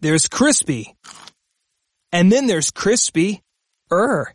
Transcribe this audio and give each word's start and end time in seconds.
there's 0.00 0.28
crispy. 0.28 0.94
And 2.12 2.32
then 2.32 2.46
there's 2.46 2.70
crispy 2.70 3.42
er. 3.92 4.34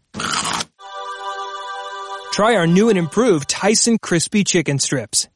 Try 2.31 2.55
our 2.55 2.67
new 2.67 2.89
and 2.89 2.97
improved 2.97 3.49
Tyson 3.49 3.97
crispy 3.97 4.43
chicken 4.43 4.79
strips. 4.79 5.28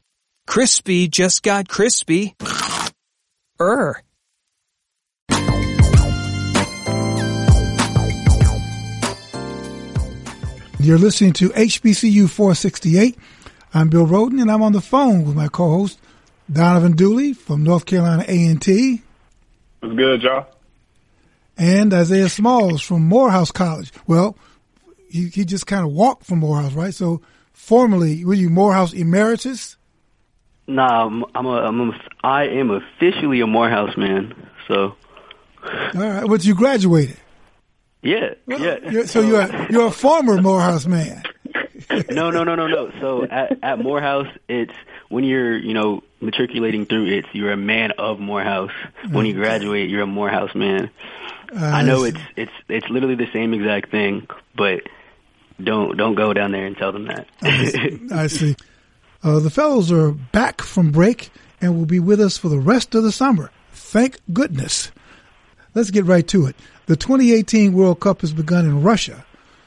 Crispy 0.48 1.08
just 1.08 1.44
got 1.44 1.68
crispy 1.68 2.36
er. 3.60 4.02
You're 10.82 10.98
listening 10.98 11.34
to 11.34 11.50
HBCU 11.50 12.30
468. 12.30 13.18
I'm 13.74 13.90
Bill 13.90 14.08
Rhoden, 14.08 14.42
and 14.42 14.50
I'm 14.50 14.62
on 14.62 14.72
the 14.72 14.82
phone 14.82 15.26
with 15.26 15.36
my 15.36 15.50
co-host 15.50 16.00
Donovan 16.52 16.94
Dooley 16.94 17.34
from 17.34 17.64
North 17.64 17.86
Carolina 17.86 18.24
A&T. 18.28 19.04
What's 19.80 19.96
good, 19.96 20.24
y'all? 20.24 20.48
And 21.58 21.94
Isaiah 21.94 22.30
Smalls 22.30 22.82
from 22.82 23.08
Morehouse 23.08 23.52
College. 23.52 23.92
Well, 24.08 24.38
he, 25.10 25.28
he 25.30 25.46
just 25.46 25.68
kind 25.68 25.86
of 25.86 25.92
walked 25.92 26.26
from 26.26 26.40
Morehouse, 26.40 26.74
right? 26.74 26.94
So, 26.94 27.22
formerly, 27.54 28.24
were 28.26 28.34
you 28.34 28.50
Morehouse 28.50 28.94
emeritus? 28.94 29.78
Nah, 30.68 31.06
I'm, 31.06 31.26
I'm 31.34 31.46
a, 31.46 31.56
I'm 31.62 31.82
a, 31.82 32.00
I 32.24 32.44
am 32.46 32.72
officially 32.72 33.42
a 33.42 33.48
Morehouse 33.48 33.98
man. 33.98 34.34
So. 34.68 34.96
All 35.64 35.92
right, 35.94 36.28
but 36.28 36.46
you 36.46 36.56
graduated. 36.56 37.18
Yeah, 38.02 38.36
yeah. 38.48 38.78
You're, 38.90 39.08
so 39.08 39.22
you're 39.22 39.42
a, 39.42 39.72
you're 39.72 39.88
a 39.88 39.92
former 39.92 40.42
Morehouse 40.42 40.86
man. 40.86 41.24
no, 42.12 42.30
no, 42.30 42.44
no, 42.44 42.56
no, 42.56 42.68
no. 42.68 42.92
So 43.02 43.24
at, 43.24 43.58
at 43.62 43.80
Morehouse, 43.80 44.28
it's 44.48 44.74
when 45.10 45.24
you're, 45.24 45.58
you 45.58 45.74
know, 45.74 46.04
matriculating 46.22 46.86
through 46.86 47.08
it, 47.08 47.26
you're 47.34 47.52
a 47.52 47.58
man 47.58 47.92
of 47.98 48.20
Morehouse. 48.20 48.72
When 49.10 49.26
you 49.26 49.34
graduate, 49.34 49.90
you're 49.90 50.04
a 50.04 50.08
Morehouse 50.08 50.56
man. 50.56 50.90
Uh, 51.54 51.66
I 51.66 51.82
know 51.82 52.04
it's 52.04 52.20
it's 52.36 52.52
it's 52.68 52.88
literally 52.90 53.16
the 53.16 53.30
same 53.34 53.54
exact 53.56 53.90
thing, 53.90 54.28
but 54.56 54.84
don't 55.62 55.98
don't 55.98 56.16
go 56.16 56.32
down 56.32 56.52
there 56.52 56.66
and 56.66 56.78
tell 56.78 56.92
them 56.92 57.06
that. 57.06 57.28
I 57.42 57.66
see. 57.66 58.00
I 58.12 58.28
see. 58.28 58.56
Uh, 59.24 59.40
the 59.40 59.50
fellows 59.50 59.92
are 59.92 60.12
back 60.12 60.62
from 60.62 60.92
break 60.92 61.30
and 61.60 61.76
will 61.76 61.86
be 61.86 62.00
with 62.00 62.22
us 62.22 62.38
for 62.38 62.50
the 62.50 62.60
rest 62.60 62.96
of 62.96 63.04
the 63.04 63.12
summer. 63.12 63.52
Thank 63.72 64.20
goodness. 64.32 64.92
Let's 65.74 65.92
get 65.92 66.06
right 66.06 66.28
to 66.30 66.46
it. 66.46 66.56
The 66.86 66.96
2018 66.96 67.74
World 67.74 68.00
Cup 68.00 68.22
has 68.22 68.32
begun 68.32 68.66
in 68.66 68.82
Russia, 68.82 69.26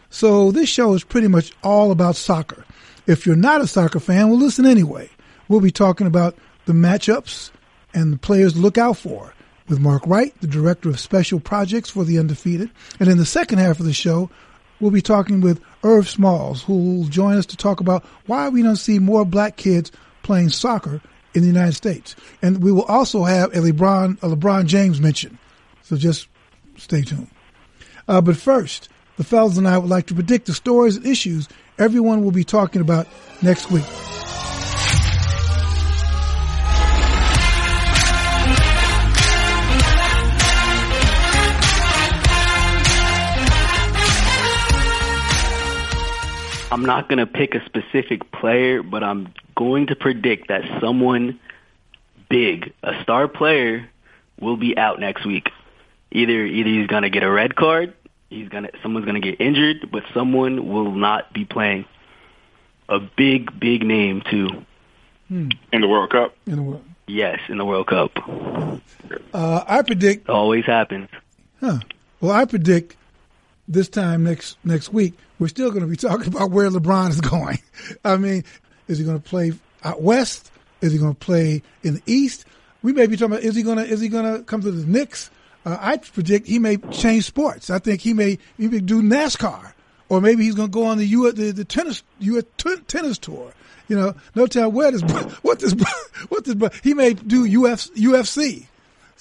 so 0.09 0.53
this 0.53 0.69
show 0.69 0.95
is 0.95 1.05
pretty 1.05 1.29
much 1.29 1.53
all 1.63 1.91
about 1.91 2.17
soccer. 2.17 2.65
If 3.07 3.27
you're 3.27 3.37
not 3.37 3.61
a 3.61 3.67
soccer 3.67 3.99
fan, 3.99 4.29
well, 4.29 4.39
listen 4.39 4.67
anyway. 4.67 5.11
We'll 5.53 5.61
be 5.61 5.71
talking 5.71 6.07
about 6.07 6.35
the 6.65 6.73
matchups 6.73 7.51
and 7.93 8.15
the 8.15 8.17
players 8.17 8.55
to 8.55 8.59
look 8.59 8.79
out 8.79 8.97
for 8.97 9.35
with 9.69 9.81
Mark 9.81 10.03
Wright, 10.07 10.33
the 10.41 10.47
Director 10.47 10.89
of 10.89 10.99
Special 10.99 11.41
Projects 11.41 11.91
for 11.91 12.05
the 12.05 12.19
Undefeated. 12.19 12.71
And 12.99 13.11
in 13.11 13.19
the 13.19 13.27
second 13.27 13.59
half 13.59 13.79
of 13.79 13.85
the 13.85 13.93
show, 13.93 14.31
we'll 14.81 14.93
be 14.93 15.03
talking 15.03 15.43
with 15.43 15.61
Irv 15.85 16.09
Smalls, 16.09 16.63
who 16.63 16.79
will 17.01 17.05
join 17.05 17.37
us 17.37 17.45
to 17.45 17.59
talk 17.59 17.81
about 17.81 18.03
why 18.25 18.49
we 18.49 18.63
don't 18.63 18.77
see 18.77 18.99
more 18.99 19.27
black 19.27 19.57
kids 19.59 19.93
playing 20.23 20.49
soccer 20.49 21.03
in 21.35 21.43
the 21.43 21.49
United 21.49 21.75
States. 21.75 22.17
And 22.41 22.63
we 22.63 22.73
will 22.73 22.85
also 22.85 23.25
have 23.25 23.53
a 23.53 23.59
LeBron, 23.59 24.23
a 24.23 24.35
LeBron 24.35 24.65
James 24.65 25.03
mention. 25.03 25.39
So 25.83 25.99
just 25.99 26.29
stay 26.79 27.03
tuned. 27.03 27.29
Uh, 28.09 28.23
but 28.23 28.39
first, 28.39 28.89
the 29.19 29.25
fellas 29.25 29.59
and 29.59 29.69
I 29.69 29.77
would 29.77 29.91
like 29.91 30.07
to 30.07 30.15
predict 30.15 30.47
the 30.47 30.55
stories 30.55 30.97
and 30.97 31.05
issues 31.05 31.47
everyone 31.79 32.25
will 32.25 32.33
be 32.33 32.43
talking 32.43 32.81
about 32.81 33.07
next 33.43 33.71
week. 33.71 33.85
I'm 46.73 46.87
not 46.87 47.07
going 47.07 47.19
to 47.19 47.27
pick 47.27 47.55
a 47.55 47.63
specific 47.67 48.33
player, 48.33 48.83
but 48.83 49.05
I'm 49.05 49.35
going 49.55 49.89
to 49.89 49.95
predict 49.95 50.49
that 50.49 50.63
someone 50.81 51.39
big, 52.31 52.73
a 52.83 53.03
star 53.03 53.29
player, 53.29 53.91
will 54.41 54.57
be 54.57 54.75
out 54.79 54.99
next 54.99 55.27
week. 55.27 55.51
Either 56.11 56.47
either 56.47 56.71
he's 56.71 56.87
going 56.87 57.03
to 57.03 57.11
get 57.11 57.25
a 57.25 57.31
red 57.31 57.55
card, 57.57 57.93
he's 58.31 58.49
going 58.49 58.65
to 58.65 58.71
someone's 58.83 59.05
going 59.05 59.21
to 59.21 59.31
get 59.31 59.39
injured, 59.39 59.91
but 59.93 60.03
someone 60.15 60.67
will 60.67 60.91
not 60.93 61.35
be 61.35 61.45
playing. 61.45 61.85
A 62.89 63.01
big 63.01 63.61
big 63.61 63.83
name 63.85 64.23
too. 64.31 64.49
Hmm. 65.29 65.51
In 65.75 65.83
the 65.83 65.89
World 65.89 66.09
Cup. 66.09 66.35
In 66.47 66.57
the 66.57 66.63
World. 66.63 66.85
Yes, 67.07 67.39
in 67.51 67.59
the 67.59 67.67
World 67.67 67.87
Cup. 67.87 68.13
Uh, 69.35 69.65
I 69.67 69.83
predict. 69.83 70.31
Always 70.31 70.65
happens. 70.65 71.11
Huh. 71.61 71.81
Well, 72.21 72.33
I 72.33 72.47
predict 72.47 72.97
this 73.73 73.89
time 73.89 74.25
next 74.25 74.57
next 74.65 74.93
week, 74.93 75.15
we're 75.39 75.49
still 75.49 75.71
going 75.71 75.83
to 75.83 75.89
be 75.89 75.97
talking 76.09 76.29
about 76.29 76.51
where 76.51 76.69
LeBron 76.69 77.11
is 77.11 77.21
going. 77.21 77.59
I 78.05 78.17
mean, 78.17 78.45
is 78.89 78.99
he 78.99 79.05
going 79.05 79.21
to 79.21 79.29
play 79.29 79.53
out 79.85 80.03
west? 80.03 80.51
Is 80.81 80.93
he 80.93 80.99
going 80.99 81.15
to 81.15 81.19
play 81.19 81.63
in 81.83 81.95
the 81.95 82.03
east? 82.07 82.45
We 82.83 82.93
may 82.93 83.07
be 83.07 83.17
talking 83.17 83.33
about 83.33 83.45
is 83.45 83.55
he 83.55 83.63
going 83.63 83.79
to 83.79 83.85
is 83.85 84.01
he 84.01 84.09
going 84.09 84.33
to 84.33 84.43
come 84.45 84.61
to 84.63 84.71
the 84.71 84.87
Knicks? 84.87 85.31
Uh, 85.65 85.77
I 85.81 85.97
predict 85.97 86.49
he 86.49 86.59
may 86.59 86.77
change 86.77 87.25
sports. 87.25 87.71
I 87.71 87.79
think 87.79 88.01
he 88.01 88.15
may 88.15 88.39
he 88.57 88.69
may 88.69 88.81
do 88.81 89.01
NASCAR, 89.01 89.73
or 90.09 90.21
maybe 90.21 90.45
he's 90.45 90.57
going 90.57 90.71
to 90.71 90.73
go 90.73 90.85
on 90.85 90.99
the 90.99 91.07
U 91.07 91.31
the, 91.33 91.53
the 91.53 91.65
tennis 91.65 92.03
U 92.19 92.43
t- 92.57 92.77
tennis 92.89 93.19
tour. 93.19 93.53
You 93.89 93.97
know, 93.97 94.15
no 94.35 94.47
telling 94.47 94.75
where 94.75 94.91
this 94.91 95.03
what 95.43 95.61
this 95.61 95.75
what 96.29 96.45
this 96.45 96.81
he 96.83 96.95
may 96.95 97.15
do 97.15 97.45
Uf, 97.45 97.95
UFC. 97.95 98.67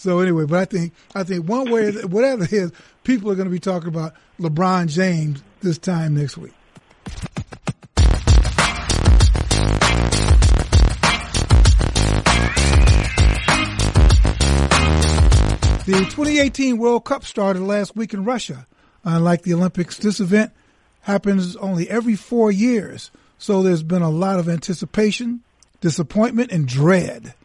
So 0.01 0.17
anyway, 0.17 0.45
but 0.45 0.57
I 0.57 0.65
think 0.65 0.93
I 1.13 1.21
think 1.23 1.47
one 1.47 1.69
way 1.69 1.91
whatever 1.91 2.45
it 2.45 2.51
is, 2.51 2.71
people 3.03 3.29
are 3.29 3.35
going 3.35 3.45
to 3.45 3.51
be 3.51 3.59
talking 3.59 3.87
about 3.87 4.15
LeBron 4.39 4.87
James 4.87 5.43
this 5.61 5.77
time 5.77 6.15
next 6.15 6.39
week. 6.39 6.53
The 15.85 16.07
2018 16.09 16.79
World 16.79 17.05
Cup 17.05 17.23
started 17.23 17.61
last 17.61 17.95
week 17.95 18.15
in 18.15 18.25
Russia. 18.25 18.65
Unlike 19.03 19.43
the 19.43 19.53
Olympics, 19.53 19.97
this 19.97 20.19
event 20.19 20.51
happens 21.01 21.55
only 21.57 21.87
every 21.87 22.15
four 22.15 22.51
years. 22.51 23.11
So 23.37 23.61
there's 23.61 23.83
been 23.83 24.01
a 24.01 24.09
lot 24.09 24.39
of 24.39 24.49
anticipation, 24.49 25.43
disappointment, 25.79 26.51
and 26.51 26.67
dread. 26.67 27.35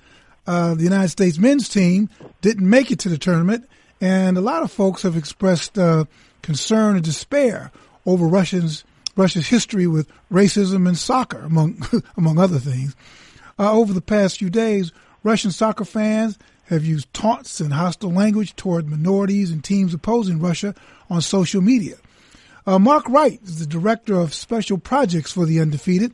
Uh, 0.46 0.74
the 0.74 0.84
United 0.84 1.08
States 1.08 1.38
men's 1.38 1.68
team 1.68 2.08
didn't 2.40 2.68
make 2.68 2.90
it 2.90 2.98
to 3.00 3.08
the 3.08 3.18
tournament, 3.18 3.68
and 4.00 4.36
a 4.36 4.40
lot 4.40 4.62
of 4.62 4.70
folks 4.70 5.02
have 5.02 5.16
expressed 5.16 5.78
uh, 5.78 6.04
concern 6.42 6.96
and 6.96 7.04
despair 7.04 7.72
over 8.04 8.26
Russians 8.26 8.84
Russia's 9.16 9.48
history 9.48 9.86
with 9.86 10.08
racism 10.30 10.86
and 10.86 10.96
soccer, 10.96 11.40
among 11.40 11.82
among 12.16 12.38
other 12.38 12.58
things. 12.58 12.94
Uh, 13.58 13.72
over 13.72 13.92
the 13.92 14.02
past 14.02 14.38
few 14.38 14.50
days, 14.50 14.92
Russian 15.22 15.50
soccer 15.50 15.84
fans 15.84 16.38
have 16.66 16.84
used 16.84 17.12
taunts 17.14 17.60
and 17.60 17.72
hostile 17.72 18.12
language 18.12 18.54
toward 18.56 18.88
minorities 18.88 19.50
and 19.50 19.64
teams 19.64 19.94
opposing 19.94 20.40
Russia 20.40 20.74
on 21.08 21.22
social 21.22 21.62
media. 21.62 21.96
Uh, 22.66 22.78
Mark 22.78 23.08
Wright 23.08 23.40
is 23.44 23.60
the 23.60 23.66
director 23.66 24.14
of 24.14 24.34
special 24.34 24.76
projects 24.76 25.32
for 25.32 25.46
the 25.46 25.60
Undefeated, 25.60 26.12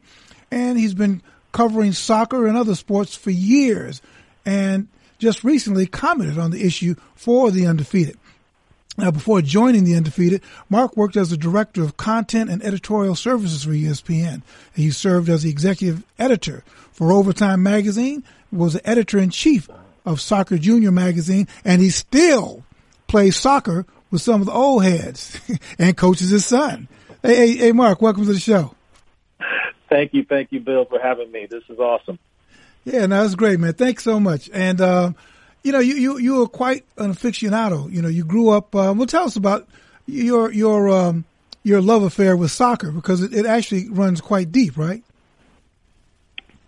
and 0.51 0.79
he's 0.79 0.95
been 0.95 1.23
covering 1.53 1.93
soccer 1.93 2.47
and 2.47 2.57
other 2.57 2.75
sports 2.75 3.17
for 3.17 3.31
years, 3.31 4.03
and 4.45 4.89
just 5.19 5.45
recently 5.45 5.87
commented 5.87 6.39
on 6.39 6.51
the 6.51 6.65
issue 6.65 6.95
for 7.15 7.51
the 7.51 7.67
Undefeated. 7.67 8.19
Now, 8.99 9.11
before 9.11 9.41
joining 9.41 9.85
the 9.85 9.95
Undefeated, 9.95 10.43
Mark 10.69 10.97
worked 10.97 11.17
as 11.17 11.31
the 11.31 11.37
director 11.37 11.83
of 11.83 11.97
content 11.97 12.51
and 12.51 12.63
editorial 12.63 13.15
services 13.15 13.65
for 13.65 13.71
ESPN. 13.71 14.43
He 14.75 14.91
served 14.91 15.31
as 15.31 15.45
the 15.45 15.51
executive 15.51 16.05
editor 16.19 16.63
for 16.91 17.11
Overtime 17.11 17.63
Magazine, 17.63 18.23
was 18.51 18.75
the 18.75 18.87
editor 18.89 19.19
in 19.19 19.31
chief 19.31 19.71
of 20.05 20.21
Soccer 20.21 20.59
Junior 20.59 20.91
Magazine, 20.91 21.49
and 21.65 21.81
he 21.81 21.89
still 21.89 22.65
plays 23.07 23.37
soccer 23.37 23.87
with 24.11 24.21
some 24.21 24.41
of 24.43 24.47
the 24.47 24.53
old 24.53 24.85
heads 24.85 25.41
and 25.79 25.97
coaches 25.97 26.29
his 26.29 26.45
son. 26.45 26.87
Hey, 27.23 27.37
hey, 27.37 27.57
hey, 27.57 27.73
Mark, 27.73 28.03
welcome 28.03 28.27
to 28.27 28.33
the 28.33 28.39
show. 28.39 28.75
Thank 29.89 30.13
you, 30.13 30.25
thank 30.25 30.53
you, 30.53 30.61
Bill, 30.61 30.85
for 30.85 30.99
having 30.99 31.31
me. 31.33 31.47
This 31.47 31.65
is 31.69 31.79
awesome. 31.79 32.19
Yeah, 32.85 33.07
no, 33.07 33.23
that's 33.23 33.35
great, 33.35 33.61
man. 33.61 33.75
Thanks 33.75 34.03
so 34.03 34.19
much. 34.19 34.51
And 34.53 34.81
uh, 34.81 35.13
you 35.63 35.73
know, 35.73 35.79
you, 35.79 35.95
you, 35.95 36.19
you 36.19 36.35
were 36.39 36.49
quite 36.49 36.85
an 36.97 37.13
aficionado. 37.13 37.91
You 37.91 38.03
know, 38.03 38.09
you 38.09 38.25
grew 38.25 38.51
up, 38.51 38.75
uh, 38.75 38.93
well, 38.97 39.07
tell 39.07 39.25
us 39.25 39.37
about 39.37 39.69
your, 40.07 40.53
your, 40.53 40.89
um, 40.89 41.25
your 41.63 41.81
love 41.81 42.03
affair 42.03 42.37
with 42.37 42.51
soccer 42.51 42.91
because 42.91 43.23
it, 43.23 43.33
it 43.33 43.47
actually 43.47 43.89
runs 43.89 44.21
quite 44.21 44.51
deep, 44.51 44.77
right? 44.77 45.03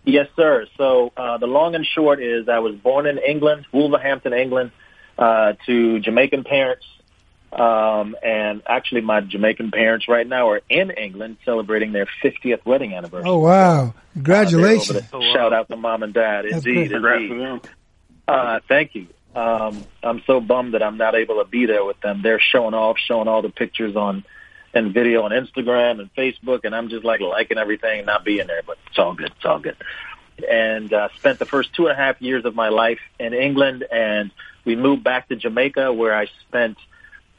Yes, 0.05 0.27
sir. 0.35 0.67
So, 0.77 1.11
uh, 1.17 1.37
the 1.39 1.47
long 1.47 1.75
and 1.75 1.85
short 1.85 2.21
is 2.21 2.47
I 2.47 2.59
was 2.59 2.75
born 2.75 3.07
in 3.07 3.17
England, 3.17 3.65
Wolverhampton, 3.71 4.33
England, 4.33 4.71
uh, 5.17 5.53
to 5.65 5.99
Jamaican 5.99 6.43
parents. 6.43 6.85
Um, 7.55 8.17
and 8.21 8.61
actually 8.67 8.99
my 9.01 9.21
Jamaican 9.21 9.71
parents 9.71 10.09
right 10.09 10.27
now 10.27 10.49
are 10.49 10.61
in 10.69 10.91
England 10.91 11.37
celebrating 11.45 11.93
their 11.93 12.05
50th 12.21 12.65
wedding 12.65 12.93
anniversary. 12.93 13.29
Oh, 13.29 13.39
wow. 13.39 13.93
Congratulations. 14.13 15.01
Uh, 15.13 15.21
Shout 15.33 15.53
out 15.53 15.69
to 15.69 15.77
mom 15.77 16.03
and 16.03 16.13
dad. 16.13 16.45
That's 16.49 16.65
indeed, 16.65 16.91
Congrats 16.91 17.21
indeed. 17.21 17.33
to 17.33 17.39
them. 17.39 17.61
Uh, 18.27 18.59
thank 18.67 18.95
you. 18.95 19.07
Um, 19.35 19.83
I'm 20.03 20.21
so 20.27 20.41
bummed 20.41 20.73
that 20.73 20.83
I'm 20.83 20.97
not 20.97 21.15
able 21.15 21.43
to 21.43 21.45
be 21.49 21.65
there 21.65 21.85
with 21.85 21.99
them. 22.01 22.21
They're 22.21 22.41
showing 22.41 22.73
off, 22.73 22.97
showing 22.97 23.27
all 23.27 23.41
the 23.41 23.49
pictures 23.49 23.95
on 23.95 24.25
and 24.73 24.93
video 24.93 25.23
on 25.23 25.31
Instagram 25.31 26.01
and 26.01 26.13
Facebook, 26.15 26.65
and 26.65 26.75
I'm 26.75 26.89
just 26.89 27.05
like 27.05 27.21
liking 27.21 27.57
everything, 27.57 28.05
not 28.05 28.25
being 28.25 28.47
there. 28.47 28.61
But 28.65 28.77
it's 28.87 28.99
all 28.99 29.13
good. 29.13 29.31
It's 29.35 29.45
all 29.45 29.59
good. 29.59 29.77
And 30.49 30.91
uh, 30.91 31.07
spent 31.15 31.39
the 31.39 31.45
first 31.45 31.73
two 31.73 31.87
and 31.87 31.93
a 31.93 31.95
half 31.95 32.21
years 32.21 32.43
of 32.43 32.55
my 32.55 32.67
life 32.67 32.99
in 33.17 33.33
England, 33.33 33.85
and 33.89 34.31
we 34.65 34.75
moved 34.75 35.03
back 35.03 35.29
to 35.29 35.37
Jamaica, 35.37 35.93
where 35.93 36.13
I 36.13 36.27
spent 36.47 36.77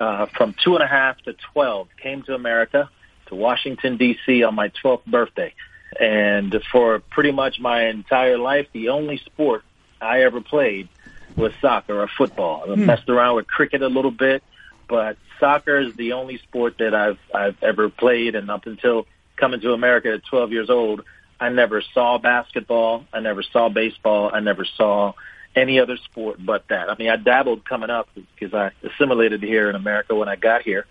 uh, 0.01 0.27
from 0.37 0.55
two 0.63 0.75
and 0.75 0.83
a 0.83 0.87
half 0.87 1.17
to 1.23 1.35
twelve. 1.53 1.89
Came 2.03 2.23
to 2.25 2.35
America, 2.35 2.91
to 3.29 3.35
Washington 3.35 3.97
D.C. 3.97 4.43
on 4.43 4.55
my 4.55 4.71
12th 4.83 5.05
birthday, 5.07 5.53
and 6.01 6.55
for 6.71 7.01
pretty 7.11 7.33
much 7.33 7.59
my 7.61 7.87
entire 7.87 8.39
life, 8.39 8.67
the 8.73 8.91
only 8.91 9.19
sport 9.19 9.63
I 10.01 10.23
ever 10.23 10.41
played 10.41 10.89
was 11.37 11.53
soccer 11.61 12.01
or 12.01 12.09
football. 12.09 12.65
I 12.65 12.75
Hmm. 12.75 12.87
messed 12.87 13.09
around 13.09 13.37
with 13.37 13.47
cricket 13.47 13.83
a 13.83 13.89
little 13.89 14.11
bit, 14.11 14.43
but 14.89 15.17
soccer 15.41 15.79
is 15.79 15.95
the 15.97 16.13
only 16.13 16.39
sport 16.39 16.79
that 16.79 16.95
I've 16.95 17.19
I've 17.35 17.57
ever 17.63 17.89
played. 17.89 18.35
And 18.35 18.51
up 18.51 18.67
until 18.67 19.07
coming 19.37 19.61
to 19.61 19.73
America 19.73 20.13
at 20.13 20.25
12 20.25 20.53
years 20.53 20.71
old, 20.71 21.03
I 21.41 21.51
never 21.51 21.83
saw 21.93 22.19
basketball. 22.19 23.05
I 23.13 23.21
never 23.21 23.43
saw 23.43 23.69
baseball. 23.69 24.31
I 24.33 24.41
never 24.41 24.65
saw 24.65 25.13
any 25.57 25.81
other 25.81 25.97
sport 25.97 26.37
but 26.39 26.69
that. 26.69 26.91
I 26.91 26.97
mean, 26.97 27.09
I 27.09 27.17
dabbled 27.17 27.65
coming 27.65 27.91
up 27.91 28.09
because 28.15 28.55
I 28.55 28.71
assimilated 28.87 29.43
here 29.43 29.69
in 29.71 29.75
America 29.75 30.15
when 30.15 30.29
I 30.29 30.37
got 30.37 30.63
here. 30.63 30.87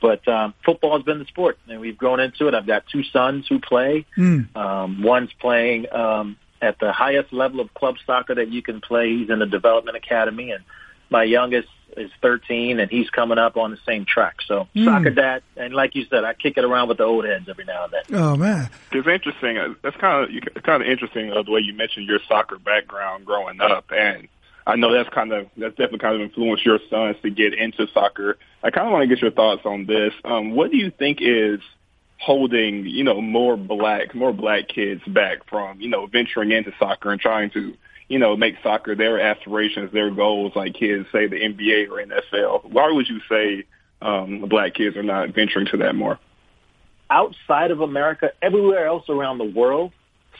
But 0.00 0.26
um, 0.28 0.54
football 0.64 0.96
has 0.96 1.02
been 1.02 1.18
the 1.18 1.24
sport, 1.24 1.58
and 1.66 1.80
we've 1.80 1.96
grown 1.96 2.20
into 2.20 2.46
it. 2.46 2.54
I've 2.54 2.66
got 2.66 2.84
two 2.86 3.02
sons 3.04 3.46
who 3.48 3.58
play. 3.58 4.04
Mm. 4.16 4.54
Um, 4.54 5.02
one's 5.02 5.32
playing 5.40 5.92
um, 5.92 6.36
at 6.60 6.78
the 6.78 6.92
highest 6.92 7.32
level 7.32 7.60
of 7.60 7.72
club 7.74 7.96
soccer 8.06 8.34
that 8.34 8.48
you 8.48 8.62
can 8.62 8.80
play. 8.80 9.16
He's 9.16 9.30
in 9.30 9.38
the 9.38 9.46
development 9.46 9.96
academy, 9.96 10.50
and 10.50 10.62
my 11.10 11.24
youngest 11.24 11.68
is 11.96 12.10
13, 12.22 12.80
and 12.80 12.90
he's 12.90 13.08
coming 13.10 13.38
up 13.38 13.56
on 13.56 13.70
the 13.70 13.78
same 13.86 14.04
track. 14.04 14.36
So 14.46 14.68
Mm. 14.74 14.84
soccer 14.84 15.10
dad, 15.10 15.42
and 15.56 15.72
like 15.74 15.94
you 15.94 16.04
said, 16.10 16.24
I 16.24 16.34
kick 16.34 16.56
it 16.58 16.64
around 16.64 16.88
with 16.88 16.98
the 16.98 17.04
old 17.04 17.24
heads 17.24 17.48
every 17.48 17.64
now 17.64 17.84
and 17.84 17.92
then. 17.92 18.18
Oh 18.20 18.36
man. 18.36 18.68
It's 18.92 19.06
interesting. 19.06 19.58
uh, 19.58 19.74
That's 19.82 19.96
kind 19.96 20.24
of 20.24 20.30
it's 20.30 20.64
kind 20.66 20.82
of 20.82 20.88
interesting 20.88 21.32
uh, 21.32 21.42
the 21.42 21.50
way 21.50 21.60
you 21.60 21.74
mentioned 21.74 22.06
your 22.06 22.20
soccer 22.28 22.58
background 22.58 23.24
growing 23.24 23.60
up, 23.60 23.86
and 23.90 24.28
I 24.66 24.76
know 24.76 24.92
that's 24.92 25.10
kind 25.10 25.32
of 25.32 25.46
that's 25.56 25.72
definitely 25.76 25.98
kind 25.98 26.14
of 26.16 26.20
influenced 26.22 26.64
your 26.64 26.78
sons 26.90 27.16
to 27.22 27.30
get 27.30 27.54
into 27.54 27.86
soccer. 27.92 28.38
I 28.62 28.70
kind 28.70 28.86
of 28.86 28.92
want 28.92 29.02
to 29.02 29.14
get 29.14 29.20
your 29.20 29.30
thoughts 29.30 29.62
on 29.66 29.84
this. 29.86 30.12
Um, 30.24 30.52
what 30.52 30.70
do 30.70 30.76
you 30.78 30.90
think 30.90 31.18
is 31.20 31.60
holding 32.18 32.86
you 32.86 33.04
know 33.04 33.20
more 33.20 33.56
black 33.56 34.14
more 34.14 34.32
black 34.32 34.68
kids 34.68 35.02
back 35.06 35.38
from 35.48 35.80
you 35.80 35.88
know 35.88 36.06
venturing 36.06 36.52
into 36.52 36.72
soccer 36.78 37.10
and 37.10 37.20
trying 37.20 37.50
to 37.50 37.74
you 38.08 38.18
know 38.18 38.36
make 38.36 38.56
soccer 38.62 38.94
their 38.94 39.20
aspirations, 39.20 39.92
their 39.92 40.10
goals, 40.10 40.52
like 40.54 40.74
kids 40.74 41.06
say 41.12 41.26
the 41.26 41.40
NBA 41.40 41.88
or 41.88 42.04
NFL? 42.04 42.70
Why 42.70 42.90
would 42.90 43.08
you 43.08 43.20
say 43.28 43.64
um, 44.02 44.40
black 44.40 44.74
kids 44.74 44.96
are 44.96 45.02
not 45.02 45.30
venturing 45.30 45.66
to 45.66 45.78
that 45.78 45.94
more? 45.94 46.18
Outside 47.10 47.70
of 47.70 47.80
America, 47.80 48.32
everywhere 48.42 48.86
else 48.86 49.08
around 49.08 49.38
the 49.38 49.44
world, 49.44 49.92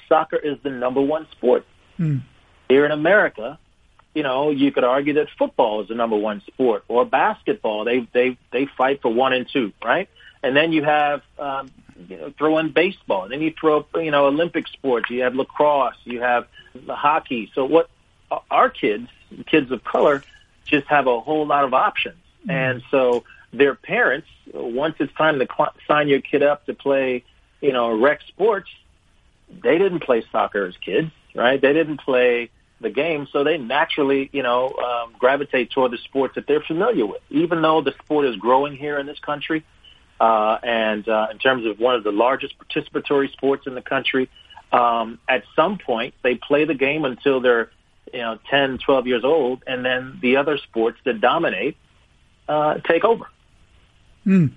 soccer 0.09 0.37
is 0.37 0.59
the 0.63 0.71
number 0.71 1.01
one 1.01 1.27
sport. 1.33 1.67
Mm. 1.99 2.23
Here 2.69 2.85
in 2.85 2.91
America, 2.91 3.59
you 4.15 4.23
know, 4.23 4.51
you 4.51 4.73
could 4.73 4.85
argue 4.85 5.15
that 5.15 5.29
football 5.39 5.83
is 5.83 5.89
the 5.89 5.95
number 5.95 6.17
one 6.17 6.43
sport 6.47 6.85
or 6.89 7.05
basketball. 7.05 7.85
They 7.85 8.09
they 8.13 8.39
they 8.53 8.67
fight 8.67 9.03
for 9.03 9.13
one 9.13 9.33
and 9.33 9.49
two, 9.49 9.73
right? 9.85 10.09
And 10.43 10.57
then 10.57 10.73
you 10.73 10.85
have 10.85 11.23
um, 11.39 11.71
you 12.09 12.17
know 12.17 12.33
throw 12.37 12.59
in 12.59 12.73
baseball. 12.73 13.29
Then 13.29 13.41
you 13.41 13.53
throw 13.59 13.87
you 13.95 14.11
know 14.11 14.27
Olympic 14.27 14.69
sports. 14.69 15.11
You 15.11 15.23
have 15.23 15.35
lacrosse. 15.35 15.97
You 16.05 16.21
have 16.21 16.47
the 16.75 16.95
hockey. 16.95 17.51
So 17.55 17.65
what 17.65 17.89
our 18.51 18.71
kids, 18.71 19.09
kids 19.47 19.71
of 19.71 19.85
color, 19.85 20.23
just 20.67 20.87
have 20.89 21.07
a 21.07 21.21
whole 21.21 21.47
lot 21.47 21.65
of 21.65 21.75
options. 21.75 22.17
And 22.49 22.83
so 22.91 23.25
their 23.53 23.75
parents, 23.75 24.29
once 24.53 24.97
it's 24.99 25.13
time 25.15 25.39
to 25.39 25.47
cl- 25.47 25.75
sign 25.87 26.09
your 26.09 26.21
kid 26.21 26.43
up 26.43 26.67
to 26.67 26.75
play, 26.75 27.25
you 27.61 27.73
know, 27.73 27.99
rec 27.99 28.21
sports, 28.29 28.69
they 29.49 29.79
didn't 29.79 30.01
play 30.01 30.25
soccer 30.33 30.67
as 30.67 30.77
kids, 30.79 31.11
right? 31.35 31.61
They 31.61 31.73
didn't 31.73 31.99
play 31.99 32.51
the 32.81 32.91
game, 32.91 33.27
so 33.33 33.45
they 33.45 33.57
naturally, 33.57 34.29
you 34.33 34.43
know, 34.43 34.73
um, 34.73 35.15
gravitate 35.19 35.71
toward 35.71 35.93
the 35.93 35.99
sports 35.99 36.35
that 36.35 36.47
they're 36.47 36.61
familiar 36.61 37.07
with. 37.07 37.23
Even 37.31 37.63
though 37.63 37.81
the 37.81 37.93
sport 38.03 38.27
is 38.27 38.37
growing 38.37 38.77
here 38.77 38.99
in 38.99 39.07
this 39.07 39.19
country, 39.21 39.65
uh, 40.21 40.59
and 40.63 41.09
uh, 41.09 41.29
in 41.31 41.39
terms 41.39 41.67
of 41.67 41.79
one 41.79 41.95
of 41.95 42.05
the 42.05 42.13
largest 42.13 42.55
participatory 42.59 43.31
sports 43.33 43.67
in 43.67 43.75
the 43.75 43.83
country, 43.83 44.29
um, 44.73 45.19
at 45.29 45.45
some 45.55 45.79
point 45.79 46.15
they 46.23 46.35
play 46.35 46.65
the 46.65 46.75
game 46.75 47.05
until 47.05 47.41
they're, 47.41 47.71
you 48.13 48.21
know, 48.21 48.39
10, 48.51 48.79
12 48.79 49.07
years 49.07 49.25
old, 49.25 49.63
and 49.67 49.85
then 49.85 50.19
the 50.21 50.37
other 50.37 50.59
sports 50.59 50.99
that 51.05 51.21
dominate 51.21 51.77
uh, 52.49 52.75
take 52.89 53.05
over. 53.05 53.27
Mm. 54.27 54.53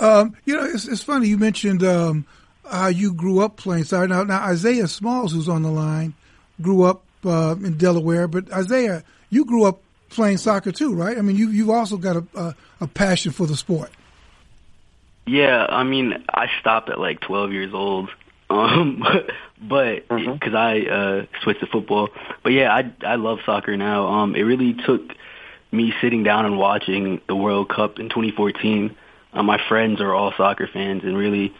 Um, 0.00 0.36
you 0.44 0.56
know, 0.56 0.64
it's, 0.64 0.88
it's 0.88 1.02
funny 1.02 1.28
you 1.28 1.38
mentioned 1.38 1.84
um, 1.84 2.26
how 2.68 2.88
you 2.88 3.12
grew 3.12 3.40
up 3.40 3.56
playing 3.56 3.84
soccer. 3.84 4.08
Now, 4.08 4.24
now 4.24 4.42
Isaiah 4.42 4.88
Smalls, 4.88 5.32
who's 5.32 5.48
on 5.48 5.62
the 5.62 5.70
line, 5.70 6.14
grew 6.60 6.82
up 6.82 7.02
uh, 7.24 7.56
in 7.62 7.76
Delaware. 7.76 8.28
But 8.28 8.52
Isaiah, 8.52 9.04
you 9.30 9.44
grew 9.44 9.64
up 9.64 9.82
playing 10.08 10.38
soccer 10.38 10.72
too, 10.72 10.94
right? 10.94 11.16
I 11.16 11.22
mean, 11.22 11.36
you 11.36 11.50
you've 11.50 11.70
also 11.70 11.96
got 11.96 12.16
a, 12.16 12.24
a, 12.34 12.54
a 12.82 12.86
passion 12.86 13.32
for 13.32 13.46
the 13.46 13.56
sport. 13.56 13.90
Yeah, 15.26 15.66
I 15.68 15.84
mean, 15.84 16.24
I 16.28 16.46
stopped 16.60 16.90
at 16.90 16.98
like 16.98 17.20
12 17.20 17.52
years 17.52 17.72
old. 17.74 18.10
Um, 18.50 19.02
but 19.62 20.06
because 20.10 20.52
I 20.54 20.80
uh, 20.80 21.26
switched 21.42 21.60
to 21.60 21.66
football, 21.66 22.10
but 22.42 22.52
yeah, 22.52 22.70
I 22.70 22.92
I 23.02 23.14
love 23.14 23.38
soccer 23.46 23.78
now. 23.78 24.08
Um, 24.08 24.34
it 24.36 24.42
really 24.42 24.74
took 24.74 25.00
me 25.70 25.94
sitting 26.02 26.22
down 26.22 26.44
and 26.44 26.58
watching 26.58 27.22
the 27.28 27.34
World 27.34 27.70
Cup 27.70 27.98
in 27.98 28.10
2014. 28.10 28.94
Uh, 29.32 29.42
my 29.42 29.58
friends 29.68 30.02
are 30.02 30.14
all 30.14 30.34
soccer 30.36 30.68
fans, 30.70 31.02
and 31.02 31.16
really, 31.16 31.54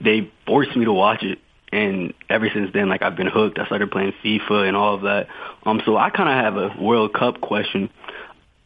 they 0.00 0.32
forced 0.44 0.76
me 0.76 0.84
to 0.84 0.92
watch 0.92 1.22
it. 1.22 1.38
And 1.70 2.12
ever 2.28 2.48
since 2.52 2.70
then, 2.74 2.88
like 2.88 3.02
I've 3.02 3.16
been 3.16 3.28
hooked. 3.28 3.60
I 3.60 3.66
started 3.66 3.92
playing 3.92 4.12
FIFA 4.24 4.66
and 4.66 4.76
all 4.76 4.96
of 4.96 5.02
that. 5.02 5.28
Um, 5.64 5.80
so 5.86 5.96
I 5.96 6.10
kind 6.10 6.28
of 6.28 6.44
have 6.44 6.56
a 6.56 6.82
World 6.82 7.14
Cup 7.14 7.40
question. 7.40 7.88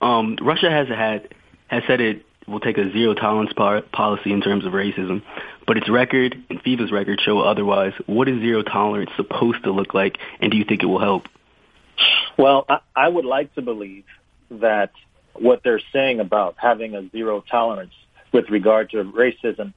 Um, 0.00 0.38
Russia 0.40 0.70
has 0.70 0.88
had 0.88 1.28
has 1.68 1.82
said 1.86 2.00
it 2.00 2.25
will 2.46 2.60
take 2.60 2.78
a 2.78 2.92
zero 2.92 3.14
tolerance 3.14 3.52
po- 3.52 3.82
policy 3.92 4.32
in 4.32 4.40
terms 4.40 4.64
of 4.64 4.72
racism, 4.72 5.22
but 5.66 5.76
its 5.76 5.88
record 5.88 6.36
and 6.48 6.62
FIFA's 6.62 6.92
record 6.92 7.20
show 7.20 7.40
otherwise. 7.40 7.92
What 8.06 8.28
is 8.28 8.40
zero 8.40 8.62
tolerance 8.62 9.10
supposed 9.16 9.64
to 9.64 9.72
look 9.72 9.94
like, 9.94 10.18
and 10.40 10.50
do 10.50 10.56
you 10.56 10.64
think 10.64 10.82
it 10.82 10.86
will 10.86 11.00
help? 11.00 11.24
Well, 12.36 12.64
I, 12.68 12.78
I 12.94 13.08
would 13.08 13.24
like 13.24 13.54
to 13.54 13.62
believe 13.62 14.04
that 14.50 14.92
what 15.34 15.62
they're 15.64 15.80
saying 15.92 16.20
about 16.20 16.56
having 16.58 16.94
a 16.94 17.08
zero 17.10 17.42
tolerance 17.50 17.94
with 18.32 18.48
regard 18.50 18.90
to 18.90 19.04
racism 19.04 19.72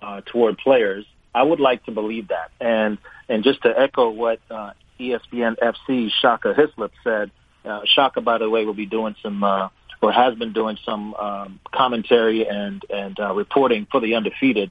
uh, 0.00 0.20
toward 0.26 0.58
players, 0.58 1.04
I 1.34 1.42
would 1.42 1.60
like 1.60 1.84
to 1.84 1.92
believe 1.92 2.28
that. 2.28 2.50
And 2.60 2.98
and 3.28 3.44
just 3.44 3.62
to 3.62 3.78
echo 3.78 4.10
what 4.10 4.40
uh, 4.50 4.72
ESPN 4.98 5.56
FC 5.58 6.10
Shaka 6.20 6.54
Hislop 6.54 6.92
said, 7.04 7.30
uh, 7.64 7.80
Shaka, 7.84 8.20
by 8.20 8.38
the 8.38 8.48
way, 8.48 8.64
will 8.64 8.74
be 8.74 8.86
doing 8.86 9.14
some 9.22 9.42
uh, 9.44 9.68
or 10.00 10.12
has 10.12 10.34
been 10.34 10.52
doing 10.52 10.78
some 10.84 11.14
um, 11.14 11.60
commentary 11.72 12.46
and 12.46 12.84
and 12.90 13.18
uh, 13.18 13.34
reporting 13.34 13.86
for 13.90 14.00
the 14.00 14.14
undefeated, 14.14 14.70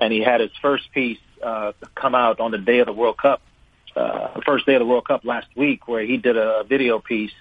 and 0.00 0.12
he 0.12 0.20
had 0.20 0.40
his 0.40 0.50
first 0.60 0.92
piece 0.92 1.18
uh, 1.42 1.72
come 1.94 2.14
out 2.14 2.40
on 2.40 2.50
the 2.50 2.58
day 2.58 2.78
of 2.78 2.86
the 2.86 2.92
World 2.92 3.18
Cup 3.18 3.40
uh, 3.96 4.34
the 4.34 4.42
first 4.42 4.66
day 4.66 4.74
of 4.74 4.80
the 4.80 4.86
World 4.86 5.06
Cup 5.06 5.24
last 5.24 5.48
week, 5.56 5.88
where 5.88 6.04
he 6.04 6.18
did 6.18 6.36
a 6.36 6.64
video 6.64 6.98
piece 6.98 7.32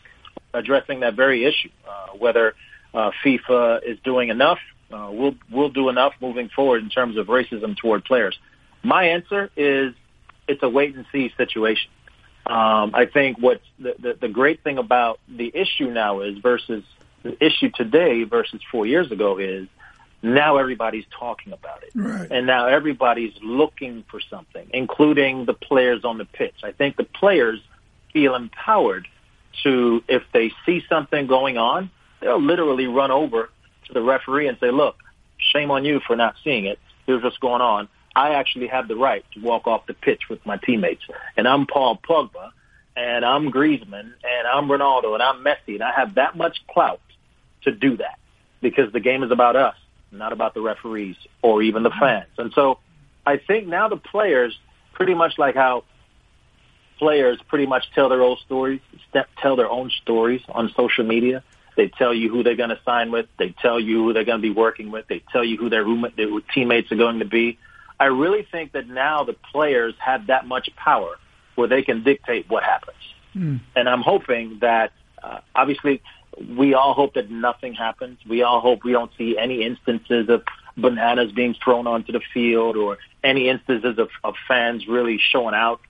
addressing 0.54 1.02
that 1.02 1.14
very 1.14 1.44
issue, 1.44 1.70
uh, 1.88 2.16
whether 2.18 2.56
uh, 2.94 3.12
FIFA 3.24 3.84
is 3.84 4.00
doing 4.06 4.30
enough, 4.30 4.60
uh, 4.92 5.10
will 5.12 5.36
will 5.52 5.70
do 5.70 5.90
enough 5.90 6.14
moving 6.22 6.50
forward 6.50 6.82
in 6.82 6.90
terms 6.90 7.18
of 7.18 7.28
racism 7.28 7.76
toward 7.76 8.06
players. 8.06 8.38
My 8.84 9.06
answer 9.10 9.50
is 9.58 9.94
it's 10.48 10.64
a 10.64 10.70
wait 10.70 10.96
and 10.96 11.06
see 11.12 11.34
situation. 11.36 11.90
Um, 12.46 12.92
I 12.94 13.08
think 13.12 13.38
what's 13.40 13.66
the, 13.80 13.96
the, 14.00 14.18
the 14.22 14.28
great 14.30 14.64
thing 14.64 14.78
about 14.78 15.20
the 15.28 15.52
issue 15.54 15.90
now 15.90 16.22
is 16.22 16.38
versus 16.38 16.84
the 17.26 17.44
issue 17.44 17.72
today 17.74 18.24
versus 18.24 18.62
four 18.72 18.86
years 18.86 19.12
ago 19.12 19.40
is 19.40 19.68
now 20.22 20.58
everybody's 20.58 21.06
talking 21.20 21.54
about 21.54 21.84
it. 21.84 21.90
Right. 21.96 22.28
And 22.30 22.46
now 22.46 22.68
everybody's 22.68 23.34
looking 23.42 24.06
for 24.10 24.22
something, 24.30 24.68
including 24.72 25.46
the 25.46 25.54
players 25.54 26.06
on 26.06 26.20
the 26.20 26.26
pitch. 26.26 26.56
I 26.64 26.72
think 26.72 26.98
the 26.98 27.04
players 27.04 27.60
feel 28.14 28.36
empowered 28.36 29.08
to, 29.64 30.04
if 30.08 30.22
they 30.34 30.52
see 30.66 30.84
something 30.88 31.26
going 31.26 31.58
on, 31.58 31.90
they'll 32.22 32.42
literally 32.42 32.86
run 32.86 33.10
over 33.10 33.50
to 33.88 33.94
the 33.94 34.02
referee 34.02 34.48
and 34.48 34.58
say, 34.60 34.70
look, 34.70 34.96
shame 35.38 35.72
on 35.72 35.84
you 35.84 36.00
for 36.06 36.16
not 36.16 36.36
seeing 36.44 36.66
it. 36.66 36.80
Here's 37.08 37.24
what's 37.24 37.38
going 37.38 37.62
on. 37.62 37.88
I 38.16 38.36
actually 38.36 38.68
have 38.68 38.88
the 38.88 38.96
right 38.96 39.26
to 39.34 39.42
walk 39.42 39.68
off 39.68 39.88
the 39.88 39.94
pitch 39.96 40.30
with 40.30 40.46
my 40.46 40.58
teammates. 40.58 41.02
And 41.36 41.48
I'm 41.48 41.66
Paul 41.66 41.98
Pogba, 41.98 42.52
and 42.96 43.26
I'm 43.26 43.52
Griezmann, 43.52 44.14
and 44.24 44.48
I'm 44.48 44.68
Ronaldo, 44.68 45.14
and 45.16 45.24
I'm 45.24 45.44
Messi, 45.44 45.74
and 45.74 45.84
I 45.84 45.92
have 45.92 46.16
that 46.16 46.38
much 46.38 46.58
clout 46.68 47.02
to 47.66 47.72
do 47.72 47.98
that 47.98 48.18
because 48.62 48.92
the 48.94 49.00
game 49.00 49.24
is 49.24 49.32
about 49.32 49.56
us, 49.56 49.76
not 50.12 50.34
about 50.34 50.54
the 50.54 50.62
referees 50.62 51.18
or 51.42 51.62
even 51.62 51.84
the 51.84 51.92
fans. 51.92 52.30
And 52.38 52.52
so 52.54 52.80
I 53.26 53.38
think 53.38 53.68
now 53.68 53.90
the 53.90 53.98
players, 53.98 54.58
pretty 54.94 55.14
much 55.14 55.38
like 55.38 55.56
how 55.56 55.84
players 56.98 57.38
pretty 57.48 57.66
much 57.66 57.84
tell 57.94 58.10
their 58.10 58.22
own 58.22 58.38
stories, 58.46 58.82
tell 59.42 59.56
their 59.56 59.70
own 59.70 59.92
stories 60.02 60.42
on 60.50 60.72
social 60.76 61.04
media. 61.04 61.44
They 61.76 61.90
tell 61.90 62.14
you 62.14 62.30
who 62.30 62.42
they're 62.42 62.56
going 62.56 62.70
to 62.70 62.80
sign 62.86 63.12
with. 63.12 63.28
They 63.38 63.54
tell 63.62 63.80
you 63.80 64.04
who 64.04 64.14
they're 64.14 64.24
going 64.24 64.42
to 64.42 64.48
be 64.48 64.54
working 64.54 64.92
with. 64.92 65.08
They 65.08 65.22
tell 65.32 65.44
you 65.44 65.58
who 65.58 65.70
their 65.70 65.84
roommate, 65.84 66.16
their 66.16 66.30
teammates 66.54 66.92
are 66.92 66.96
going 66.96 67.20
to 67.20 67.26
be. 67.26 67.60
I 68.00 68.06
really 68.06 68.48
think 68.50 68.72
that 68.74 68.88
now 68.88 69.24
the 69.24 69.36
players 69.52 69.94
have 70.00 70.28
that 70.28 70.48
much 70.48 70.70
power 70.76 71.16
where 71.56 71.68
they 71.68 71.82
can 71.82 72.04
dictate 72.04 72.50
what 72.50 72.64
happens. 72.64 72.98
Mm. 73.36 73.60
And 73.76 73.90
I'm 73.90 74.02
hoping 74.02 74.60
that, 74.62 74.92
uh, 75.22 75.40
obviously, 75.54 76.02
we 76.58 76.74
all 76.74 76.94
hope 76.94 77.14
that 77.16 77.30
nothing 77.30 77.74
happens. 77.74 78.20
We 78.28 78.44
all 78.44 78.62
hope 78.62 78.84
we 78.84 78.92
don't 78.92 79.12
see 79.18 79.38
any 79.38 79.64
instances 79.64 80.30
of 80.30 80.44
bananas 80.78 81.32
being 81.32 81.56
thrown 81.64 81.88
onto 81.88 82.12
the 82.12 82.22
field 82.34 82.76
or 82.76 82.98
any 83.24 83.50
instances 83.50 83.98
of, 83.98 84.10
of 84.24 84.36
fans 84.48 84.88
really 84.88 85.20
showing 85.32 85.56
out 85.56 85.82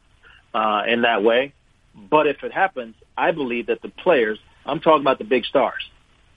uh, 0.54 0.84
in 0.88 1.02
that 1.02 1.24
way. 1.24 1.54
But 1.96 2.28
if 2.28 2.44
it 2.44 2.52
happens, 2.52 2.96
I 3.18 3.32
believe 3.32 3.68
that 3.68 3.82
the 3.82 3.90
players, 3.90 4.40
I'm 4.66 4.80
talking 4.80 5.02
about 5.02 5.18
the 5.18 5.24
big 5.24 5.46
stars, 5.46 5.90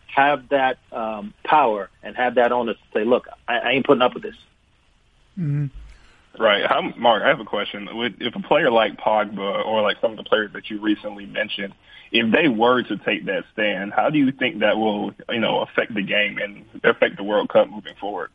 have 0.07 0.49
that 0.49 0.79
um, 0.93 1.35
power 1.45 1.91
and 2.03 2.17
have 2.17 2.37
that 2.37 2.53
onus 2.53 2.77
to 2.77 2.99
say, 2.99 3.05
look, 3.05 3.29
I, 3.47 3.59
I 3.59 3.71
ain't 3.73 3.87
putting 3.87 4.03
up 4.03 4.15
with 4.15 4.23
this. 4.23 4.37
Mm-hmm. 5.39 5.67
Right. 6.39 6.65
How, 6.67 6.83
Mark, 6.97 7.23
I 7.25 7.29
have 7.29 7.41
a 7.41 7.45
question. 7.45 7.89
If 8.21 8.35
a 8.35 8.41
player 8.41 8.71
like 8.71 8.97
Pogba 8.97 9.65
or 9.65 9.83
like 9.83 9.97
some 10.01 10.13
of 10.13 10.17
the 10.17 10.25
players 10.25 10.53
that 10.53 10.71
you 10.71 10.81
recently 10.81 11.27
mentioned, 11.27 11.75
if 12.13 12.33
they 12.33 12.49
were 12.49 12.83
to 12.83 12.97
take 12.97 13.27
that 13.27 13.45
stand, 13.53 13.93
how 13.93 14.11
do 14.11 14.19
you 14.19 14.33
think 14.33 14.61
that 14.61 14.77
will, 14.77 15.13
you 15.29 15.41
know, 15.41 15.61
affect 15.61 15.95
the 15.95 16.03
game 16.03 16.39
and 16.39 16.65
affect 16.85 17.17
the 17.17 17.25
World 17.25 17.49
Cup 17.49 17.69
moving 17.69 17.95
forward? 18.01 18.31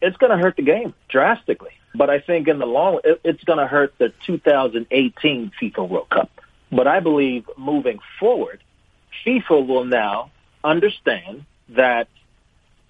It's 0.00 0.16
going 0.16 0.30
to 0.30 0.38
hurt 0.38 0.56
the 0.56 0.62
game 0.62 0.94
drastically. 1.08 1.72
But 1.94 2.08
I 2.08 2.20
think 2.20 2.48
in 2.48 2.58
the 2.58 2.66
long, 2.66 3.00
it, 3.04 3.20
it's 3.24 3.44
going 3.44 3.58
to 3.58 3.66
hurt 3.66 3.94
the 3.98 4.12
2018 4.26 5.52
FIFA 5.60 5.88
World 5.88 6.08
Cup. 6.08 6.30
But 6.70 6.86
I 6.86 7.00
believe 7.00 7.50
moving 7.58 7.98
forward, 8.18 8.62
FIFA 9.26 9.66
will 9.66 9.84
now 9.84 10.30
understand 10.62 11.44
that 11.70 12.08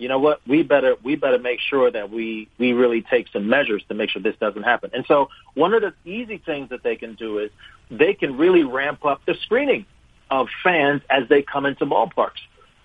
you 0.01 0.09
know 0.09 0.19
what 0.19 0.41
we 0.47 0.63
better 0.63 0.97
we 1.05 1.15
better 1.15 1.39
make 1.39 1.61
sure 1.61 1.91
that 1.91 2.11
we 2.11 2.49
we 2.59 2.73
really 2.73 3.03
take 3.03 3.29
some 3.35 3.49
measures 3.51 3.85
to 3.89 3.95
make 3.95 4.09
sure 4.09 4.23
this 4.23 4.35
doesn't 4.41 4.63
happen. 4.63 4.91
And 4.95 5.05
so 5.07 5.29
one 5.53 5.75
of 5.75 5.83
the 5.83 5.93
easy 6.11 6.39
things 6.39 6.71
that 6.71 6.83
they 6.83 6.97
can 6.97 7.15
do 7.15 7.39
is 7.39 7.51
they 7.91 8.15
can 8.15 8.39
really 8.39 8.65
ramp 8.65 9.05
up 9.05 9.21
the 9.27 9.35
screening 9.43 9.85
of 10.31 10.49
fans 10.65 11.03
as 11.11 11.29
they 11.29 11.43
come 11.43 11.67
into 11.67 11.85
ballparks, 11.85 12.41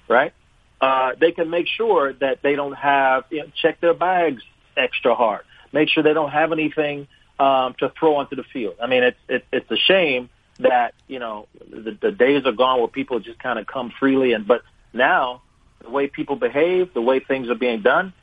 right? 0.10 0.34
Uh, 0.82 1.14
they 1.18 1.32
can 1.32 1.50
make 1.50 1.68
sure 1.68 2.12
that 2.12 2.42
they 2.42 2.56
don't 2.56 2.74
have 2.74 3.24
you 3.30 3.40
know, 3.40 3.52
check 3.56 3.80
their 3.80 3.94
bags 3.94 4.44
extra 4.76 5.16
hard, 5.16 5.46
make 5.72 5.88
sure 5.88 6.04
they 6.04 6.14
don't 6.14 6.32
have 6.32 6.52
anything 6.52 7.08
um, 7.40 7.76
to 7.80 7.94
throw 7.98 8.18
onto 8.18 8.36
the 8.36 8.44
field. 8.44 8.76
I 8.82 8.88
mean, 8.88 9.04
it's 9.04 9.20
it, 9.30 9.46
it's 9.54 9.72
a 9.72 9.78
shame 9.78 10.30
that 10.60 10.94
you 11.08 11.20
know 11.20 11.48
the, 11.70 11.98
the 12.02 12.12
days 12.12 12.46
are 12.46 12.52
gone 12.52 12.80
where 12.80 12.90
people 12.90 13.22
just 13.22 13.40
kind 13.40 13.58
of 13.58 13.68
come 13.68 13.94
freely, 13.98 14.34
and 14.34 14.46
but 14.46 14.64
now 14.92 15.42
the 15.86 15.92
way 15.92 16.08
people 16.08 16.36
behave, 16.36 16.94
the 16.94 17.01
way 17.01 17.20
things 17.20 17.50
are 17.50 17.56
being 17.56 17.82
done, 17.82 18.13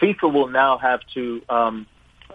FIFA 0.00 0.32
will 0.32 0.48
now 0.48 0.78
have 0.78 1.00
to 1.14 1.42
um, 1.48 1.86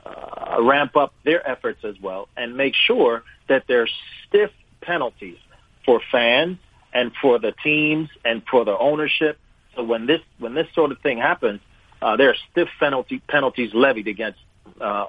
uh, 0.05 0.57
ramp 0.61 0.95
up 0.97 1.13
their 1.23 1.47
efforts 1.47 1.83
as 1.83 1.99
well 2.01 2.27
and 2.35 2.57
make 2.57 2.73
sure 2.75 3.23
that 3.47 3.63
there's 3.67 3.93
stiff 4.27 4.51
penalties 4.81 5.37
for 5.85 6.01
fans 6.11 6.57
and 6.93 7.11
for 7.21 7.39
the 7.39 7.53
teams 7.63 8.09
and 8.25 8.41
for 8.49 8.65
the 8.65 8.77
ownership. 8.77 9.37
So 9.75 9.83
when 9.83 10.05
this 10.05 10.21
when 10.39 10.53
this 10.53 10.67
sort 10.73 10.91
of 10.91 10.99
thing 10.99 11.17
happens, 11.17 11.61
uh, 12.01 12.17
there 12.17 12.29
are 12.29 12.35
stiff 12.51 12.67
penalty 12.79 13.21
penalties 13.27 13.73
levied 13.73 14.07
against 14.07 14.39
uh, 14.79 15.05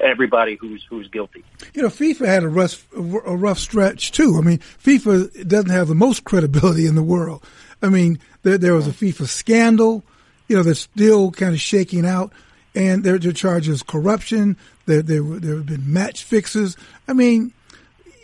everybody 0.00 0.56
who's 0.60 0.84
who's 0.88 1.08
guilty. 1.08 1.44
You 1.72 1.82
know, 1.82 1.88
FIFA 1.88 2.26
had 2.26 2.42
a 2.44 2.48
rough 2.48 2.86
a 2.94 3.36
rough 3.36 3.58
stretch 3.58 4.12
too. 4.12 4.36
I 4.38 4.44
mean, 4.44 4.58
FIFA 4.58 5.48
doesn't 5.48 5.70
have 5.70 5.88
the 5.88 5.94
most 5.94 6.24
credibility 6.24 6.86
in 6.86 6.94
the 6.94 7.02
world. 7.02 7.42
I 7.82 7.88
mean, 7.88 8.18
there, 8.44 8.58
there 8.58 8.74
was 8.74 8.86
a 8.86 8.92
FIFA 8.92 9.26
scandal, 9.26 10.04
you 10.48 10.56
know, 10.56 10.62
that's 10.62 10.80
still 10.80 11.32
kind 11.32 11.54
of 11.54 11.60
shaking 11.60 12.06
out, 12.06 12.32
and 12.74 13.02
there, 13.02 13.18
there 13.18 13.30
are 13.30 13.34
charges 13.34 13.82
corruption. 13.82 14.56
There, 14.86 15.02
there, 15.02 15.22
there 15.22 15.56
have 15.56 15.66
been 15.66 15.92
match 15.92 16.22
fixes. 16.22 16.76
I 17.08 17.14
mean, 17.14 17.52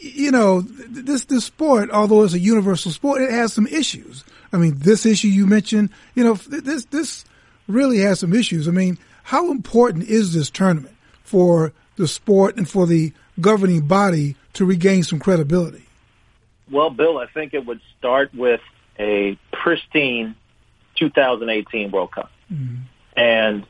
you 0.00 0.31
know, 0.31 0.61
this 0.61 1.25
this 1.25 1.45
sport, 1.45 1.91
although 1.91 2.23
it's 2.23 2.35
a 2.35 2.39
universal 2.39 2.93
sport, 2.93 3.23
it 3.23 3.31
has 3.31 3.53
some 3.53 3.67
issues. 3.67 4.25
I 4.53 4.57
mean, 4.57 4.75
this 4.79 5.07
issue 5.07 5.29
you 5.29 5.47
mentioned, 5.47 5.91
you 6.15 6.25
know, 6.25 6.35
this 6.35 6.85
this 6.87 7.25
really 7.67 7.99
has 7.99 8.21
some 8.21 8.35
issues. 8.35 8.69
I 8.69 8.73
mean, 8.73 8.99
how 9.23 9.50
important 9.50 10.05
is 10.05 10.35
this 10.35 10.50
tournament 10.50 10.97
for 11.23 11.73
the 11.97 12.09
sport 12.09 12.57
and 12.57 12.69
for 12.69 12.87
the 12.87 13.12
governing 13.41 13.83
body 13.83 14.37
to 14.55 14.65
regain 14.65 15.03
some 15.03 15.19
credibility? 15.19 15.85
Well, 16.71 16.91
Bill, 16.91 17.19
I 17.19 17.27
think 17.27 17.55
it 17.55 17.67
would 17.67 17.81
start 17.99 18.35
with 18.35 18.61
a 19.00 19.38
pristine 19.52 20.37
2018 20.97 21.90
World 21.90 22.12
Cup. 22.12 22.30
Mm-hmm. 22.52 22.76
And 23.16 23.66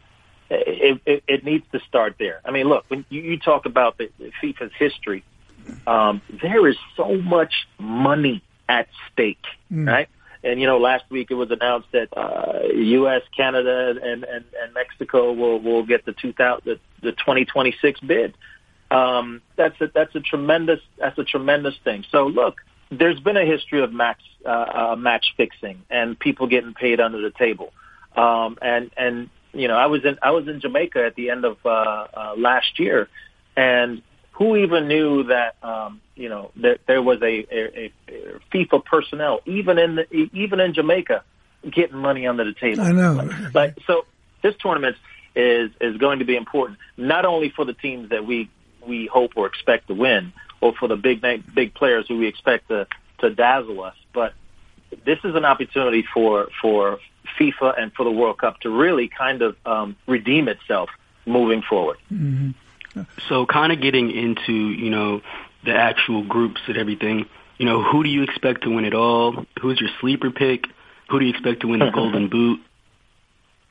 it, 0.50 1.00
it, 1.06 1.24
it, 1.28 1.44
needs 1.44 1.64
to 1.72 1.80
start 1.88 2.16
there. 2.18 2.40
I 2.44 2.50
mean, 2.50 2.66
look, 2.66 2.84
when 2.88 3.04
you, 3.08 3.22
you 3.22 3.38
talk 3.38 3.66
about 3.66 3.98
the, 3.98 4.10
the 4.18 4.32
FIFA's 4.42 4.72
history, 4.76 5.24
um, 5.86 6.20
there 6.42 6.66
is 6.66 6.76
so 6.96 7.14
much 7.16 7.68
money 7.78 8.42
at 8.68 8.88
stake, 9.12 9.44
mm. 9.72 9.86
right? 9.86 10.08
And 10.42 10.60
you 10.60 10.66
know, 10.66 10.78
last 10.78 11.04
week 11.10 11.30
it 11.30 11.34
was 11.34 11.50
announced 11.50 11.88
that 11.92 12.08
uh, 12.16 12.66
U.S., 12.74 13.22
Canada, 13.36 13.90
and, 13.90 14.24
and, 14.24 14.44
and 14.60 14.74
Mexico 14.74 15.32
will 15.32 15.60
will 15.60 15.84
get 15.84 16.06
the 16.06 16.12
2000 16.12 16.62
the, 16.64 16.80
the 17.02 17.12
2026 17.12 18.00
bid. 18.00 18.34
Um, 18.90 19.42
that's 19.56 19.78
a 19.80 19.88
that's 19.94 20.14
a 20.14 20.20
tremendous 20.20 20.80
that's 20.98 21.18
a 21.18 21.24
tremendous 21.24 21.74
thing. 21.84 22.04
So 22.10 22.26
look, 22.26 22.62
there's 22.90 23.20
been 23.20 23.36
a 23.36 23.44
history 23.44 23.82
of 23.82 23.92
match 23.92 24.20
uh, 24.44 24.48
uh, 24.48 24.96
match 24.96 25.34
fixing 25.36 25.82
and 25.90 26.18
people 26.18 26.46
getting 26.46 26.74
paid 26.74 27.00
under 27.00 27.20
the 27.20 27.30
table. 27.30 27.72
Um, 28.16 28.58
and 28.60 28.90
and 28.96 29.30
you 29.52 29.68
know, 29.68 29.76
I 29.76 29.86
was 29.86 30.04
in 30.04 30.18
I 30.22 30.30
was 30.30 30.48
in 30.48 30.60
Jamaica 30.60 31.04
at 31.04 31.14
the 31.14 31.30
end 31.30 31.44
of 31.44 31.58
uh, 31.64 31.68
uh, 31.68 32.34
last 32.36 32.78
year, 32.78 33.08
and 33.56 34.02
who 34.32 34.56
even 34.56 34.88
knew 34.88 35.24
that 35.24 35.56
um, 35.62 36.00
you 36.16 36.28
know 36.28 36.50
that 36.56 36.80
there 36.86 37.02
was 37.02 37.20
a, 37.22 37.46
a, 37.50 37.92
a 38.08 38.40
FIFA 38.52 38.84
personnel 38.84 39.40
even 39.46 39.78
in 39.78 39.96
the, 39.96 40.30
even 40.32 40.60
in 40.60 40.74
Jamaica 40.74 41.24
getting 41.70 41.98
money 41.98 42.26
under 42.26 42.44
the 42.44 42.54
table. 42.54 42.82
I 42.82 42.92
know. 42.92 43.28
Like 43.54 43.76
so, 43.86 44.06
this 44.42 44.54
tournament 44.60 44.96
is 45.36 45.70
is 45.80 45.96
going 45.98 46.18
to 46.20 46.24
be 46.24 46.36
important 46.36 46.78
not 46.96 47.24
only 47.24 47.50
for 47.50 47.64
the 47.64 47.74
teams 47.74 48.10
that 48.10 48.26
we 48.26 48.50
we 48.86 49.06
hope 49.06 49.32
or 49.36 49.46
expect 49.46 49.88
to 49.88 49.94
win, 49.94 50.32
or 50.60 50.74
for 50.74 50.88
the 50.88 50.96
big 50.96 51.22
name, 51.22 51.44
big 51.54 51.74
players 51.74 52.06
who 52.08 52.18
we 52.18 52.26
expect 52.26 52.68
to 52.68 52.86
to 53.18 53.30
dazzle 53.30 53.82
us. 53.82 53.96
But 54.12 54.34
this 55.04 55.18
is 55.24 55.34
an 55.34 55.44
opportunity 55.44 56.04
for 56.12 56.48
for 56.60 56.98
FIFA 57.38 57.80
and 57.80 57.92
for 57.92 58.04
the 58.04 58.10
World 58.10 58.38
Cup 58.38 58.60
to 58.60 58.70
really 58.70 59.08
kind 59.08 59.42
of 59.42 59.56
um, 59.64 59.96
redeem 60.06 60.48
itself 60.48 60.90
moving 61.26 61.62
forward. 61.62 61.98
Mm-hmm. 62.12 63.02
So, 63.28 63.46
kind 63.46 63.72
of 63.72 63.80
getting 63.80 64.10
into 64.10 64.52
you 64.52 64.90
know 64.90 65.22
the 65.64 65.74
actual 65.74 66.24
groups 66.24 66.60
and 66.66 66.76
everything. 66.76 67.26
You 67.58 67.66
know, 67.66 67.82
who 67.82 68.02
do 68.02 68.08
you 68.08 68.22
expect 68.22 68.62
to 68.62 68.70
win 68.70 68.84
it 68.84 68.94
all? 68.94 69.44
Who's 69.60 69.80
your 69.80 69.90
sleeper 70.00 70.30
pick? 70.30 70.64
Who 71.10 71.18
do 71.18 71.26
you 71.26 71.32
expect 71.32 71.60
to 71.60 71.68
win 71.68 71.80
the 71.80 71.90
Golden 71.94 72.28
Boot? 72.28 72.60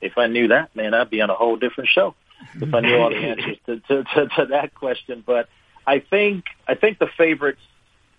If 0.01 0.17
I 0.17 0.27
knew 0.27 0.49
that, 0.49 0.75
man, 0.75 0.93
I'd 0.93 1.09
be 1.09 1.21
on 1.21 1.29
a 1.29 1.35
whole 1.35 1.57
different 1.57 1.89
show. 1.89 2.15
If 2.61 2.73
I 2.73 2.79
knew 2.79 2.97
all 2.97 3.09
the 3.09 3.15
answers 3.29 3.57
to, 3.65 3.79
to, 3.79 4.03
to, 4.03 4.27
to 4.27 4.45
that 4.51 4.73
question, 4.75 5.23
but 5.25 5.49
I 5.85 5.99
think 5.99 6.45
I 6.67 6.75
think 6.75 6.99
the 6.99 7.09
favorites 7.17 7.61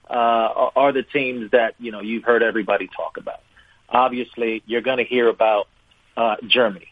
uh, 0.09 0.71
are 0.77 0.93
the 0.93 1.03
teams 1.03 1.53
that 1.53 1.75
you 1.79 1.93
know 1.93 2.01
you've 2.01 2.25
heard 2.25 2.43
everybody 2.43 2.89
talk 2.89 3.17
about. 3.17 3.41
Obviously, 3.89 4.63
you're 4.67 4.83
going 4.83 4.99
to 4.99 5.05
hear 5.05 5.29
about 5.29 5.69
uh, 6.17 6.37
Germany. 6.47 6.89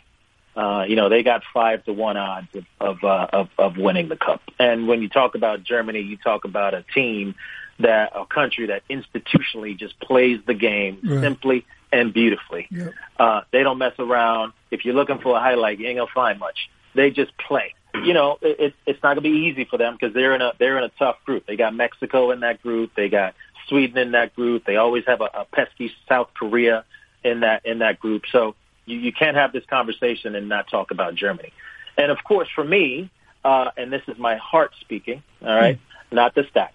Uh, 0.57 0.85
you 0.89 0.97
know 0.97 1.09
they 1.09 1.23
got 1.23 1.43
five 1.53 1.85
to 1.85 1.93
one 1.93 2.17
odds 2.17 2.49
of 2.55 2.65
of, 2.81 3.05
uh, 3.05 3.27
of 3.33 3.49
of 3.59 3.77
winning 3.77 4.09
the 4.09 4.17
cup. 4.17 4.43
And 4.59 4.89
when 4.89 5.03
you 5.03 5.09
talk 5.09 5.35
about 5.35 5.63
Germany, 5.63 6.01
you 6.01 6.17
talk 6.17 6.45
about 6.45 6.75
a 6.75 6.85
team 6.95 7.35
that 7.81 8.13
a 8.15 8.27
country 8.27 8.67
that 8.67 8.83
institutionally 8.89 9.79
just 9.79 9.99
plays 10.01 10.41
the 10.47 10.55
game 10.55 10.99
right. 11.05 11.21
simply 11.21 11.65
and 11.93 12.13
beautifully. 12.13 12.67
Yep. 12.71 12.93
Uh, 13.19 13.41
they 13.53 13.63
don't 13.63 13.79
mess 13.79 13.95
around. 13.99 14.53
If 14.71 14.85
you're 14.85 14.95
looking 14.95 15.19
for 15.19 15.37
a 15.37 15.41
highlight, 15.41 15.79
you 15.79 15.87
ain't 15.87 15.99
gonna 15.99 16.11
find 16.13 16.39
much. 16.39 16.69
They 16.95 17.11
just 17.11 17.37
play 17.39 17.75
you 17.95 18.15
know, 18.15 18.39
it, 18.43 18.75
it's 18.87 19.03
not 19.03 19.15
going 19.15 19.25
to 19.25 19.31
be 19.31 19.47
easy 19.49 19.65
for 19.65 19.79
them 19.79 19.97
because 19.99 20.15
they're 20.15 20.35
in 20.35 20.43
a 20.43 20.53
they're 20.59 20.79
in 20.79 20.85
a 20.85 20.93
tough 20.99 21.17
group. 21.25 21.47
They 21.47 21.57
got 21.57 21.75
Mexico 21.75 22.31
in 22.31 22.41
that 22.41 22.63
group. 22.63 22.93
They 22.95 23.09
got 23.09 23.35
Sweden 23.69 23.99
in 23.99 24.13
that 24.13 24.35
group. 24.35 24.65
They 24.67 24.77
always 24.77 25.05
have 25.07 25.21
a, 25.21 25.31
a 25.35 25.45
pesky 25.45 25.91
South 26.09 26.29
Korea 26.35 26.85
in 27.25 27.41
that 27.41 27.65
in 27.65 27.79
that 27.79 27.99
group. 27.99 28.25
So 28.31 28.55
you, 28.85 28.99
you 28.99 29.13
can't 29.13 29.37
have 29.37 29.53
this 29.53 29.65
conversation 29.69 30.35
and 30.35 30.49
not 30.49 30.69
talk 30.69 30.91
about 30.91 31.15
Germany. 31.15 31.53
And 31.97 32.11
of 32.11 32.19
course, 32.25 32.49
for 32.55 32.65
me, 32.65 33.11
uh, 33.45 33.71
and 33.77 33.93
this 33.93 34.03
is 34.07 34.19
my 34.19 34.37
heart 34.37 34.73
speaking, 34.81 35.23
all 35.43 35.49
right, 35.49 35.77
mm. 35.77 36.15
not 36.15 36.35
the 36.35 36.43
stats, 36.43 36.71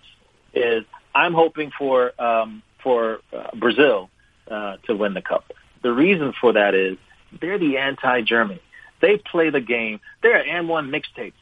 is 0.53 0.83
I'm 1.13 1.33
hoping 1.33 1.71
for 1.77 2.11
um, 2.21 2.63
for 2.81 3.19
uh, 3.31 3.55
Brazil 3.55 4.09
uh, 4.49 4.77
to 4.87 4.95
win 4.95 5.13
the 5.13 5.21
cup. 5.21 5.51
The 5.81 5.91
reason 5.91 6.33
for 6.39 6.53
that 6.53 6.75
is 6.75 6.97
they're 7.39 7.59
the 7.59 7.77
anti-Germany. 7.77 8.61
They 9.03 9.17
play 9.17 9.49
the 9.49 9.59
game. 9.59 9.99
They're 10.21 10.37
and 10.37 10.69
one 10.69 10.89
mixtapes. 10.89 11.33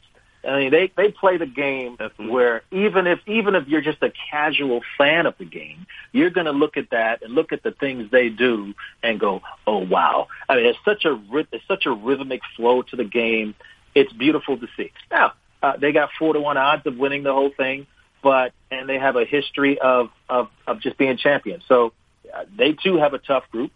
I 0.44 0.58
mean, 0.58 0.72
they 0.72 0.91
they 0.98 1.12
play 1.12 1.38
the 1.38 1.46
game 1.46 1.96
Definitely. 1.98 2.34
where 2.34 2.63
even 2.72 3.06
if 3.06 3.20
even 3.27 3.53
if 3.53 3.68
you're 3.68 3.82
just 3.82 4.01
a 4.01 4.12
casual 4.32 4.82
fan 4.98 5.27
of 5.27 5.38
the 5.38 5.46
game, 5.46 5.86
you're 6.12 6.32
going 6.32 6.48
to 6.48 6.53
look 6.53 6.75
at 6.75 6.89
that 6.89 7.22
and 7.22 7.36
look 7.36 7.53
at 7.53 7.62
the 7.62 7.70
things 7.70 8.10
they 8.10 8.30
do 8.30 8.74
and 9.03 9.20
go, 9.20 9.44
"Oh 9.68 9.77
wow!" 9.77 10.27
I 10.50 10.56
mean, 10.56 10.65
it's 10.65 10.80
such 10.84 11.06
a 11.06 11.22
it's 11.51 11.68
such 11.68 11.86
a 11.86 11.91
rhythmic 11.91 12.41
flow 12.58 12.82
to 12.82 12.96
the 12.96 13.03
game. 13.03 13.53
It's 13.94 14.12
beautiful 14.12 14.58
to 14.58 14.68
see. 14.75 14.91
Now 15.12 15.34
uh, 15.62 15.77
they 15.77 15.91
got 15.91 16.10
four 16.18 16.34
to 16.34 16.39
one 16.39 16.58
odds 16.58 16.88
of 16.88 16.98
winning 16.98 17.22
the 17.22 17.34
whole 17.34 17.51
thing, 17.56 17.86
but 18.24 18.53
and 18.72 18.89
they 18.89 18.98
have 18.98 19.18
a 19.18 19.25
history 19.25 19.77
of 19.77 20.10
of 20.27 20.50
of 20.65 20.82
just 20.82 20.98
being 20.98 21.18
champions. 21.18 21.62
So 21.68 21.94
uh, 22.34 22.46
they 22.58 22.74
too 22.74 22.98
have 22.98 23.13
a 23.13 23.20
tough 23.20 23.44
group. 23.51 23.72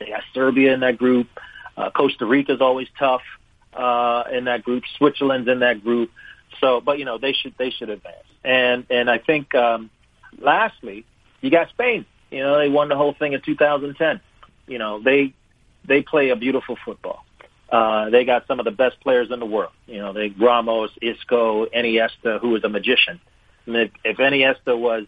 They 0.00 0.06
got 0.06 0.24
Serbia 0.34 0.74
in 0.74 0.80
that 0.80 0.98
group. 0.98 1.28
Uh, 1.76 1.90
Costa 1.90 2.24
Rica's 2.24 2.60
always 2.60 2.88
tough 2.98 3.22
uh, 3.74 4.24
in 4.32 4.44
that 4.44 4.64
group. 4.64 4.84
Switzerland's 4.96 5.48
in 5.48 5.60
that 5.60 5.82
group. 5.82 6.10
So, 6.60 6.80
but 6.80 6.98
you 6.98 7.04
know, 7.04 7.18
they 7.18 7.32
should 7.32 7.54
they 7.58 7.70
should 7.70 7.90
advance. 7.90 8.16
And 8.44 8.86
and 8.90 9.10
I 9.10 9.18
think 9.18 9.54
um, 9.54 9.90
lastly, 10.38 11.04
you 11.40 11.50
got 11.50 11.68
Spain. 11.70 12.06
You 12.30 12.40
know, 12.40 12.58
they 12.58 12.68
won 12.68 12.88
the 12.88 12.96
whole 12.96 13.14
thing 13.14 13.32
in 13.32 13.40
2010. 13.40 14.20
You 14.66 14.78
know, 14.78 15.00
they 15.02 15.34
they 15.84 16.02
play 16.02 16.30
a 16.30 16.36
beautiful 16.36 16.76
football. 16.84 17.24
Uh, 17.70 18.10
they 18.10 18.24
got 18.24 18.46
some 18.46 18.58
of 18.60 18.64
the 18.64 18.70
best 18.70 19.00
players 19.00 19.30
in 19.30 19.40
the 19.40 19.46
world. 19.46 19.72
You 19.86 19.98
know, 19.98 20.12
they 20.12 20.28
Ramos, 20.28 20.90
Isco, 21.02 21.66
Iniesta, 21.66 22.40
who 22.40 22.54
is 22.56 22.64
a 22.64 22.68
magician. 22.68 23.20
And 23.66 23.76
if, 23.76 23.90
if 24.04 24.16
Iniesta 24.18 24.78
was 24.78 25.06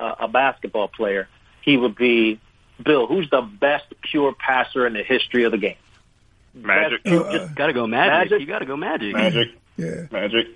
uh, 0.00 0.16
a 0.20 0.28
basketball 0.28 0.88
player, 0.88 1.28
he 1.62 1.76
would 1.76 1.94
be 1.94 2.40
Bill. 2.84 3.06
Who's 3.06 3.30
the 3.30 3.42
best 3.42 3.86
pure 4.02 4.34
passer 4.34 4.86
in 4.86 4.94
the 4.94 5.04
history 5.04 5.44
of 5.44 5.52
the 5.52 5.58
game? 5.58 5.76
Magic. 6.54 7.02
Best 7.02 7.04
pure- 7.04 7.26
Uh, 7.26 7.32
just- 7.38 7.54
Gotta 7.54 7.72
go 7.72 7.86
magic. 7.86 8.12
Magic? 8.30 8.40
You 8.40 8.46
gotta 8.46 8.66
go 8.66 8.76
magic. 8.76 9.12
Magic. 9.14 9.48
Yeah. 9.76 10.06
Magic. 10.10 10.46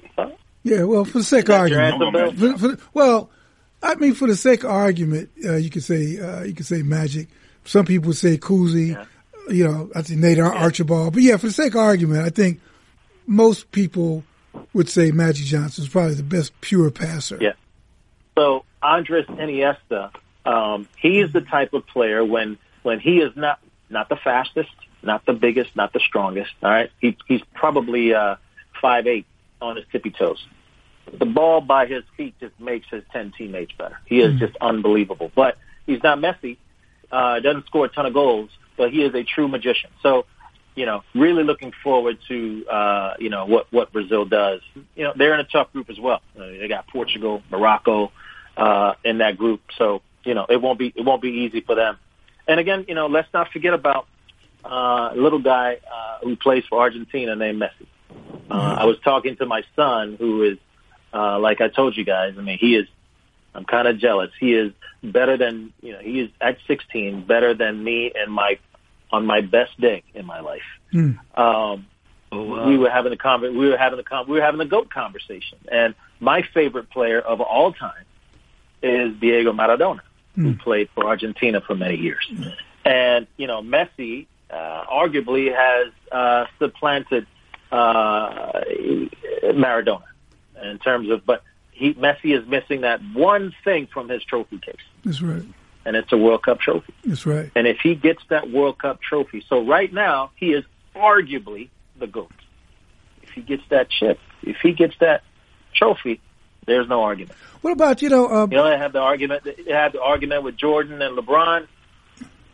Yeah, 0.63 0.83
well, 0.83 1.05
for 1.05 1.19
the 1.19 1.25
sake 1.25 1.49
of 1.49 1.55
argument, 1.55 2.39
for, 2.39 2.59
for, 2.59 2.77
well, 2.93 3.31
I 3.83 3.95
mean, 3.95 4.15
for 4.15 4.27
the 4.27 4.35
sake 4.35 4.65
of 4.65 4.71
argument, 4.71 5.31
uh, 5.45 5.55
you 5.55 5.71
could 5.71 5.85
say 5.85 6.19
uh, 6.19 6.43
you 6.43 6.55
could 6.55 6.67
say 6.67 6.83
Magic. 6.83 7.29
Some 7.65 7.85
people 7.85 8.09
would 8.09 8.17
say 8.17 8.37
Cousy. 8.37 8.97
You 9.49 9.65
know, 9.65 9.91
I 9.95 10.03
think 10.03 10.19
Nate 10.21 10.41
Ar- 10.41 10.53
Archibald. 10.55 11.15
But 11.15 11.23
yeah, 11.23 11.37
for 11.37 11.47
the 11.47 11.53
sake 11.53 11.75
of 11.75 11.81
argument, 11.81 12.23
I 12.27 12.31
think 12.31 12.61
most 13.29 13.71
people 13.71 14.25
would 14.73 14.89
say 14.89 15.13
Magic 15.13 15.47
Johnson 15.47 15.85
is 15.85 15.89
probably 15.89 16.15
the 16.15 16.23
best 16.25 16.59
pure 16.61 16.91
passer. 16.91 17.39
Yeah. 17.41 17.53
So 18.37 18.65
Andres 18.83 19.27
Iniesta, 19.27 20.11
um, 20.45 20.89
he 20.99 21.21
is 21.21 21.33
the 21.33 21.43
type 21.43 21.75
of 21.75 21.87
player 21.87 22.25
when 22.25 22.59
when 22.83 22.99
he 22.99 23.19
is 23.19 23.37
not 23.37 23.61
not 23.89 24.09
the 24.09 24.17
fastest, 24.17 24.71
not 25.07 25.25
the 25.27 25.33
biggest, 25.33 25.75
not 25.77 25.93
the 25.93 26.01
strongest. 26.01 26.51
All 26.63 26.71
right, 26.71 26.91
he, 27.01 27.17
he's 27.27 27.43
probably 27.55 28.15
uh, 28.15 28.37
five 28.81 29.07
eight 29.07 29.27
on 29.61 29.77
his 29.77 29.85
tippy 29.93 30.11
toes. 30.11 30.45
The 31.19 31.27
ball 31.27 31.61
by 31.61 31.87
his 31.87 32.03
feet 32.17 32.35
just 32.41 32.59
makes 32.61 32.87
his 32.91 33.05
ten 33.13 33.33
teammates 33.37 33.73
better. 33.79 33.99
He 34.07 34.21
is 34.21 34.39
just 34.41 34.57
unbelievable. 34.61 35.31
But 35.35 35.57
he's 35.87 36.03
not 36.03 36.19
Messi. 36.19 36.59
Uh, 37.11 37.39
doesn't 37.39 37.67
score 37.67 37.85
a 37.85 37.89
ton 37.89 38.07
of 38.07 38.13
goals, 38.13 38.51
but 38.77 38.91
he 38.91 39.05
is 39.05 39.15
a 39.15 39.23
true 39.23 39.47
magician. 39.47 39.91
So 40.03 40.27
you 40.77 40.85
know, 40.85 41.03
really 41.15 41.43
looking 41.43 41.73
forward 41.83 42.19
to 42.29 42.67
uh, 42.69 43.15
you 43.19 43.31
know 43.31 43.47
what 43.47 43.73
what 43.73 43.93
Brazil 43.93 44.25
does. 44.25 44.61
You 44.95 45.05
know, 45.05 45.13
they're 45.17 45.35
in 45.35 45.41
a 45.41 45.45
tough 45.45 45.73
group 45.73 45.91
as 45.91 45.99
well. 45.99 46.21
Uh, 46.39 46.47
they 46.47 46.69
got 46.69 46.87
Portugal, 46.87 47.43
Morocco 47.51 48.13
uh, 48.57 48.95
in 49.03 49.19
that 49.19 49.39
group, 49.39 49.63
so 49.79 50.03
you 50.23 50.35
know 50.35 50.47
it 50.49 50.61
won't 50.61 50.79
be 50.79 50.93
it 50.95 51.05
won't 51.05 51.23
be 51.23 51.31
easy 51.31 51.63
for 51.63 51.75
them. 51.75 51.99
And 52.47 52.61
again, 52.61 52.85
you 52.89 52.95
know, 52.95 53.07
let's 53.07 53.33
not 53.33 53.51
forget 53.51 53.75
about 53.75 54.07
uh, 54.71 55.11
a 55.13 55.17
little 55.17 55.39
guy 55.41 55.79
uh, 55.91 56.19
who 56.25 56.37
plays 56.37 56.65
for 56.69 56.81
Argentina 56.81 57.35
named 57.37 57.61
Messi. 57.63 57.87
Uh, 58.51 58.55
I 58.55 58.85
was 58.85 58.99
talking 59.05 59.37
to 59.37 59.47
my 59.47 59.63
son, 59.75 60.17
who 60.19 60.43
is 60.43 60.59
uh, 61.13 61.39
like 61.39 61.61
I 61.61 61.69
told 61.69 61.97
you 61.97 62.05
guys. 62.05 62.35
I 62.39 62.43
mean, 62.43 62.59
he 62.59 62.77
is. 62.77 62.87
I'm 63.55 63.65
kind 63.65 63.89
of 63.89 63.99
jealous. 63.99 64.31
He 64.39 64.53
is 64.55 64.73
better 65.03 65.37
than 65.37 65.73
you 65.81 65.93
know. 65.93 65.99
He 66.01 66.21
is 66.21 66.31
at 66.41 66.59
16 66.67 67.23
better 67.27 67.55
than 67.55 67.83
me 67.83 68.13
and 68.15 68.31
my 68.33 68.59
on 69.11 69.25
my 69.25 69.41
best 69.41 69.81
day 69.81 70.03
in 70.15 70.27
my 70.27 70.41
life. 70.41 70.63
Um, 71.35 71.87
Oh, 72.33 72.43
wow. 72.43 72.67
we 72.69 72.77
were 72.77 72.91
having 72.91 73.13
a 73.13 73.17
conver- 73.17 73.57
we 73.57 73.69
were 73.69 73.77
having 73.77 74.01
a 74.01 74.03
con- 74.03 74.27
we 74.29 74.35
were 74.35 74.45
having 74.45 74.61
a 74.61 74.65
goat 74.67 74.91
conversation, 74.91 75.59
and 75.71 75.95
my 76.19 76.43
favorite 76.43 76.91
player 76.91 77.21
of 77.21 77.41
all 77.41 77.73
time 77.73 78.05
is 78.83 79.15
Diego 79.21 79.53
Maradona, 79.53 80.01
who 80.35 80.55
played 80.57 80.89
for 80.93 81.07
Argentina 81.07 81.61
for 81.61 81.77
many 81.77 81.97
years. 81.97 82.29
And 82.85 83.29
you 83.37 83.47
know, 83.47 83.63
Messi 83.63 84.27
arguably 84.51 85.55
has 85.55 85.93
uh, 86.13 86.47
supplanted 86.59 87.27
uh, 87.73 88.63
Maradona 89.45 90.05
in 90.63 90.79
terms 90.79 91.11
of, 91.11 91.25
but 91.27 91.43
he 91.73 91.93
Messi 91.95 92.39
is 92.39 92.47
missing 92.49 92.83
that 92.83 93.01
one 93.13 93.55
thing 93.65 93.87
from 93.87 94.09
his 94.09 94.23
trophy 94.25 94.59
case, 94.59 94.77
That's 95.05 95.21
right. 95.21 95.43
and 95.85 95.97
it's 95.97 96.13
a 96.13 96.17
World 96.17 96.43
Cup 96.43 96.61
trophy. 96.61 96.95
That's 97.05 97.27
right. 97.27 97.51
And 97.55 97.67
if 97.67 97.79
he 97.83 97.95
gets 97.95 98.23
that 98.31 98.51
World 98.51 98.79
Cup 98.79 99.01
trophy, 99.03 99.45
so 99.49 99.65
right 99.65 99.93
now 99.93 100.31
he 100.37 100.53
is 100.53 100.65
arguably 100.95 101.69
the 101.99 102.07
GOAT. 102.07 102.33
If 103.23 103.31
he 103.31 103.43
gets 103.43 103.63
that 103.69 103.91
chip, 103.91 104.19
if 104.43 104.57
he 104.63 104.73
gets 104.73 104.95
that 105.01 105.23
trophy, 105.75 106.21
there's 106.67 106.89
no 106.89 107.03
argument. 107.03 107.39
What 107.61 107.73
about 107.73 108.01
you 108.01 108.09
know? 108.09 108.27
Uh, 108.27 108.47
You 108.51 108.57
know, 108.57 108.71
they 108.71 108.79
have 108.79 108.93
the 108.93 109.01
argument. 109.01 109.45
They 109.45 109.73
have 109.73 109.93
the 109.93 110.01
argument 110.03 110.43
with 110.45 110.57
Jordan 110.57 111.03
and 111.03 111.17
LeBron. 111.19 111.67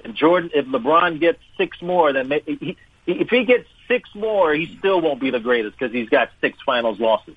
And 0.04 0.14
Jordan, 0.14 0.50
if 0.54 0.66
LeBron 0.66 1.20
gets 1.20 1.38
six 1.56 1.80
more, 1.80 2.12
then 2.12 2.30
he, 2.46 2.76
if 3.06 3.28
he 3.28 3.44
gets 3.44 3.68
six 3.88 4.08
more, 4.14 4.52
he 4.54 4.76
still 4.78 5.00
won't 5.00 5.20
be 5.20 5.30
the 5.30 5.40
greatest 5.40 5.78
because 5.78 5.92
he's 5.92 6.08
got 6.08 6.30
six 6.40 6.58
finals 6.64 6.98
losses. 6.98 7.36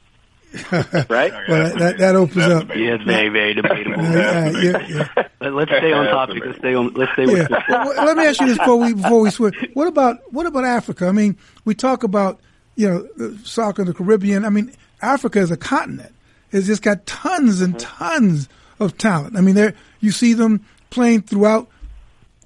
right? 0.71 1.33
well, 1.47 1.69
that, 1.69 1.75
that, 1.79 1.97
that 1.97 2.15
opens 2.15 2.45
up. 2.45 2.69
Yeah, 2.69 2.95
it's 2.95 3.03
very, 3.03 3.29
very 3.29 3.53
debatable. 3.53 3.99
Uh, 3.99 4.51
yeah, 4.61 4.87
yeah. 4.87 5.07
Let, 5.41 5.53
let's 5.53 5.71
stay 5.71 5.91
on 5.91 6.05
topic. 6.05 6.43
Let's 6.45 6.59
stay 6.59 6.73
on. 6.75 6.93
Let's 6.93 7.11
stay 7.13 7.25
with. 7.25 7.49
Well, 7.49 7.59
well, 7.69 8.05
let 8.05 8.15
me 8.15 8.25
ask 8.25 8.39
you 8.39 8.47
this 8.47 8.57
before 8.57 8.77
we 8.77 8.93
before 8.93 9.19
we 9.19 9.31
switch. 9.31 9.55
What 9.73 9.87
about 9.87 10.17
what 10.31 10.45
about 10.45 10.63
Africa? 10.63 11.07
I 11.07 11.11
mean, 11.11 11.37
we 11.65 11.75
talk 11.75 12.03
about 12.03 12.39
you 12.75 12.87
know 12.87 13.07
the 13.17 13.37
soccer 13.43 13.81
in 13.81 13.87
the 13.87 13.93
Caribbean. 13.93 14.45
I 14.45 14.49
mean, 14.49 14.71
Africa 15.01 15.39
is 15.39 15.51
a 15.51 15.57
continent. 15.57 16.13
It's 16.51 16.67
just 16.67 16.81
got 16.81 17.05
tons 17.05 17.59
and 17.61 17.77
tons 17.77 18.47
of 18.79 18.97
talent. 18.97 19.35
I 19.35 19.41
mean, 19.41 19.55
there 19.55 19.73
you 19.99 20.11
see 20.11 20.33
them 20.33 20.65
playing 20.89 21.23
throughout 21.23 21.67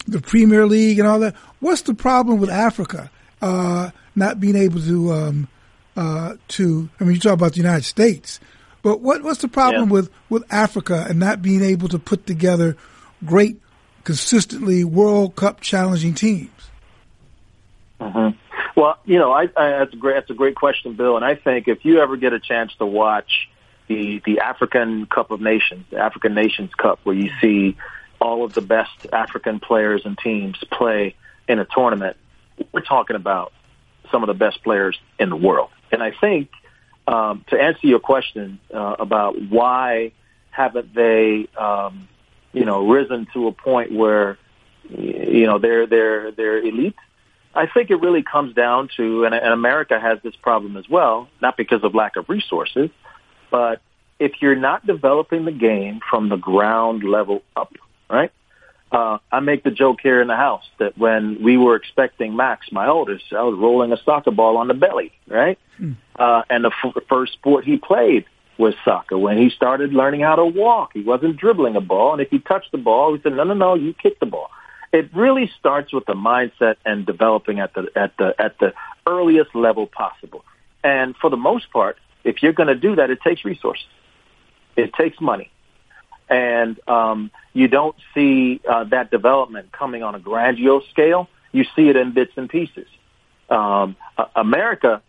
the 0.08 0.22
Premier 0.22 0.66
League 0.66 1.00
and 1.00 1.08
all 1.08 1.20
that. 1.20 1.36
What's 1.60 1.82
the 1.84 1.94
problem 1.94 2.40
with 2.40 2.50
Africa 2.50 3.10
uh, 3.42 3.92
not 4.16 4.40
being 4.40 4.56
able 4.56 4.82
to 4.82 5.12
um, 5.14 5.48
uh, 5.96 6.36
to? 6.50 6.90
I 7.00 7.04
mean, 7.04 7.16
you 7.16 7.20
talk 7.20 7.34
about 7.34 7.52
the 7.54 7.58
United 7.58 7.86
States, 7.86 8.40
but 8.82 9.02
what 9.02 9.24
what's 9.24 9.42
the 9.42 9.48
problem 9.48 9.90
Yeah. 9.90 9.94
with 9.94 10.10
with 10.30 10.44
Africa 10.52 11.06
and 11.10 11.20
not 11.20 11.42
being 11.42 11.64
able 11.64 11.88
to 11.90 12.00
put 12.00 12.26
together 12.26 12.76
great, 13.26 13.60
consistently 14.04 14.84
World 14.84 15.36
Cup 15.36 15.62
challenging 15.62 16.14
teams? 16.14 16.50
Well, 18.76 18.98
you 19.04 19.20
know, 19.20 19.32
I, 19.34 19.44
I, 19.58 19.70
that's 19.80 19.94
a 19.94 19.98
great 19.98 20.16
that's 20.16 20.30
a 20.30 20.34
great 20.36 20.56
question, 20.56 20.94
Bill. 20.94 21.18
And 21.18 21.26
I 21.26 21.36
think 21.36 21.68
if 21.68 21.84
you 21.84 22.00
ever 22.00 22.16
get 22.16 22.32
a 22.32 22.40
chance 22.40 22.74
to 22.78 22.86
watch 22.86 23.50
the 23.88 24.22
the 24.26 24.40
African 24.40 25.06
Cup 25.08 25.32
of 25.32 25.42
Nations, 25.42 25.86
the 25.90 25.98
African 25.98 26.34
Nations 26.34 26.74
Cup, 26.76 27.00
where 27.04 27.16
you 27.16 27.30
see 27.42 27.76
all 28.20 28.46
of 28.46 28.54
the 28.54 28.62
best 28.62 28.92
African 29.12 29.60
players 29.60 30.02
and 30.06 30.18
teams 30.18 30.58
play 30.72 31.16
in 31.48 31.60
a 31.60 31.66
tournament, 31.66 32.18
we're 32.72 32.82
talking 32.82 33.16
about 33.16 33.54
some 34.12 34.24
of 34.24 34.28
the 34.28 34.34
best 34.34 34.64
players 34.64 35.00
in 35.20 35.30
the 35.30 35.36
world. 35.36 35.70
And 35.92 36.04
I 36.04 36.12
think 36.12 36.50
um, 37.08 37.44
to 37.50 37.60
answer 37.60 37.88
your 37.88 38.00
question 38.00 38.60
uh, 38.74 38.96
about 39.00 39.42
why 39.42 40.12
haven't 40.52 40.94
they, 40.94 41.48
um, 41.58 42.08
you 42.54 42.66
know, 42.66 42.88
risen 42.88 43.28
to 43.34 43.48
a 43.48 43.52
point 43.52 43.92
where 43.92 44.38
you 44.90 45.46
know 45.46 45.60
they're 45.60 45.88
they're 45.88 46.32
they're 46.32 46.60
elite. 46.60 46.96
I 47.56 47.66
think 47.66 47.90
it 47.90 47.96
really 47.96 48.22
comes 48.22 48.54
down 48.54 48.90
to, 48.98 49.26
and, 49.26 49.34
and 49.34 49.52
America 49.52 50.00
has 50.00 50.20
this 50.22 50.36
problem 50.36 50.78
as 50.78 50.88
well, 50.88 51.28
not 51.42 51.58
because 51.58 51.84
of 51.84 51.96
lack 51.96 52.16
of 52.16 52.30
resources, 52.30 52.92
but 53.50 53.82
if 54.20 54.34
you're 54.40 54.56
not 54.56 54.86
developing 54.86 55.46
the 55.46 55.52
game 55.52 56.00
from 56.08 56.30
the 56.30 56.36
ground 56.36 57.04
level 57.04 57.42
up, 57.56 57.74
right? 58.10 58.32
Uh, 58.92 59.20
I 59.32 59.40
make 59.40 59.64
the 59.64 59.72
joke 59.72 60.00
here 60.02 60.20
in 60.20 60.28
the 60.28 60.36
house 60.36 60.64
that 60.80 60.98
when 60.98 61.44
we 61.44 61.58
were 61.58 61.76
expecting 61.76 62.36
Max, 62.36 62.72
my 62.72 62.88
oldest, 62.88 63.26
I 63.32 63.44
was 63.44 63.56
rolling 63.58 63.92
a 63.92 63.98
soccer 64.04 64.32
ball 64.32 64.58
on 64.58 64.68
the 64.68 64.74
belly, 64.74 65.12
right? 65.28 65.60
Uh, 66.18 66.42
and 66.50 66.64
the 66.64 66.72
f- 66.84 67.04
first 67.08 67.34
sport 67.34 67.66
he 67.66 67.78
played 67.78 68.26
was 68.58 68.74
soccer. 68.84 69.18
When 69.18 69.38
he 69.38 69.52
started 69.52 69.94
learning 69.94 70.22
how 70.22 70.36
to 70.36 70.46
walk, 70.46 70.92
he 70.94 71.02
wasn't 71.02 71.38
dribbling 71.38 71.76
a 71.76 71.82
ball. 71.82 72.14
And 72.14 72.22
if 72.22 72.30
he 72.30 72.40
touched 72.40 72.72
the 72.72 72.80
ball, 72.80 73.16
he 73.16 73.22
said, 73.22 73.34
no, 73.34 73.44
no, 73.44 73.54
no, 73.54 73.76
you 73.76 73.94
kick 73.94 74.20
the 74.20 74.26
ball. 74.26 74.50
It 74.92 75.14
really 75.14 75.52
starts 75.60 75.94
with 75.94 76.06
the 76.08 76.16
mindset 76.16 76.78
and 76.84 77.06
developing 77.06 77.60
at 77.60 77.76
the, 77.76 77.90
at 77.96 78.18
the, 78.18 78.34
at 78.40 78.58
the 78.58 78.74
earliest 79.06 79.54
level 79.54 79.86
possible. 79.86 80.44
And 80.84 81.16
for 81.16 81.30
the 81.30 81.38
most 81.38 81.72
part, 81.72 81.98
if 82.24 82.42
you're 82.42 82.54
going 82.54 82.68
to 82.68 82.76
do 82.76 82.96
that, 82.96 83.12
it 83.12 83.22
takes 83.22 83.46
resources. 83.46 83.86
It 84.76 84.94
takes 84.94 85.22
money. 85.22 85.52
And 86.30 86.80
um, 86.88 87.32
you 87.54 87.68
don't 87.68 87.96
see 88.14 88.62
uh, 88.70 88.84
that 88.86 89.10
development 89.10 89.72
coming 89.72 90.04
on 90.04 90.16
a 90.16 90.20
grandiose 90.20 90.88
scale. 90.90 91.28
You 91.52 91.64
see 91.76 91.90
it 91.90 91.96
in 91.96 92.14
bits 92.14 92.34
and 92.36 92.48
pieces. 92.48 92.88
Um, 93.50 93.96
America, 94.36 95.02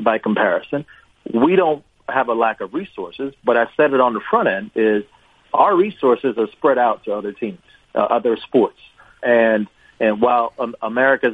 by 0.00 0.18
comparison, 0.18 0.84
we 1.32 1.54
don't 1.54 1.84
have 2.08 2.28
a 2.28 2.34
lack 2.34 2.60
of 2.60 2.74
resources, 2.74 3.32
but 3.44 3.56
I 3.56 3.66
said 3.76 3.94
it 3.94 4.00
on 4.00 4.14
the 4.14 4.20
front 4.20 4.48
end 4.48 4.72
is 4.74 5.04
our 5.52 5.74
resources 5.76 6.36
are 6.36 6.48
spread 6.48 6.76
out 6.76 7.04
to 7.04 7.14
other 7.14 7.32
teams, 7.32 7.60
uh, 7.94 8.00
other 8.00 8.36
sports. 8.36 8.78
And, 9.22 9.68
and 10.00 10.20
while 10.20 10.52
um, 10.58 10.74
America 10.82 11.30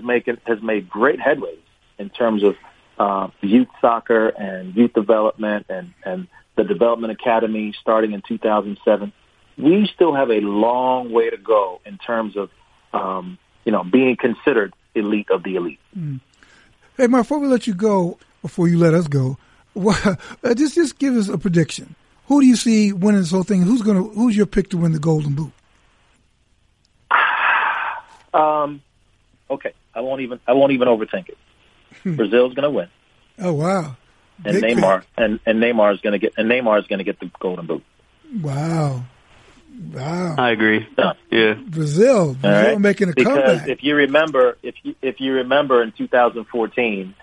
has 0.46 0.62
made 0.62 0.88
great 0.90 1.18
headways 1.18 1.58
in 1.98 2.10
terms 2.10 2.42
of 2.42 2.56
uh, 2.98 3.28
youth 3.40 3.68
soccer 3.80 4.28
and 4.28 4.76
youth 4.76 4.92
development 4.92 5.66
and, 5.70 5.94
and 6.04 6.28
the 6.56 6.64
development 6.64 7.12
academy 7.12 7.74
starting 7.80 8.12
in 8.12 8.22
2007, 8.28 9.12
we 9.62 9.88
still 9.94 10.14
have 10.14 10.30
a 10.30 10.40
long 10.40 11.12
way 11.12 11.30
to 11.30 11.36
go 11.36 11.80
in 11.84 11.98
terms 11.98 12.36
of, 12.36 12.50
um, 12.92 13.38
you 13.64 13.72
know, 13.72 13.84
being 13.84 14.16
considered 14.16 14.72
elite 14.94 15.30
of 15.30 15.42
the 15.42 15.56
elite. 15.56 15.80
Mm. 15.96 16.20
Hey, 16.96 17.06
Mark, 17.06 17.24
before 17.24 17.38
we 17.38 17.46
let 17.46 17.66
you 17.66 17.74
go, 17.74 18.18
before 18.42 18.68
you 18.68 18.78
let 18.78 18.94
us 18.94 19.06
go, 19.06 19.38
uh, 19.76 20.16
just 20.54 20.74
just 20.74 20.98
give 20.98 21.16
us 21.16 21.28
a 21.28 21.38
prediction. 21.38 21.94
Who 22.26 22.40
do 22.40 22.46
you 22.46 22.56
see 22.56 22.92
winning 22.92 23.20
this 23.20 23.30
whole 23.30 23.42
thing? 23.42 23.62
Who's 23.62 23.82
gonna? 23.82 24.02
Who's 24.02 24.36
your 24.36 24.46
pick 24.46 24.70
to 24.70 24.76
win 24.76 24.92
the 24.92 24.98
Golden 24.98 25.34
Boot? 25.34 25.52
Um, 28.32 28.80
okay, 29.50 29.72
I 29.92 30.02
won't 30.02 30.20
even. 30.20 30.38
I 30.46 30.52
won't 30.52 30.70
even 30.70 30.86
overthink 30.86 31.30
it. 31.30 31.38
Hmm. 32.04 32.14
Brazil's 32.14 32.54
going 32.54 32.62
to 32.62 32.70
win. 32.70 32.88
Oh 33.40 33.52
wow! 33.52 33.96
And 34.44 34.60
Big 34.60 34.76
Neymar 34.76 35.02
and, 35.16 35.40
and 35.44 35.60
Neymar 35.60 35.94
is 35.94 36.00
going 36.00 36.12
to 36.12 36.18
get 36.18 36.34
and 36.36 36.48
Neymar 36.48 36.78
is 36.78 36.86
going 36.86 36.98
to 36.98 37.04
get 37.04 37.18
the 37.20 37.30
Golden 37.40 37.66
Boot. 37.66 37.82
Wow. 38.40 39.04
Wow. 39.92 40.34
I 40.38 40.50
agree. 40.50 40.86
Yeah. 41.30 41.54
Brazil, 41.54 42.34
Brazil 42.34 42.34
right? 42.42 42.80
making 42.80 43.08
a 43.08 43.12
because 43.14 43.26
comeback. 43.26 43.68
if 43.68 43.82
you 43.82 43.94
remember, 43.94 44.58
if 44.62 44.74
you, 44.82 44.94
if 45.00 45.20
you 45.20 45.34
remember 45.34 45.82
in 45.82 45.92
2014, 45.92 47.14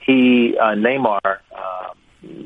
he 0.00 0.56
uh, 0.58 0.64
Neymar 0.74 1.20
uh, 1.24 1.94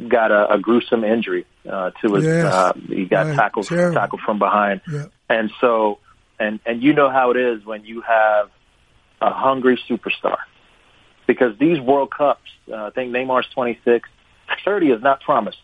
got 0.09 0.31
a, 0.31 0.55
a 0.55 0.59
gruesome 0.59 1.05
injury 1.05 1.45
uh, 1.69 1.91
to 2.03 2.15
his. 2.15 2.25
Yes. 2.25 2.53
Uh, 2.53 2.73
he 2.89 3.05
got 3.05 3.27
right. 3.27 3.37
tackled 3.37 3.67
Terrible. 3.67 3.95
tackled 3.95 4.21
from 4.23 4.39
behind, 4.39 4.81
yeah. 4.91 5.07
and 5.29 5.51
so 5.61 5.99
and 6.39 6.61
and 6.65 6.83
you 6.83 6.93
know 6.93 7.11
how 7.11 7.31
it 7.31 7.37
is 7.37 7.65
when 7.65 7.85
you 7.85 8.01
have 8.03 8.51
a 9.21 9.33
hungry 9.33 9.79
superstar, 9.89 10.39
because 11.27 11.59
these 11.59 11.81
World 11.81 12.11
Cups, 12.11 12.51
uh, 12.73 12.87
I 12.87 12.91
think 12.91 13.13
Neymar's 13.13 13.49
26, 13.55 14.09
30 14.65 14.91
is 14.93 15.03
not 15.03 15.21
promised, 15.23 15.59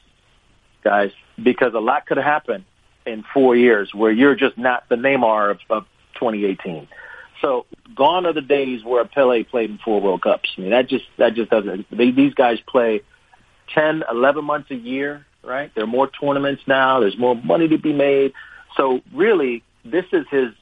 guys, 0.82 1.12
because 1.40 1.74
a 1.74 1.80
lot 1.80 2.06
could 2.06 2.18
happen 2.18 2.64
in 3.06 3.24
four 3.34 3.56
years 3.56 3.92
where 3.94 4.10
you're 4.10 4.34
just 4.34 4.56
not 4.56 4.88
the 4.88 4.96
Neymar 4.96 5.50
of, 5.50 5.58
of 5.70 5.84
2018. 6.14 6.88
So 7.40 7.66
gone 7.94 8.26
are 8.26 8.32
the 8.32 8.40
days 8.40 8.84
where 8.84 9.02
a 9.02 9.06
Pele 9.06 9.42
played 9.44 9.70
in 9.70 9.78
four 9.78 10.00
World 10.00 10.22
Cups. 10.22 10.50
I 10.56 10.60
mean, 10.60 10.70
that 10.70 10.88
just 10.88 11.04
that 11.18 11.34
just 11.34 11.50
doesn't. 11.50 11.86
They, 11.90 12.10
these 12.10 12.34
guys 12.34 12.58
play 12.66 13.02
10, 13.74 14.04
11 14.10 14.44
months 14.44 14.70
a 14.70 14.74
year, 14.74 15.26
right? 15.42 15.70
There 15.74 15.84
are 15.84 15.88
more 15.88 16.08
tournaments 16.08 16.62
now. 16.66 17.00
There's 17.00 17.18
more 17.18 17.34
money 17.34 17.68
to 17.68 17.78
be 17.78 17.92
made. 17.92 18.32
So 18.76 19.02
really, 19.12 19.62
this 19.84 20.06
is 20.12 20.26
his 20.30 20.52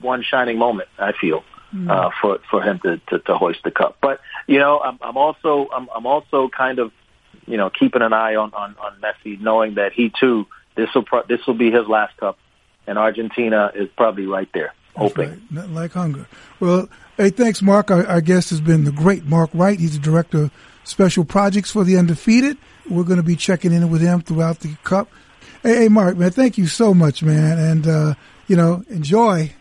one 0.00 0.22
shining 0.22 0.58
moment. 0.58 0.88
I 0.98 1.12
feel 1.12 1.44
mm. 1.74 1.90
uh, 1.90 2.10
for 2.20 2.38
for 2.50 2.62
him 2.62 2.80
to, 2.80 2.98
to 3.08 3.18
to 3.20 3.36
hoist 3.36 3.60
the 3.64 3.70
cup. 3.70 3.98
But 4.00 4.20
you 4.46 4.58
know, 4.58 4.80
I'm, 4.80 4.98
I'm 5.00 5.16
also 5.16 5.68
I'm, 5.72 5.88
I'm 5.94 6.06
also 6.06 6.48
kind 6.48 6.78
of 6.78 6.92
you 7.46 7.56
know 7.56 7.70
keeping 7.70 8.02
an 8.02 8.12
eye 8.12 8.36
on 8.36 8.52
on 8.54 8.76
on 8.78 9.00
Messi, 9.00 9.40
knowing 9.40 9.74
that 9.74 9.92
he 9.92 10.12
too 10.18 10.46
this 10.76 10.88
will 10.94 11.04
pro- 11.04 11.24
this 11.24 11.46
will 11.46 11.54
be 11.54 11.70
his 11.70 11.86
last 11.86 12.16
cup, 12.16 12.38
and 12.86 12.98
Argentina 12.98 13.70
is 13.74 13.88
probably 13.96 14.26
right 14.26 14.48
there. 14.52 14.74
Hoping. 14.96 15.30
Right. 15.30 15.52
Nothing 15.52 15.74
like 15.74 15.92
hunger. 15.92 16.26
Well, 16.58 16.88
hey, 17.16 17.30
thanks, 17.30 17.62
Mark. 17.62 17.90
Our, 17.90 18.06
our 18.06 18.20
guest 18.20 18.50
has 18.50 18.60
been 18.60 18.84
the 18.84 18.92
great 18.92 19.24
Mark 19.24 19.50
Wright. 19.54 19.78
He's 19.78 19.94
the 19.94 20.00
director 20.00 20.44
of 20.44 20.52
special 20.84 21.24
projects 21.24 21.70
for 21.70 21.84
the 21.84 21.96
undefeated. 21.96 22.58
We're 22.88 23.04
going 23.04 23.18
to 23.18 23.22
be 23.22 23.36
checking 23.36 23.72
in 23.72 23.88
with 23.90 24.00
him 24.00 24.20
throughout 24.20 24.60
the 24.60 24.74
cup. 24.82 25.08
Hey, 25.62 25.76
hey 25.76 25.88
Mark, 25.88 26.16
man, 26.16 26.30
thank 26.30 26.58
you 26.58 26.66
so 26.66 26.92
much, 26.92 27.22
man, 27.22 27.58
and 27.58 27.86
uh, 27.86 28.14
you 28.48 28.56
know, 28.56 28.84
enjoy. 28.88 29.52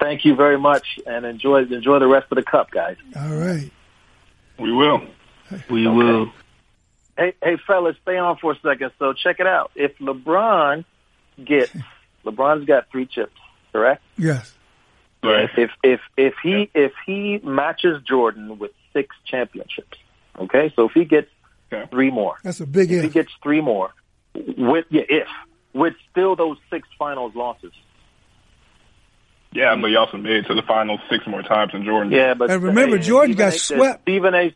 Thank 0.00 0.24
you 0.24 0.36
very 0.36 0.58
much, 0.58 1.00
and 1.06 1.26
enjoy 1.26 1.64
enjoy 1.64 1.98
the 1.98 2.06
rest 2.06 2.28
of 2.30 2.36
the 2.36 2.42
cup, 2.42 2.70
guys. 2.70 2.96
All 3.16 3.34
right. 3.34 3.70
We 4.58 4.72
will. 4.72 5.02
We 5.68 5.86
okay. 5.86 5.96
will. 5.96 6.32
Hey, 7.18 7.34
hey, 7.42 7.56
fellas, 7.66 7.96
stay 8.02 8.16
on 8.16 8.36
for 8.36 8.52
a 8.52 8.58
second. 8.60 8.92
So 9.00 9.12
check 9.12 9.40
it 9.40 9.46
out. 9.46 9.72
If 9.74 9.98
LeBron 9.98 10.84
gets, 11.44 11.72
LeBron's 12.24 12.64
got 12.64 12.90
three 12.92 13.06
chips, 13.06 13.34
correct? 13.72 14.02
Yes. 14.16 14.54
Right. 15.20 15.50
If 15.56 15.70
if 15.82 16.00
if 16.16 16.34
he 16.40 16.70
if 16.74 16.92
he 17.04 17.40
matches 17.42 18.00
Jordan 18.06 18.60
with 18.60 18.70
six 18.92 19.16
championships, 19.26 19.98
okay. 20.38 20.72
So 20.76 20.86
if 20.86 20.92
he 20.92 21.04
gets 21.04 21.28
okay. 21.72 21.90
three 21.90 22.12
more, 22.12 22.36
that's 22.44 22.60
a 22.60 22.66
big 22.66 22.92
if. 22.92 22.98
If 22.98 23.02
he 23.02 23.08
gets 23.10 23.32
three 23.42 23.60
more, 23.60 23.90
with 24.34 24.84
yeah, 24.90 25.02
if 25.08 25.26
with 25.72 25.94
still 26.12 26.36
those 26.36 26.58
six 26.70 26.86
finals 27.00 27.34
losses. 27.34 27.72
Yeah, 29.52 29.74
but 29.74 29.90
he 29.90 29.96
also 29.96 30.18
made 30.18 30.36
it 30.36 30.46
to 30.46 30.54
the 30.54 30.62
finals 30.62 31.00
six 31.10 31.26
more 31.26 31.42
times 31.42 31.72
than 31.72 31.84
Jordan. 31.84 32.12
Yeah, 32.12 32.34
but 32.34 32.50
and 32.50 32.62
remember, 32.62 32.98
Jordan 32.98 33.34
got 33.34 33.54
a, 33.54 33.58
swept. 33.58 34.02
Stephen 34.02 34.34
A. 34.36 34.54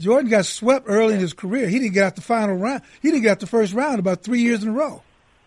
Jordan 0.00 0.30
got 0.30 0.46
swept 0.46 0.86
early 0.88 1.14
in 1.14 1.20
his 1.20 1.34
career. 1.34 1.68
He 1.68 1.78
didn't 1.78 1.92
get 1.92 2.04
out 2.04 2.16
the 2.16 2.22
final 2.22 2.56
round. 2.56 2.82
He 3.02 3.10
didn't 3.10 3.22
get 3.22 3.32
out 3.32 3.40
the 3.40 3.46
first 3.46 3.74
round 3.74 3.98
about 3.98 4.22
three 4.22 4.40
years 4.40 4.62
in 4.62 4.70
a 4.70 4.72
row. 4.72 5.02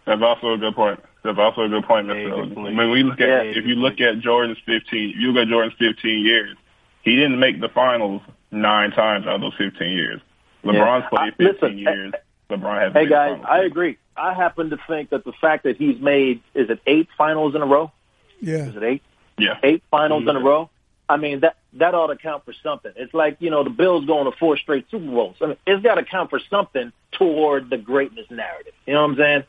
That's 0.05 0.21
also 0.21 0.53
a 0.53 0.57
good 0.57 0.75
point. 0.75 0.99
That's 1.23 1.39
also 1.39 1.63
a 1.63 1.69
good 1.69 1.83
point, 1.85 2.07
Mr. 2.07 2.27
Yeah, 2.27 2.61
I 2.61 2.71
mean, 2.71 2.91
we 2.91 3.01
look 3.03 3.19
at 3.19 3.27
yeah, 3.27 3.41
if 3.41 3.65
you 3.65 3.75
look 3.75 3.99
at 3.99 4.19
Jordan's 4.19 4.59
15, 4.65 5.15
you 5.17 5.31
look 5.31 5.43
at 5.43 5.49
Jordan's 5.49 5.73
15 5.79 6.23
years, 6.23 6.55
he 7.01 7.15
didn't 7.15 7.39
make 7.39 7.61
the 7.61 7.69
finals 7.69 8.21
nine 8.51 8.91
times 8.91 9.25
out 9.25 9.35
of 9.35 9.41
those 9.41 9.55
15 9.57 9.89
years. 9.89 10.21
LeBron's 10.63 11.05
yeah. 11.11 11.17
played 11.17 11.35
15 11.37 11.47
listen, 11.47 11.77
years. 11.79 12.13
LeBron 12.49 12.81
has. 12.81 12.93
Hey 12.93 13.07
guys, 13.07 13.41
I 13.47 13.63
agree. 13.63 13.97
I 14.15 14.33
happen 14.33 14.69
to 14.69 14.77
think 14.87 15.09
that 15.09 15.23
the 15.23 15.33
fact 15.33 15.63
that 15.63 15.77
he's 15.77 15.99
made 15.99 16.41
is 16.53 16.69
it 16.69 16.79
eight 16.85 17.09
finals 17.17 17.55
in 17.55 17.61
a 17.61 17.65
row? 17.65 17.91
Yeah. 18.39 18.67
Is 18.67 18.75
it 18.75 18.83
eight? 18.83 19.01
Yeah. 19.37 19.57
Eight 19.63 19.81
finals 19.89 20.21
mm-hmm. 20.21 20.29
in 20.29 20.35
a 20.35 20.45
row. 20.45 20.69
I 21.09 21.17
mean 21.17 21.41
that 21.41 21.57
that 21.73 21.93
ought 21.93 22.07
to 22.07 22.15
count 22.15 22.45
for 22.45 22.53
something. 22.63 22.91
It's 22.95 23.13
like 23.13 23.37
you 23.39 23.49
know 23.49 23.63
the 23.63 23.69
Bills 23.69 24.05
going 24.05 24.31
to 24.31 24.37
four 24.37 24.57
straight 24.57 24.89
Super 24.89 25.05
Bowls. 25.05 25.35
I 25.41 25.47
mean 25.47 25.57
it's 25.67 25.83
got 25.83 25.95
to 25.95 26.03
count 26.03 26.29
for 26.29 26.39
something 26.49 26.91
toward 27.11 27.69
the 27.69 27.77
greatness 27.77 28.27
narrative. 28.29 28.73
You 28.85 28.93
know 28.93 29.01
what 29.01 29.11
I'm 29.11 29.17
saying? 29.17 29.43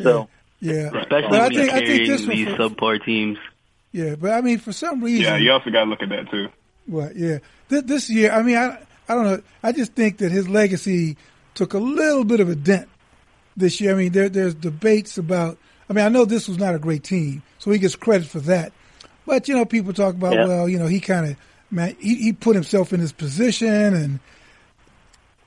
So 0.00 0.28
yeah, 0.60 0.90
especially 0.94 1.28
but 1.28 1.40
I 1.40 1.48
think, 1.48 1.72
I 1.72 1.84
think 1.84 2.06
this 2.06 2.26
these 2.26 2.48
for, 2.48 2.68
subpar 2.70 3.04
teams. 3.04 3.38
Yeah, 3.92 4.14
but 4.14 4.32
I 4.32 4.40
mean 4.40 4.58
for 4.58 4.72
some 4.72 5.02
reason. 5.02 5.24
Yeah, 5.24 5.36
you 5.36 5.52
also 5.52 5.70
got 5.70 5.84
to 5.84 5.90
look 5.90 6.02
at 6.02 6.08
that 6.10 6.30
too. 6.30 6.48
What? 6.86 7.16
Yeah, 7.16 7.38
this, 7.68 7.82
this 7.82 8.10
year. 8.10 8.32
I 8.32 8.42
mean, 8.42 8.56
I 8.56 8.78
I 9.08 9.14
don't 9.14 9.24
know. 9.24 9.42
I 9.62 9.72
just 9.72 9.92
think 9.92 10.18
that 10.18 10.32
his 10.32 10.48
legacy 10.48 11.16
took 11.54 11.74
a 11.74 11.78
little 11.78 12.24
bit 12.24 12.40
of 12.40 12.48
a 12.48 12.54
dent 12.54 12.88
this 13.56 13.80
year. 13.80 13.92
I 13.92 13.96
mean, 13.96 14.12
there 14.12 14.28
there's 14.28 14.54
debates 14.54 15.18
about. 15.18 15.58
I 15.88 15.92
mean, 15.92 16.04
I 16.04 16.08
know 16.08 16.24
this 16.24 16.48
was 16.48 16.58
not 16.58 16.74
a 16.74 16.78
great 16.80 17.04
team, 17.04 17.42
so 17.58 17.70
he 17.70 17.78
gets 17.78 17.94
credit 17.94 18.26
for 18.26 18.40
that. 18.40 18.72
But 19.26 19.48
you 19.48 19.54
know, 19.54 19.64
people 19.64 19.92
talk 19.92 20.14
about 20.14 20.34
yeah. 20.34 20.46
well, 20.46 20.68
you 20.68 20.78
know, 20.78 20.86
he 20.86 21.00
kind 21.00 21.30
of 21.30 21.36
man, 21.70 21.96
he, 21.98 22.14
he 22.14 22.32
put 22.32 22.54
himself 22.54 22.92
in 22.92 23.00
his 23.00 23.12
position, 23.12 23.68
and 23.68 24.20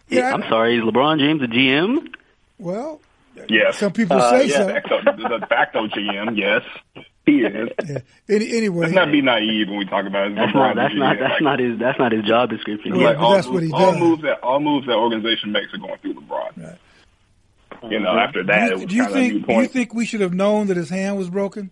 yeah, 0.10 0.34
I'm 0.34 0.44
sorry, 0.44 0.78
is 0.78 0.84
LeBron 0.84 1.20
James 1.20 1.42
a 1.42 1.48
GM? 1.48 2.14
Well, 2.58 3.00
yes. 3.48 3.78
Some 3.78 3.94
people 3.94 4.18
uh, 4.18 4.30
say 4.32 4.48
yeah, 4.48 4.80
so. 4.88 5.00
The 5.06 5.40
de 5.40 5.48
facto 5.48 5.88
GM, 5.88 6.38
yes. 6.38 7.06
He 7.26 7.42
is. 7.42 7.70
Yeah. 7.90 8.00
Any, 8.28 8.58
anyway, 8.58 8.82
let's 8.82 8.94
not 8.94 9.12
be 9.12 9.22
naive 9.22 9.68
when 9.70 9.80
we 9.80 9.86
talk 9.86 10.06
about 10.06 10.32
it. 10.32 10.36
That's 10.36 10.54
not 10.54 10.76
that's 10.76 10.94
not 10.94 11.18
that's 11.18 11.32
like, 11.34 11.42
not 11.42 11.60
his 11.60 11.80
that's 11.80 11.98
not 11.98 12.12
his 12.12 12.24
job 12.24 12.50
description. 12.50 12.96
Yeah, 12.96 13.08
like 13.08 13.18
all, 13.18 13.34
that's 13.34 13.48
what 13.48 13.64
he 13.64 13.72
all 13.72 13.94
does. 13.94 14.00
moves 14.00 14.22
that 14.24 14.40
all 14.44 14.60
moves 14.60 14.86
that 14.86 14.96
organization 14.96 15.52
makes 15.52 15.74
are 15.74 15.78
going 15.78 15.98
through 16.00 16.16
LeBron. 16.16 16.58
Right. 16.58 17.92
You 17.92 18.00
know, 18.00 18.18
after 18.18 18.44
that, 18.44 18.60
do 18.60 18.66
you, 18.66 18.72
it 18.72 18.76
was 18.76 18.86
do 18.86 18.96
you 18.96 19.02
kind 19.04 19.14
think 19.14 19.32
of 19.32 19.36
a 19.36 19.40
new 19.40 19.46
point. 19.46 19.58
do 19.58 19.62
you 19.62 19.68
think 19.70 19.94
we 19.94 20.06
should 20.06 20.22
have 20.22 20.34
known 20.34 20.68
that 20.68 20.78
his 20.78 20.90
hand 20.90 21.18
was 21.18 21.30
broken? 21.30 21.72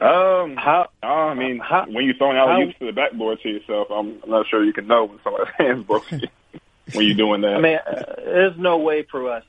Um, 0.00 0.56
how? 0.56 0.88
I 1.02 1.34
mean, 1.34 1.58
how, 1.58 1.86
when 1.86 2.04
you're 2.04 2.14
throwing 2.14 2.36
out 2.36 2.56
to 2.78 2.86
the 2.86 2.92
backboard 2.92 3.40
to 3.42 3.48
yourself, 3.48 3.88
I'm 3.90 4.20
not 4.26 4.46
sure 4.48 4.64
you 4.64 4.72
can 4.72 4.86
know 4.86 5.06
when 5.06 5.18
somebody's 5.24 5.52
hands 5.58 5.84
broken 5.84 6.22
when 6.92 7.06
you're 7.06 7.16
doing 7.16 7.40
that. 7.40 7.54
I 7.54 7.60
mean, 7.60 7.78
uh, 7.78 8.14
there's 8.18 8.58
no 8.58 8.78
way 8.78 9.02
for 9.02 9.32
us 9.32 9.44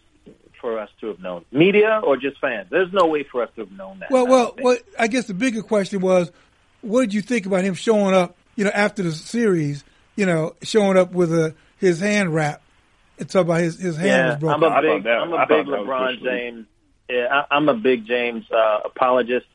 for 0.60 0.78
us 0.78 0.90
to 1.00 1.08
have 1.08 1.20
known 1.20 1.46
media 1.52 2.02
or 2.04 2.18
just 2.18 2.40
fans. 2.40 2.68
There's 2.70 2.92
no 2.92 3.06
way 3.06 3.24
for 3.24 3.44
us 3.44 3.50
to 3.56 3.62
have 3.62 3.72
known 3.72 4.00
that. 4.00 4.12
Well, 4.12 4.28
well, 4.28 4.56
well. 4.62 4.78
I 4.98 5.08
guess 5.08 5.26
the 5.26 5.34
bigger 5.34 5.62
question 5.62 6.02
was, 6.02 6.32
what 6.82 7.02
did 7.02 7.14
you 7.14 7.22
think 7.22 7.46
about 7.46 7.64
him 7.64 7.76
showing 7.76 8.14
up? 8.14 8.36
You 8.56 8.66
know, 8.66 8.72
after 8.72 9.04
the 9.04 9.12
series, 9.12 9.84
you 10.16 10.26
know, 10.26 10.56
showing 10.64 10.98
up 10.98 11.14
with 11.14 11.32
a 11.32 11.56
his 11.78 12.00
hand 12.00 12.34
wrap 12.34 12.62
and 13.20 13.30
talk 13.30 13.44
about 13.44 13.62
his 13.62 13.80
his 13.80 13.96
hand 13.96 14.08
yeah, 14.08 14.30
was 14.32 14.40
broken. 14.40 14.64
I'm 14.64 14.74
a 14.74 14.82
big, 14.82 15.08
I'm 15.08 15.34
a 15.34 15.48
big 15.48 15.66
LeBron 15.68 16.24
James. 16.24 16.66
Yeah, 17.10 17.28
I, 17.32 17.56
I'm 17.56 17.70
a 17.70 17.74
big 17.76 18.06
James 18.06 18.46
uh, 18.52 18.80
apologist. 18.86 19.46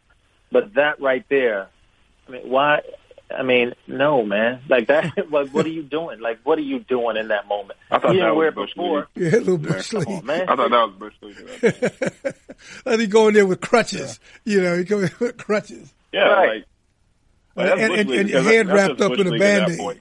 But 0.52 0.74
that 0.74 1.00
right 1.00 1.24
there, 1.28 1.68
I 2.28 2.30
mean, 2.33 2.48
why? 2.48 2.83
I 3.35 3.42
mean, 3.42 3.74
no, 3.87 4.24
man. 4.24 4.61
Like 4.68 4.87
that. 4.88 5.12
like, 5.30 5.48
what 5.50 5.66
are 5.66 5.70
you 5.70 5.83
doing? 5.83 6.20
Like, 6.20 6.40
what 6.44 6.59
are 6.59 6.62
you 6.62 6.78
doing 6.80 7.16
in 7.16 7.28
that 7.28 7.48
moment? 7.48 7.78
I 7.90 7.98
thought 7.98 8.12
you 8.14 8.20
that 8.20 8.26
didn't 8.26 8.37
wear 8.37 8.46
was 8.52 8.54
Bush 8.54 8.74
before. 8.74 9.09
Yeah, 9.14 9.28
a 9.30 9.38
little 9.40 9.59
Bush 9.59 9.90
Come 9.90 10.07
on, 10.07 10.26
man. 10.26 10.48
I 10.48 10.57
thought 10.57 10.70
that 10.70 10.88
was 10.88 10.94
Bush 10.98 11.14
League. 11.22 12.35
Let 12.87 13.00
he 13.00 13.07
go 13.07 13.28
in 13.28 13.35
there 13.35 13.46
with 13.46 13.61
crutches. 13.61 14.20
Yeah. 14.44 14.54
You 14.54 14.62
know, 14.62 14.78
he 14.78 14.85
go 14.85 15.00
in 15.00 15.11
with 15.20 15.37
crutches. 15.38 15.92
Yeah, 16.12 16.20
right. 16.28 16.64
like, 17.57 17.70
and, 17.70 17.80
and, 17.80 18.11
and, 18.11 18.30
and 18.30 18.46
head 18.46 18.68
wrapped 18.68 19.00
up 19.00 19.12
in 19.18 19.26
a 19.35 19.37
band-aid. 19.38 20.00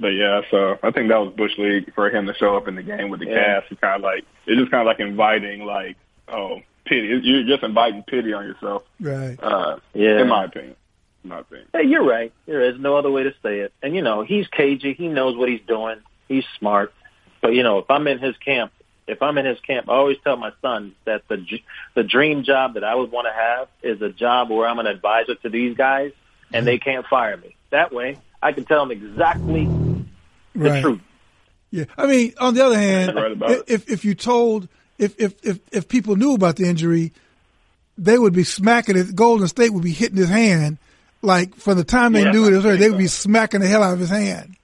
but 0.00 0.08
yeah, 0.08 0.40
so 0.50 0.78
I 0.82 0.90
think 0.92 1.08
that 1.10 1.18
was 1.18 1.34
bush 1.36 1.52
league 1.58 1.92
for 1.94 2.08
him 2.08 2.26
to 2.26 2.34
show 2.34 2.56
up 2.56 2.68
in 2.68 2.74
the 2.74 2.82
game 2.82 3.10
with 3.10 3.20
the 3.20 3.26
Yeah. 3.26 3.60
cast. 3.60 3.72
It's 3.72 3.80
kind 3.80 3.96
of 3.96 4.02
like 4.02 4.24
it's 4.46 4.58
just 4.58 4.70
kind 4.70 4.80
of 4.80 4.86
like 4.86 5.00
inviting 5.00 5.64
like 5.66 5.96
oh 6.28 6.60
pity. 6.84 7.18
You're 7.22 7.44
just 7.44 7.62
inviting 7.62 8.02
pity 8.02 8.32
on 8.32 8.44
yourself. 8.44 8.82
Right. 9.00 9.36
Uh, 9.42 9.78
Yeah. 9.94 10.20
in 10.20 10.28
my 10.28 10.44
opinion. 10.44 10.76
In 11.22 11.30
my 11.30 11.40
opinion. 11.40 11.68
Yeah, 11.74 11.80
you're 11.80 12.04
right. 12.04 12.32
There 12.46 12.60
is 12.62 12.78
no 12.78 12.96
other 12.96 13.10
way 13.10 13.24
to 13.24 13.32
say 13.42 13.60
it. 13.60 13.72
And 13.82 13.94
you 13.94 14.02
know, 14.02 14.22
he's 14.22 14.46
cagey. 14.48 14.94
He 14.94 15.08
knows 15.08 15.36
what 15.36 15.48
he's 15.48 15.62
doing. 15.66 15.96
He's 16.28 16.44
smart. 16.58 16.92
But 17.40 17.54
you 17.54 17.62
know, 17.62 17.78
if 17.78 17.90
I'm 17.90 18.06
in 18.06 18.18
his 18.18 18.36
camp, 18.38 18.72
if 19.06 19.20
I'm 19.22 19.36
in 19.38 19.44
his 19.44 19.60
camp, 19.60 19.88
I 19.90 19.92
always 19.94 20.16
tell 20.24 20.36
my 20.36 20.52
son 20.62 20.94
that 21.04 21.22
the 21.28 21.44
the 21.94 22.02
dream 22.02 22.42
job 22.44 22.74
that 22.74 22.84
I 22.84 22.94
would 22.94 23.10
want 23.10 23.26
to 23.26 23.32
have 23.32 23.68
is 23.82 24.00
a 24.02 24.08
job 24.10 24.50
where 24.50 24.66
I'm 24.66 24.78
an 24.78 24.86
advisor 24.86 25.34
to 25.36 25.48
these 25.50 25.76
guys, 25.76 26.12
and 26.52 26.66
they 26.66 26.78
can't 26.78 27.06
fire 27.06 27.36
me. 27.36 27.54
That 27.70 27.92
way, 27.92 28.18
I 28.42 28.52
can 28.52 28.64
tell 28.64 28.86
them 28.86 28.90
exactly 28.92 29.64
the 30.54 30.70
Right. 30.70 30.82
truth. 30.82 31.00
Yeah. 31.70 31.84
I 31.98 32.06
mean, 32.06 32.32
on 32.38 32.54
the 32.54 32.64
other 32.64 32.78
hand, 32.78 33.14
right 33.16 33.32
about 33.32 33.68
if 33.68 33.90
if 33.90 34.04
you 34.04 34.14
told 34.14 34.68
if 34.98 35.18
if 35.20 35.34
if 35.44 35.60
if 35.72 35.88
people 35.88 36.16
knew 36.16 36.34
about 36.34 36.56
the 36.56 36.64
injury, 36.68 37.12
they 37.98 38.18
would 38.18 38.32
be 38.32 38.44
smacking 38.44 38.96
it. 38.96 39.14
Golden 39.14 39.48
State 39.48 39.70
would 39.72 39.84
be 39.84 39.92
hitting 39.92 40.16
his 40.16 40.28
hand. 40.28 40.78
Like 41.22 41.54
from 41.54 41.78
the 41.78 41.84
time 41.84 42.12
they 42.12 42.24
Yeah, 42.24 42.32
knew 42.32 42.46
it 42.48 42.52
was 42.56 42.64
hurt, 42.64 42.78
they 42.78 42.90
would 42.90 42.98
be 42.98 43.06
smacking 43.06 43.60
the 43.60 43.66
hell 43.66 43.82
out 43.82 43.94
of 43.94 43.98
his 43.98 44.10
hand. 44.10 44.56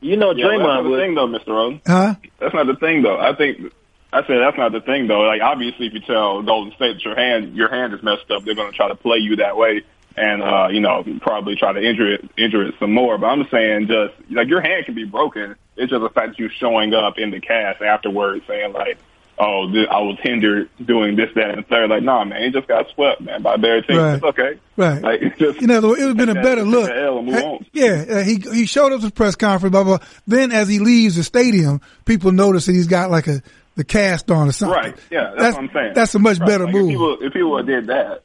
You 0.00 0.16
know, 0.16 0.32
Yeah, 0.32 0.46
well, 0.46 0.58
that's 0.58 0.66
not 0.66 0.80
Draymond 0.80 0.82
the 0.84 0.90
would. 0.90 1.00
thing 1.00 1.14
though, 1.14 1.26
Mr. 1.28 1.48
Rhoden. 1.48 1.80
Huh? 1.86 2.14
That's 2.38 2.54
not 2.54 2.66
the 2.66 2.76
thing 2.76 3.02
though. 3.02 3.18
I 3.18 3.34
think 3.36 3.72
I 4.12 4.26
said 4.26 4.38
that's 4.40 4.56
not 4.56 4.72
the 4.72 4.80
thing 4.80 5.06
though. 5.06 5.20
Like 5.20 5.42
obviously, 5.42 5.86
if 5.86 5.92
you 5.92 6.00
tell 6.00 6.42
Golden 6.42 6.72
State 6.74 6.94
that 6.94 7.04
your 7.04 7.14
hand 7.16 7.54
your 7.54 7.68
hand 7.68 7.92
is 7.92 8.02
messed 8.02 8.30
up, 8.30 8.44
they're 8.44 8.54
going 8.54 8.70
to 8.70 8.76
try 8.76 8.88
to 8.88 8.94
play 8.94 9.18
you 9.18 9.36
that 9.36 9.56
way, 9.58 9.82
and 10.16 10.42
uh, 10.42 10.68
you 10.70 10.80
know 10.80 11.04
probably 11.20 11.54
try 11.56 11.72
to 11.74 11.80
injure 11.80 12.14
it 12.14 12.30
injure 12.38 12.62
it 12.66 12.74
some 12.80 12.94
more. 12.94 13.18
But 13.18 13.26
I'm 13.26 13.46
saying 13.50 13.88
just 13.88 14.14
like 14.30 14.48
your 14.48 14.62
hand 14.62 14.86
can 14.86 14.94
be 14.94 15.04
broken. 15.04 15.54
It's 15.76 15.90
just 15.90 16.00
the 16.02 16.08
fact 16.08 16.28
that 16.30 16.38
you 16.38 16.48
showing 16.48 16.94
up 16.94 17.18
in 17.18 17.30
the 17.30 17.40
cast 17.40 17.82
afterwards 17.82 18.44
saying 18.46 18.72
like. 18.72 18.98
Oh, 19.42 19.70
th- 19.72 19.88
I 19.90 20.00
was 20.00 20.18
hindered 20.22 20.68
doing 20.84 21.16
this, 21.16 21.30
that, 21.34 21.48
and 21.50 21.58
the 21.58 21.62
third. 21.62 21.88
Like, 21.88 22.02
nah, 22.02 22.24
man, 22.24 22.42
he 22.42 22.50
just 22.50 22.68
got 22.68 22.90
swept, 22.94 23.22
man, 23.22 23.40
by 23.40 23.56
better 23.56 23.80
team. 23.80 23.96
Right. 23.96 24.14
It's 24.16 24.22
okay. 24.22 24.58
Right. 24.76 25.00
Like, 25.02 25.22
it's 25.22 25.38
just, 25.38 25.60
You 25.62 25.66
know, 25.66 25.78
it 25.78 25.82
would 25.86 25.98
have 26.00 26.16
been 26.18 26.28
a 26.28 26.34
better 26.34 26.62
look. 26.62 26.88
take 26.88 26.96
the 26.96 27.02
L 27.02 27.18
and 27.18 27.26
move 27.26 27.34
Hey, 27.36 27.44
on. 27.46 27.66
Yeah, 27.72 28.04
uh, 28.18 28.22
he 28.22 28.34
he 28.36 28.66
showed 28.66 28.92
up 28.92 29.00
to 29.00 29.06
the 29.06 29.12
press 29.12 29.36
conference, 29.36 29.72
blah 29.72 29.84
blah. 29.84 29.98
Then 30.26 30.52
as 30.52 30.68
he 30.68 30.78
leaves 30.78 31.16
the 31.16 31.22
stadium, 31.24 31.80
people 32.04 32.32
notice 32.32 32.66
that 32.66 32.72
he's 32.74 32.86
got 32.86 33.10
like 33.10 33.28
a 33.28 33.40
the 33.76 33.84
cast 33.84 34.30
on 34.30 34.48
or 34.48 34.52
something. 34.52 34.76
Right. 34.78 34.96
Yeah, 35.10 35.32
that's, 35.38 35.54
what 35.56 35.64
I'm 35.64 35.70
saying. 35.72 35.92
That's 35.94 36.14
a 36.14 36.18
much 36.18 36.38
Right. 36.38 36.46
better 36.46 36.64
Like, 36.64 36.74
move. 36.74 36.84
If 36.84 36.90
people, 36.90 37.16
if 37.22 37.32
people 37.32 37.56
had 37.56 37.66
did 37.66 37.86
that, 37.86 38.24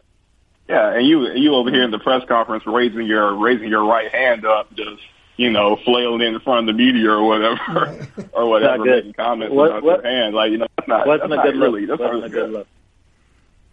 yeah, 0.67 0.95
and 0.95 1.08
you 1.08 1.28
you 1.34 1.56
over 1.56 1.69
here 1.69 1.84
in 1.84 1.91
the 1.91 1.99
press 1.99 2.23
conference 2.28 2.65
raising 2.67 3.06
your 3.06 3.36
raising 3.36 3.69
your 3.69 3.86
right 3.86 4.12
hand 4.13 4.45
up, 4.45 4.73
just 4.75 5.01
you 5.38 5.52
know, 5.52 5.78
flailing 5.84 6.21
in 6.21 6.39
front 6.39 6.69
of 6.69 6.76
the 6.76 6.84
media 6.84 7.12
or 7.12 7.24
whatever, 7.28 8.08
or 8.34 8.50
whatever, 8.50 8.84
good. 8.84 8.95
making 8.98 9.13
comments 9.13 9.54
What- 9.54 9.69
about 9.71 9.84
what- 9.84 10.04
your 10.04 10.12
hand, 10.12 10.36
like 10.36 10.52
you 10.52 10.58
know, 10.60 10.67
that's 10.78 10.88
not 10.88 11.06
that's 11.08 11.24
a 11.24 11.28
not 11.28 11.43
good 11.45 11.56
look. 11.58 11.88
that's 11.88 12.00
Wasn't 12.00 12.19
not 12.21 12.26
a 12.26 12.30
good 12.30 12.50
look. 12.52 12.67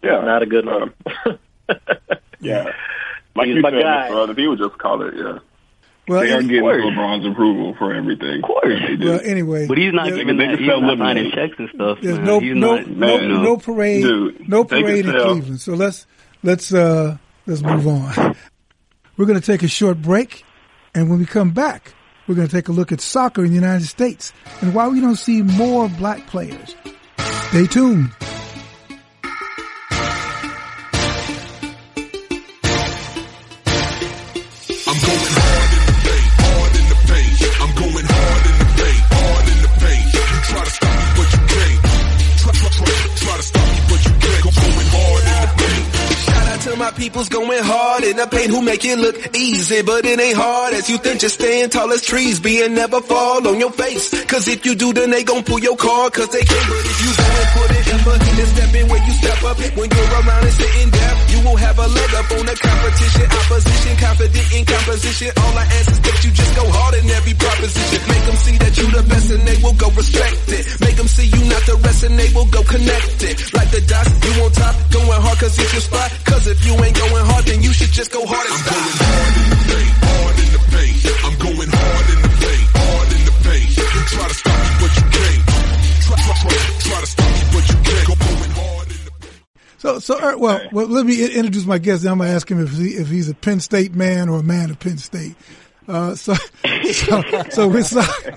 Yeah, 0.03 0.21
Not 0.25 0.43
a 0.43 0.47
good 0.47 0.65
look. 0.65 0.93
yeah, 2.41 2.65
like 3.37 3.47
He's 3.47 3.57
you 3.57 3.63
my 3.63 3.71
said, 3.71 3.83
guy. 3.83 4.09
Mr. 4.11 4.15
Rutherford, 4.15 4.39
he 4.39 4.49
would 4.49 4.59
just 4.59 4.79
call 4.79 5.03
it. 5.03 5.15
Yeah, 5.17 5.39
well, 6.09 6.21
they 6.21 6.33
are 6.33 6.43
getting 6.43 6.61
course. 6.61 6.83
LeBron's 6.85 7.27
approval 7.27 7.75
for 7.79 7.95
everything. 7.95 8.39
Of 8.39 8.43
course. 8.43 8.81
they 8.89 8.97
do. 8.97 9.11
well, 9.11 9.21
anyway, 9.23 9.69
But 9.69 9.79
he's 9.79 9.93
not 9.93 10.07
there- 10.09 10.17
giving 10.17 10.37
they 10.39 10.47
that. 10.47 10.51
can 10.57 10.59
He's 10.59 10.69
sell 10.69 10.81
not 10.81 10.99
signing 10.99 11.31
lemonade. 11.31 11.33
checks 11.35 11.55
and 11.59 11.69
stuff. 11.73 11.99
There's 12.03 12.17
man. 12.19 12.27
no 12.27 12.41
he's 12.41 12.57
no 12.57 12.77
not, 12.77 12.87
no, 12.89 13.19
man, 13.19 13.43
no 13.45 13.57
parade 13.59 14.03
Dude, 14.03 14.49
no 14.49 14.65
parade 14.65 15.07
in. 15.07 15.13
Cleveland. 15.13 15.61
So 15.61 15.75
let's 15.75 16.07
let's 16.43 16.75
uh 16.75 17.17
let's 17.47 17.63
move 17.63 17.87
on. 17.87 18.37
We're 19.17 19.27
going 19.27 19.39
to 19.41 19.47
take 19.47 19.63
a 19.63 19.69
short 19.69 20.03
break, 20.03 20.43
and 20.95 21.09
when 21.09 21.19
we 21.19 21.27
come 21.27 21.51
back, 21.51 21.95
we're 22.27 22.35
going 22.35 22.49
to 22.49 22.55
take 22.55 22.69
a 22.69 22.73
look 22.73 22.93
at 22.93 23.01
soccer 23.01 23.45
in 23.45 23.51
the 23.51 23.55
United 23.55 23.87
States 23.87 24.33
and 24.61 24.75
why 24.75 24.89
we 24.89 25.01
don't 25.01 25.17
see 25.17 25.43
more 25.43 25.89
black 25.89 26.27
players. 26.27 26.75
Stay 27.49 27.67
tuned. 27.67 28.11
In 48.13 48.19
the 48.19 48.27
paint 48.27 48.51
who 48.51 48.61
make 48.61 48.85
it 48.85 48.99
look 48.99 49.17
easy, 49.35 49.81
but 49.83 50.05
it 50.05 50.21
ain't 50.21 50.37
hard 50.37 50.75
as 50.75 50.89
you 50.91 50.99
think. 50.99 51.21
Just 51.21 51.41
stand 51.41 51.73
tall 51.73 51.91
as 51.93 52.03
trees, 52.03 52.41
be 52.41 52.63
and 52.63 52.75
never 52.75 53.01
fall 53.01 53.41
on 53.49 53.59
your 53.59 53.73
face. 53.73 54.13
Cause 54.27 54.47
if 54.49 54.67
you 54.67 54.75
do, 54.75 54.93
then 54.93 55.09
they 55.11 55.25
gon' 55.25 55.43
pull 55.45 55.59
your 55.59 55.77
card, 55.77 56.13
cause 56.13 56.29
they 56.29 56.45
can't. 56.45 56.69
But 56.69 56.85
if 56.85 56.99
you 57.01 57.11
go 57.17 57.25
and 57.25 57.49
put 57.57 57.71
it 57.73 57.83
but 58.05 58.19
and 58.19 58.49
step 58.49 58.75
in 58.75 58.85
where 58.89 59.03
you 59.05 59.15
step 59.15 59.41
up, 59.45 59.57
when 59.79 59.89
you're 59.89 60.13
around 60.21 60.43
and 60.45 60.55
sitting 60.55 60.91
down, 60.91 61.15
you 61.33 61.39
will 61.47 61.57
have 61.57 61.79
a 61.79 61.89
leg 61.89 62.11
up 62.19 62.29
on 62.37 62.45
the 62.47 62.57
competition, 62.57 63.27
opposition, 63.33 63.93
confident 63.97 64.47
in 64.53 64.65
composition. 64.65 65.31
All 65.39 65.55
I 65.57 65.65
ask 65.65 65.89
is 65.93 66.01
that 66.01 66.19
you 66.25 66.31
just 66.33 66.53
go 66.57 66.65
hard 66.69 66.95
in 67.01 67.07
every 67.11 67.35
proposition. 67.35 68.01
Make 68.13 68.25
them 68.27 68.39
see 68.45 68.57
that 68.59 68.73
you 68.77 68.87
the 68.93 69.03
best 69.09 69.29
and 69.31 69.43
they 69.47 69.59
will 69.63 69.77
go 69.79 69.89
respect 69.93 70.49
it. 70.53 70.65
Make 70.81 70.97
them 70.97 71.09
see 71.09 71.29
you 71.33 71.43
not 71.49 71.63
the 71.65 71.77
rest 71.81 72.03
and 72.05 72.15
they 72.19 72.31
will 72.35 72.51
go 72.53 72.61
connect 72.65 73.23
it. 73.25 73.35
Like 73.55 73.71
the 73.73 73.81
dots, 73.87 74.13
you 74.21 74.33
on 74.45 74.51
top, 74.53 74.75
going 74.93 75.21
hard 75.23 75.39
cause 75.39 75.55
it's 75.59 75.73
your 75.73 75.85
spot. 75.85 76.11
Cause 76.25 76.45
if 76.47 76.59
you 76.67 76.75
ain't 76.83 76.97
going 76.97 77.25
hard, 77.27 77.45
then 77.47 77.63
you 77.63 77.73
should 77.73 77.93
just 77.93 78.11
go 78.13 78.27
hard 78.27 78.45
and 78.45 78.53
I'm 78.53 78.65
going 78.69 78.99
hard 79.01 79.35
in 79.41 79.49
the 79.49 79.61
paint, 79.73 79.95
hard 80.05 80.37
in 80.37 80.51
the 80.53 80.63
paint. 80.69 81.01
I'm 81.25 81.37
going 81.41 81.71
hard 81.73 82.07
in 82.13 82.21
the 82.21 82.33
paint, 82.45 82.69
hard 82.77 83.09
in 83.09 83.23
the 83.25 83.35
paint. 83.41 83.69
You 83.73 84.01
try 84.13 84.27
to 84.29 84.37
stop 84.37 84.59
me, 84.61 84.69
but 84.85 84.93
you 85.01 85.05
can't. 85.17 85.43
Try, 86.05 86.17
try, 86.21 86.37
try, 86.37 86.61
try 86.93 87.01
to 87.01 87.09
stop 87.09 87.31
me, 87.33 87.43
but 87.57 87.65
you 87.73 87.79
can't. 87.81 88.09
I'm 88.13 88.21
going 88.21 88.53
hard 88.53 88.89
in 88.93 89.01
the 89.09 89.13
paint. 89.17 89.41
So, 89.79 89.99
so 89.99 90.13
uh, 90.21 90.37
well, 90.37 90.61
well, 90.73 90.87
let 90.89 91.07
me 91.07 91.25
introduce 91.25 91.65
my 91.65 91.79
guest. 91.79 92.03
Then 92.03 92.13
I'm 92.13 92.19
gonna 92.19 92.31
ask 92.31 92.51
him 92.51 92.61
if 92.61 92.77
he, 92.77 93.01
if 93.01 93.09
he's 93.09 93.31
a 93.31 93.35
Penn 93.35 93.61
State 93.61 93.95
man 93.95 94.29
or 94.29 94.41
a 94.41 94.45
man 94.45 94.71
of 94.71 94.79
Penn 94.79 94.99
State. 94.99 95.35
Uh, 95.89 96.15
so, 96.15 96.35
so, 96.93 97.23
so 97.51 97.69
with 97.69 97.87
soccer, 97.87 98.35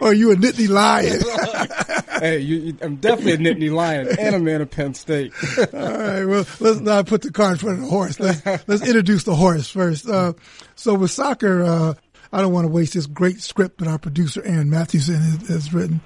or 0.00 0.12
you 0.12 0.32
a 0.32 0.36
Nittany 0.36 0.68
Lion? 0.68 1.20
Hey, 2.18 2.40
you, 2.40 2.56
you, 2.56 2.78
I'm 2.82 2.96
definitely 2.96 3.34
a 3.34 3.54
Nittany 3.54 3.72
Lion 3.72 4.08
and 4.18 4.34
a 4.34 4.40
man 4.40 4.60
of 4.60 4.72
Penn 4.72 4.92
State. 4.94 5.32
All 5.58 5.64
right. 5.72 6.24
Well, 6.24 6.44
let's 6.58 6.80
not 6.80 7.06
put 7.06 7.22
the 7.22 7.30
car 7.30 7.52
in 7.52 7.58
front 7.58 7.78
of 7.78 7.84
the 7.84 7.90
horse. 7.90 8.18
Let's, 8.18 8.44
let's 8.66 8.84
introduce 8.84 9.22
the 9.22 9.36
horse 9.36 9.70
first. 9.70 10.08
Uh, 10.08 10.32
so 10.74 10.94
with 10.94 11.12
soccer, 11.12 11.62
uh, 11.62 11.94
I 12.32 12.40
don't 12.40 12.52
want 12.52 12.64
to 12.64 12.72
waste 12.72 12.94
this 12.94 13.06
great 13.06 13.40
script 13.40 13.78
that 13.78 13.86
our 13.86 13.98
producer 13.98 14.42
Aaron 14.44 14.68
Matthewson 14.68 15.14
has, 15.14 15.48
has 15.48 15.72
written. 15.72 16.00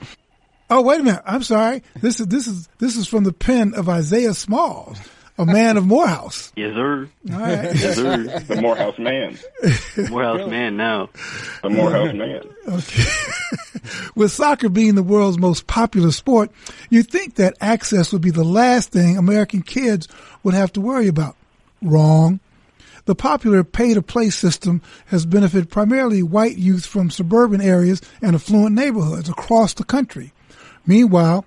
Oh, 0.68 0.82
wait 0.82 1.00
a 1.00 1.02
minute. 1.02 1.22
I'm 1.24 1.42
sorry. 1.42 1.82
This 2.00 2.20
is 2.20 2.26
this 2.26 2.46
is 2.46 2.68
this 2.78 2.96
is 2.96 3.06
from 3.06 3.24
the 3.24 3.32
pen 3.32 3.74
of 3.74 3.88
Isaiah 3.88 4.34
Smalls, 4.34 4.98
a 5.38 5.46
man 5.46 5.76
of 5.76 5.86
Morehouse. 5.86 6.52
Yes, 6.56 6.74
sir. 6.74 7.08
All 7.32 7.38
right. 7.38 7.74
Yes, 7.74 7.96
sir. 7.96 8.38
The 8.40 8.60
Morehouse 8.60 8.98
man, 8.98 9.38
Morehouse 10.10 10.48
man 10.48 10.76
now. 10.76 11.08
the 11.62 11.70
Morehouse 11.70 12.14
man. 12.14 12.42
Okay. 12.68 13.02
With 14.14 14.30
soccer 14.30 14.68
being 14.68 14.94
the 14.94 15.02
world's 15.02 15.38
most 15.38 15.66
popular 15.66 16.12
sport, 16.12 16.50
you'd 16.90 17.10
think 17.10 17.36
that 17.36 17.56
access 17.60 18.12
would 18.12 18.22
be 18.22 18.30
the 18.30 18.44
last 18.44 18.90
thing 18.92 19.16
American 19.16 19.62
kids 19.62 20.06
would 20.42 20.54
have 20.54 20.72
to 20.74 20.80
worry 20.80 21.08
about. 21.08 21.36
Wrong. 21.80 22.40
The 23.04 23.14
popular 23.16 23.64
pay 23.64 23.94
to 23.94 24.02
play 24.02 24.30
system 24.30 24.80
has 25.06 25.26
benefited 25.26 25.70
primarily 25.70 26.22
white 26.22 26.56
youth 26.56 26.86
from 26.86 27.10
suburban 27.10 27.60
areas 27.60 28.00
and 28.20 28.36
affluent 28.36 28.76
neighborhoods 28.76 29.28
across 29.28 29.74
the 29.74 29.82
country. 29.84 30.32
Meanwhile, 30.86 31.44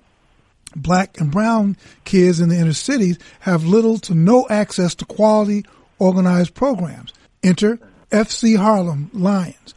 black 0.76 1.20
and 1.20 1.32
brown 1.32 1.78
kids 2.04 2.40
in 2.40 2.50
the 2.50 2.58
inner 2.58 2.74
cities 2.74 3.18
have 3.42 3.66
little 3.66 3.98
to 4.00 4.14
no 4.14 4.48
access 4.50 4.96
to 4.96 5.06
quality 5.06 5.66
organized 6.00 6.54
programs. 6.54 7.14
Enter 7.44 7.80
FC 8.12 8.58
Harlem 8.58 9.10
Lions. 9.14 9.74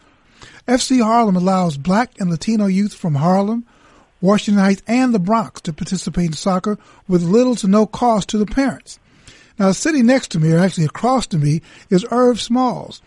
FC 0.67 1.03
Harlem 1.03 1.37
allows 1.37 1.79
black 1.79 2.21
and 2.21 2.31
Latino 2.31 2.67
youth 2.67 2.93
from 2.93 3.15
Harlem, 3.15 3.65
Washington 4.21 4.63
Heights, 4.63 4.83
and 4.87 5.15
the 5.15 5.19
Bronx 5.19 5.61
to 5.63 5.73
participate 5.73 6.27
in 6.27 6.33
soccer 6.33 6.79
with 7.07 7.23
little 7.23 7.55
to 7.57 7.69
no 7.69 7.87
cost 7.87 8.29
to 8.31 8.39
the 8.39 8.47
parents. 8.47 8.99
Now, 9.59 9.73
sitting 9.73 10.07
next 10.07 10.31
to 10.33 10.39
me, 10.39 10.53
or 10.53 10.59
actually 10.59 10.85
across 10.85 11.27
to 11.29 11.39
me, 11.39 11.63
is 11.91 12.07
Irv 12.11 12.41
Smalls, 12.41 13.03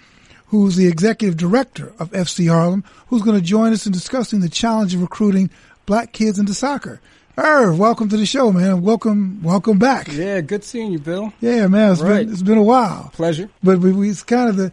who's 0.47 0.75
the 0.75 0.87
executive 0.87 1.37
director 1.37 1.93
of 1.97 2.11
FC 2.11 2.49
Harlem, 2.49 2.83
who's 3.07 3.21
going 3.21 3.39
to 3.39 3.45
join 3.45 3.71
us 3.71 3.85
in 3.85 3.93
discussing 3.93 4.41
the 4.41 4.49
challenge 4.49 4.93
of 4.93 5.01
recruiting 5.01 5.49
black 5.85 6.11
kids 6.11 6.39
into 6.39 6.53
soccer. 6.53 6.99
Irv, 7.37 7.79
welcome 7.79 8.09
to 8.09 8.17
the 8.17 8.25
show, 8.25 8.51
man. 8.51 8.81
Welcome, 8.81 9.41
welcome 9.41 9.79
back. 9.79 10.11
Yeah, 10.11 10.41
good 10.41 10.63
seeing 10.63 10.91
you, 10.91 10.99
Bill. 10.99 11.31
Yeah, 11.39 11.67
man, 11.67 11.93
it's 11.93 12.01
Right. 12.01 12.25
been 12.25 12.33
it's 12.33 12.41
been 12.43 12.57
a 12.57 12.63
while, 12.63 13.09
Pleasure. 13.13 13.49
but 13.63 13.79
we, 13.79 13.91
we 13.93 14.09
it's 14.09 14.23
kind 14.23 14.49
of 14.49 14.57
the 14.57 14.71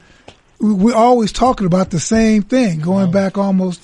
we, 0.61 0.73
we're 0.73 0.95
always 0.95 1.31
talking 1.33 1.67
about 1.67 1.91
the 1.91 2.01
same 2.01 2.43
thing, 2.43 2.81
going 2.81 3.13
back 3.13 3.39
almost 3.39 3.81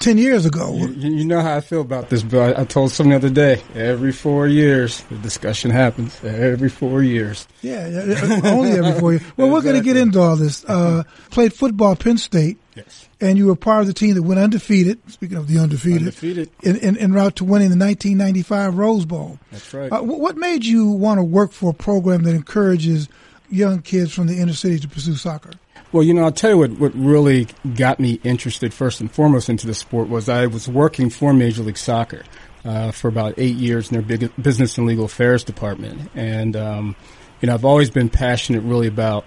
ten 0.00 0.18
years 0.18 0.44
ago. 0.44 0.74
You, 0.74 0.88
you 0.88 1.24
know 1.24 1.40
how 1.40 1.56
I 1.56 1.60
feel 1.60 1.80
about 1.80 2.10
this, 2.10 2.22
Bill. 2.24 2.42
I, 2.42 2.62
I 2.62 2.64
told 2.64 2.90
someone 2.90 3.12
the 3.20 3.28
other 3.28 3.34
day, 3.34 3.62
every 3.74 4.12
four 4.12 4.48
years, 4.48 5.00
the 5.02 5.16
discussion 5.18 5.70
happens. 5.70 6.18
Every 6.24 6.68
four 6.68 7.02
years. 7.04 7.46
Yeah, 7.62 8.40
only 8.44 8.72
every 8.72 8.98
four 8.98 9.12
years. 9.12 9.22
Well, 9.36 9.50
we're 9.52 9.62
going 9.62 9.76
to 9.76 9.82
get 9.84 9.96
into 9.96 10.20
all 10.20 10.34
this. 10.36 10.64
Uh, 10.64 11.04
played 11.30 11.52
football 11.54 11.94
Penn 11.94 12.18
State. 12.18 12.58
Yes. 12.74 13.07
And 13.20 13.36
you 13.36 13.46
were 13.46 13.56
part 13.56 13.80
of 13.80 13.88
the 13.88 13.94
team 13.94 14.14
that 14.14 14.22
went 14.22 14.38
undefeated. 14.38 15.00
Speaking 15.10 15.36
of 15.38 15.48
the 15.48 15.58
undefeated, 15.58 16.02
Undefeated. 16.02 16.50
in, 16.62 16.76
in, 16.76 16.96
en 16.96 17.12
route 17.12 17.36
to 17.36 17.44
winning 17.44 17.70
the 17.70 17.76
1995 17.76 18.76
Rose 18.76 19.04
Bowl. 19.04 19.40
That's 19.50 19.74
right. 19.74 19.90
Uh, 19.90 20.02
what 20.02 20.36
made 20.36 20.64
you 20.64 20.86
want 20.86 21.18
to 21.18 21.24
work 21.24 21.50
for 21.50 21.70
a 21.70 21.74
program 21.74 22.22
that 22.22 22.34
encourages 22.34 23.08
young 23.50 23.82
kids 23.82 24.12
from 24.14 24.28
the 24.28 24.38
inner 24.38 24.52
city 24.52 24.78
to 24.78 24.88
pursue 24.88 25.14
soccer? 25.16 25.50
Well, 25.90 26.02
you 26.02 26.12
know, 26.14 26.24
I'll 26.24 26.32
tell 26.32 26.50
you 26.50 26.58
what, 26.58 26.72
what 26.72 26.94
really 26.94 27.48
got 27.74 27.98
me 27.98 28.20
interested 28.22 28.74
first 28.74 29.00
and 29.00 29.10
foremost 29.10 29.48
into 29.48 29.66
the 29.66 29.74
sport 29.74 30.08
was 30.08 30.28
I 30.28 30.46
was 30.46 30.68
working 30.68 31.08
for 31.08 31.32
Major 31.32 31.62
League 31.62 31.78
Soccer 31.78 32.24
uh, 32.64 32.90
for 32.92 33.08
about 33.08 33.34
eight 33.38 33.56
years 33.56 33.90
in 33.90 33.94
their 33.94 34.02
big 34.02 34.30
business 34.40 34.76
and 34.76 34.86
legal 34.86 35.06
affairs 35.06 35.44
department. 35.44 36.10
And, 36.14 36.54
um, 36.56 36.96
you 37.40 37.46
know, 37.46 37.54
I've 37.54 37.64
always 37.64 37.90
been 37.90 38.10
passionate 38.10 38.60
really 38.60 38.86
about 38.86 39.26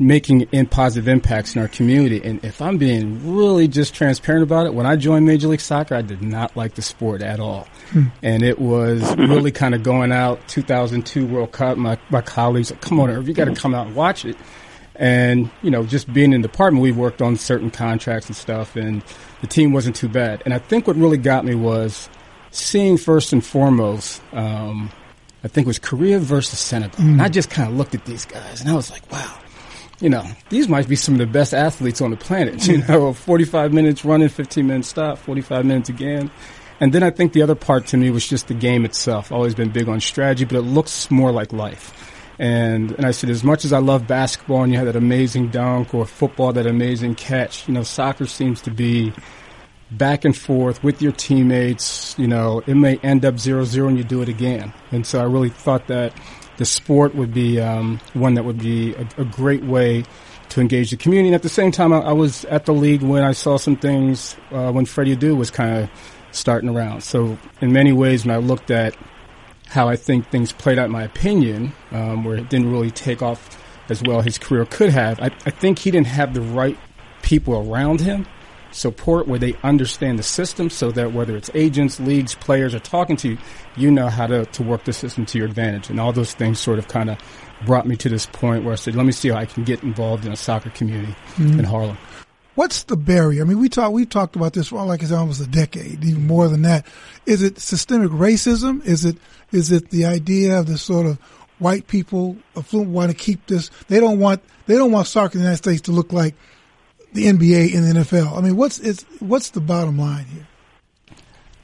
making 0.00 0.40
in 0.50 0.66
positive 0.66 1.06
impacts 1.06 1.54
in 1.54 1.60
our 1.60 1.68
community. 1.68 2.22
And 2.24 2.42
if 2.42 2.62
I'm 2.62 2.78
being 2.78 3.36
really 3.36 3.68
just 3.68 3.94
transparent 3.94 4.42
about 4.42 4.66
it, 4.66 4.72
when 4.72 4.86
I 4.86 4.96
joined 4.96 5.26
Major 5.26 5.48
League 5.48 5.60
Soccer, 5.60 5.94
I 5.94 6.00
did 6.00 6.22
not 6.22 6.56
like 6.56 6.74
the 6.74 6.82
sport 6.82 7.20
at 7.20 7.38
all. 7.38 7.68
And 8.22 8.42
it 8.42 8.58
was 8.58 9.14
really 9.18 9.52
kind 9.52 9.74
of 9.74 9.82
going 9.82 10.10
out 10.10 10.48
2002 10.48 11.26
World 11.26 11.52
Cup. 11.52 11.76
My, 11.76 11.98
my 12.08 12.22
colleagues, 12.22 12.68
said, 12.68 12.80
come 12.80 12.98
on, 12.98 13.10
Irv, 13.10 13.28
you 13.28 13.34
got 13.34 13.44
to 13.44 13.54
come 13.54 13.74
out 13.74 13.88
and 13.88 13.94
watch 13.94 14.24
it. 14.24 14.36
And, 14.96 15.50
you 15.62 15.70
know, 15.70 15.84
just 15.84 16.12
being 16.12 16.32
in 16.32 16.40
the 16.40 16.48
department, 16.48 16.82
we 16.82 16.92
worked 16.92 17.22
on 17.22 17.36
certain 17.36 17.70
contracts 17.70 18.26
and 18.26 18.36
stuff, 18.36 18.76
and 18.76 19.02
the 19.40 19.46
team 19.46 19.72
wasn't 19.72 19.96
too 19.96 20.08
bad. 20.08 20.42
And 20.44 20.52
I 20.52 20.58
think 20.58 20.86
what 20.86 20.96
really 20.96 21.16
got 21.16 21.44
me 21.44 21.54
was 21.54 22.08
seeing 22.50 22.96
first 22.96 23.32
and 23.32 23.44
foremost, 23.44 24.20
um, 24.32 24.90
I 25.42 25.48
think 25.48 25.66
it 25.66 25.68
was 25.68 25.78
Korea 25.78 26.18
versus 26.18 26.58
Senegal. 26.58 27.02
And 27.02 27.22
I 27.22 27.28
just 27.28 27.48
kind 27.48 27.70
of 27.70 27.76
looked 27.76 27.94
at 27.94 28.04
these 28.04 28.26
guys, 28.26 28.60
and 28.60 28.68
I 28.68 28.74
was 28.74 28.90
like, 28.90 29.10
wow, 29.10 29.38
you 30.00 30.08
know, 30.08 30.26
these 30.48 30.68
might 30.68 30.88
be 30.88 30.96
some 30.96 31.14
of 31.14 31.18
the 31.18 31.26
best 31.26 31.52
athletes 31.52 32.00
on 32.00 32.10
the 32.10 32.16
planet. 32.16 32.66
You 32.70 32.78
know, 32.78 33.12
45 33.12 33.72
minutes 33.72 34.04
running, 34.04 34.28
15 34.28 34.66
minutes 34.66 34.88
stop, 34.88 35.18
45 35.18 35.66
minutes 35.66 35.88
again. 35.88 36.30
And 36.78 36.92
then 36.92 37.02
I 37.02 37.10
think 37.10 37.32
the 37.32 37.42
other 37.42 37.54
part 37.54 37.86
to 37.88 37.96
me 37.96 38.10
was 38.10 38.26
just 38.26 38.48
the 38.48 38.54
game 38.54 38.84
itself. 38.84 39.32
Always 39.32 39.54
been 39.54 39.70
big 39.70 39.88
on 39.88 40.00
strategy, 40.00 40.44
but 40.46 40.56
it 40.56 40.62
looks 40.62 41.10
more 41.10 41.30
like 41.30 41.52
life. 41.52 41.92
And 42.38 42.92
and 42.92 43.04
I 43.04 43.10
said, 43.10 43.28
as 43.28 43.44
much 43.44 43.66
as 43.66 43.72
I 43.72 43.80
love 43.80 44.06
basketball 44.06 44.62
and 44.62 44.72
you 44.72 44.78
have 44.78 44.86
that 44.86 44.96
amazing 44.96 45.50
dunk 45.50 45.94
or 45.94 46.06
football, 46.06 46.54
that 46.54 46.66
amazing 46.66 47.16
catch, 47.16 47.68
you 47.68 47.74
know, 47.74 47.82
soccer 47.82 48.26
seems 48.26 48.62
to 48.62 48.70
be 48.70 49.12
back 49.90 50.24
and 50.24 50.34
forth 50.34 50.82
with 50.82 51.02
your 51.02 51.12
teammates. 51.12 52.18
You 52.18 52.28
know, 52.28 52.62
it 52.66 52.76
may 52.76 52.96
end 52.98 53.26
up 53.26 53.38
zero 53.38 53.64
zero 53.64 53.88
and 53.88 53.98
you 53.98 54.04
do 54.04 54.22
it 54.22 54.30
again. 54.30 54.72
And 54.90 55.06
so 55.06 55.20
I 55.20 55.24
really 55.24 55.50
thought 55.50 55.88
that 55.88 56.14
the 56.60 56.66
sport 56.66 57.14
would 57.14 57.32
be 57.32 57.58
um, 57.58 57.98
one 58.12 58.34
that 58.34 58.44
would 58.44 58.58
be 58.58 58.94
a, 58.94 59.08
a 59.16 59.24
great 59.24 59.64
way 59.64 60.04
to 60.50 60.60
engage 60.60 60.90
the 60.90 60.96
community. 60.98 61.28
And 61.28 61.34
at 61.34 61.42
the 61.42 61.48
same 61.48 61.72
time, 61.72 61.90
I, 61.90 62.00
I 62.00 62.12
was 62.12 62.44
at 62.44 62.66
the 62.66 62.74
league 62.74 63.00
when 63.00 63.24
I 63.24 63.32
saw 63.32 63.56
some 63.56 63.76
things 63.76 64.36
uh, 64.52 64.70
when 64.70 64.84
Freddie 64.84 65.16
Adu 65.16 65.38
was 65.38 65.50
kind 65.50 65.78
of 65.78 65.90
starting 66.32 66.68
around. 66.68 67.02
So 67.02 67.38
in 67.62 67.72
many 67.72 67.94
ways, 67.94 68.26
when 68.26 68.34
I 68.34 68.38
looked 68.40 68.70
at 68.70 68.94
how 69.68 69.88
I 69.88 69.96
think 69.96 70.28
things 70.28 70.52
played 70.52 70.78
out, 70.78 70.84
in 70.84 70.90
my 70.90 71.04
opinion, 71.04 71.72
um, 71.92 72.24
where 72.24 72.36
it 72.36 72.50
didn't 72.50 72.70
really 72.70 72.90
take 72.90 73.22
off 73.22 73.58
as 73.88 74.02
well 74.02 74.20
his 74.20 74.36
career 74.36 74.66
could 74.66 74.90
have. 74.90 75.18
I, 75.18 75.30
I 75.46 75.50
think 75.50 75.78
he 75.78 75.90
didn't 75.90 76.08
have 76.08 76.34
the 76.34 76.42
right 76.42 76.76
people 77.22 77.72
around 77.72 78.02
him, 78.02 78.26
support 78.72 79.26
where 79.26 79.38
they 79.38 79.54
understand 79.62 80.18
the 80.18 80.22
system, 80.22 80.70
so 80.70 80.90
that 80.92 81.12
whether 81.12 81.36
it's 81.36 81.50
agents, 81.54 82.00
leagues, 82.00 82.34
players 82.34 82.74
are 82.74 82.80
talking 82.80 83.16
to 83.16 83.30
you, 83.30 83.38
you 83.76 83.90
know 83.90 84.08
how 84.08 84.26
to, 84.26 84.46
to 84.46 84.62
work 84.62 84.84
the 84.84 84.92
system 84.92 85.26
to 85.26 85.38
your 85.38 85.46
advantage. 85.46 85.90
And 85.90 86.00
all 86.00 86.12
those 86.12 86.34
things 86.34 86.60
sort 86.60 86.78
of 86.78 86.88
kind 86.88 87.10
of 87.10 87.18
brought 87.66 87.86
me 87.86 87.96
to 87.96 88.08
this 88.08 88.26
point 88.26 88.64
where 88.64 88.72
I 88.72 88.76
said, 88.76 88.94
let 88.94 89.06
me 89.06 89.12
see 89.12 89.28
how 89.28 89.36
I 89.36 89.46
can 89.46 89.64
get 89.64 89.82
involved 89.82 90.24
in 90.24 90.32
a 90.32 90.36
soccer 90.36 90.70
community 90.70 91.14
mm-hmm. 91.34 91.58
in 91.58 91.64
Harlem. 91.64 91.98
What's 92.54 92.82
the 92.82 92.96
barrier? 92.96 93.42
I 93.42 93.46
mean, 93.46 93.58
we 93.58 93.68
talked 93.68 93.92
we 93.92 94.04
talked 94.04 94.36
about 94.36 94.52
this 94.52 94.68
for 94.68 94.84
like 94.84 95.02
it's 95.02 95.12
almost 95.12 95.40
a 95.40 95.46
decade, 95.46 96.04
even 96.04 96.26
more 96.26 96.48
than 96.48 96.62
that. 96.62 96.84
Is 97.24 97.42
it 97.42 97.58
systemic 97.58 98.10
racism? 98.10 98.84
Is 98.84 99.04
it 99.04 99.16
is 99.52 99.70
it 99.72 99.90
the 99.90 100.04
idea 100.04 100.58
of 100.58 100.66
the 100.66 100.76
sort 100.76 101.06
of 101.06 101.18
white 101.58 101.86
people 101.86 102.36
affluent 102.56 102.90
want 102.90 103.12
to 103.12 103.16
keep 103.16 103.46
this? 103.46 103.70
They 103.88 104.00
don't 104.00 104.18
want 104.18 104.42
they 104.66 104.76
don't 104.76 104.90
want 104.90 105.06
soccer 105.06 105.34
in 105.34 105.38
the 105.38 105.44
United 105.44 105.62
States 105.62 105.82
to 105.82 105.92
look 105.92 106.12
like 106.12 106.34
the 107.12 107.24
NBA 107.26 107.74
and 107.74 107.86
the 107.86 108.00
NFL. 108.00 108.36
I 108.36 108.40
mean, 108.40 108.56
what's 108.56 108.78
it's 108.78 109.04
what's 109.20 109.50
the 109.50 109.60
bottom 109.60 109.98
line 109.98 110.26
here? 110.26 110.46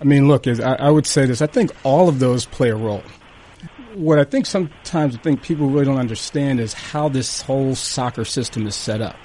I 0.01 0.05
mean, 0.05 0.29
look, 0.29 0.47
is 0.47 0.61
I, 0.61 0.75
I 0.75 0.91
would 0.91 1.07
say 1.07 1.27
this. 1.27 1.41
I 1.41 1.47
think 1.47 1.73
all 1.85 2.09
of 2.09 2.19
those 2.19 2.47
play 2.47 2.71
a 2.71 2.77
role. 2.77 3.03
What 3.95 4.19
I 4.19 4.25
think 4.25 4.45
sometimes 4.45 5.17
I 5.17 5.19
think 5.19 5.43
people 5.43 5.69
really 5.69 5.87
don't 5.87 5.99
understand 5.99 6.61
is 6.61 6.75
how 6.75 7.09
this 7.09 7.41
whole 7.41 7.75
soccer 7.75 8.25
system 8.25 8.67
is 8.67 8.75
set 8.75 9.01
up. 9.01 9.17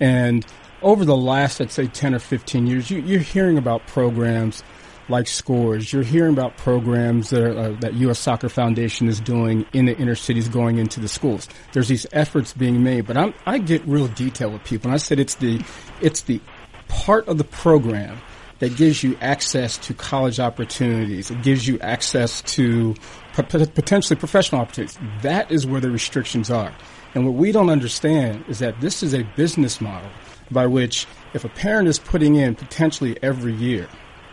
And 0.00 0.44
over 0.82 1.04
the 1.04 1.16
last, 1.16 1.60
I'd 1.60 1.70
say, 1.70 1.86
10 1.86 2.14
or 2.14 2.18
15 2.18 2.66
years, 2.66 2.90
you, 2.90 3.00
you're 3.00 3.20
hearing 3.20 3.58
about 3.58 3.86
programs 3.86 4.62
like 5.08 5.26
Scores. 5.26 5.92
You're 5.92 6.02
hearing 6.02 6.32
about 6.32 6.56
programs 6.56 7.30
that, 7.30 7.42
are, 7.42 7.58
uh, 7.58 7.70
that 7.80 7.94
U.S. 7.94 8.18
Soccer 8.18 8.48
Foundation 8.48 9.08
is 9.08 9.20
doing 9.20 9.66
in 9.72 9.86
the 9.86 9.96
inner 9.96 10.14
cities 10.14 10.48
going 10.48 10.78
into 10.78 11.00
the 11.00 11.08
schools. 11.08 11.48
There's 11.72 11.88
these 11.88 12.06
efforts 12.12 12.52
being 12.52 12.82
made, 12.82 13.06
but 13.06 13.16
I'm, 13.16 13.34
I 13.46 13.58
get 13.58 13.84
real 13.86 14.08
detail 14.08 14.50
with 14.50 14.64
people. 14.64 14.88
And 14.88 14.94
I 14.94 14.98
said 14.98 15.18
it's 15.18 15.36
the, 15.36 15.64
it's 16.00 16.22
the 16.22 16.40
part 16.88 17.28
of 17.28 17.38
the 17.38 17.44
program 17.44 18.18
that 18.58 18.76
gives 18.76 19.02
you 19.02 19.16
access 19.20 19.78
to 19.78 19.94
college 19.94 20.40
opportunities. 20.40 21.30
It 21.30 21.42
gives 21.42 21.66
you 21.66 21.78
access 21.80 22.42
to 22.42 22.94
potentially 23.32 24.18
professional 24.18 24.60
opportunities. 24.60 24.98
That 25.22 25.50
is 25.50 25.66
where 25.66 25.80
the 25.80 25.90
restrictions 25.90 26.50
are. 26.50 26.74
And 27.14 27.24
what 27.24 27.34
we 27.34 27.52
don't 27.52 27.70
understand 27.70 28.44
is 28.48 28.58
that 28.58 28.80
this 28.80 29.02
is 29.02 29.14
a 29.14 29.22
business 29.36 29.80
model 29.80 30.10
by 30.50 30.66
which 30.66 31.06
if 31.34 31.44
a 31.44 31.48
parent 31.48 31.88
is 31.88 31.98
putting 31.98 32.34
in 32.34 32.54
potentially 32.54 33.16
every 33.22 33.54
year, 33.54 33.88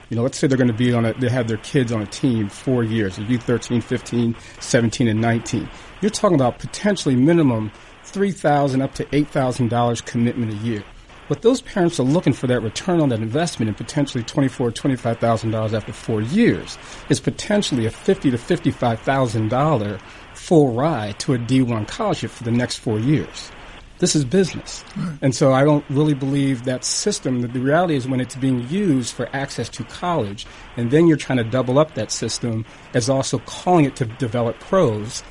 you 0.10 0.18
know, 0.18 0.24
let's 0.24 0.38
say 0.38 0.48
they're 0.48 0.58
going 0.58 0.68
to 0.68 0.74
be 0.74 0.94
on 0.94 1.06
a, 1.06 1.14
they 1.14 1.30
have 1.30 1.48
their 1.48 1.58
kids 1.58 1.92
on 1.92 2.02
a 2.02 2.06
team 2.06 2.50
four 2.50 2.84
years, 2.84 3.18
you 3.18 3.38
13, 3.38 3.82
15, 3.82 4.36
17, 4.60 5.08
and 5.08 5.22
19. 5.22 5.70
You're 6.02 6.12
talking 6.12 6.36
about 6.36 6.60
potentially 6.60 7.16
minimum 7.16 7.72
3,000 8.04 8.82
up 8.82 8.94
to 8.96 9.06
$8,000 9.06 10.06
commitment 10.06 10.54
a 10.54 10.58
year. 10.58 10.84
But 11.28 11.42
those 11.42 11.62
parents 11.62 12.00
are 12.00 12.04
looking 12.04 12.34
for 12.34 12.46
that 12.48 12.62
return 12.62 13.02
on 13.02 13.10
that 13.10 13.20
investment 13.20 13.68
and 13.68 13.78
potentially 13.78 14.24
twenty-four, 14.24 14.72
twenty-five 14.72 15.18
thousand 15.18 15.52
dollars 15.52 15.74
after 15.74 15.92
four 15.92 16.22
years 16.22 16.78
is 17.10 17.20
potentially 17.20 17.88
a 17.88 17.90
fifty 17.90 18.30
to 18.30 18.38
fifty-five 18.38 19.00
thousand 19.02 19.50
dollar 19.50 19.98
full 20.36 20.74
ride 20.74 21.18
to 21.20 21.34
a 21.34 21.38
D 21.40 21.64
one 21.64 21.88
scholarship 21.88 22.30
for 22.30 22.44
the 22.44 22.52
next 22.52 22.78
four 22.78 23.00
years. 23.00 23.52
This 23.98 24.16
is 24.16 24.26
business, 24.26 24.84
and 25.22 25.34
so 25.34 25.54
I 25.54 25.64
don't 25.64 25.86
really 25.90 26.14
believe 26.14 26.66
that 26.66 26.84
system. 26.84 27.42
The 27.42 27.60
reality 27.60 27.96
is 27.96 28.06
when 28.06 28.20
it's 28.20 28.36
being 28.36 28.68
used 28.68 29.14
for 29.14 29.30
access 29.34 29.70
to 29.70 29.86
college, 29.86 30.46
and 30.76 30.92
then 30.92 31.08
you're 31.08 31.16
trying 31.16 31.38
to 31.38 31.46
double 31.46 31.80
up 31.80 31.94
that 31.96 32.12
system 32.12 32.66
as 32.94 33.10
also 33.10 33.40
calling 33.40 33.86
it 33.86 33.96
to 33.98 34.06
develop 34.06 34.60
pros. 34.60 35.24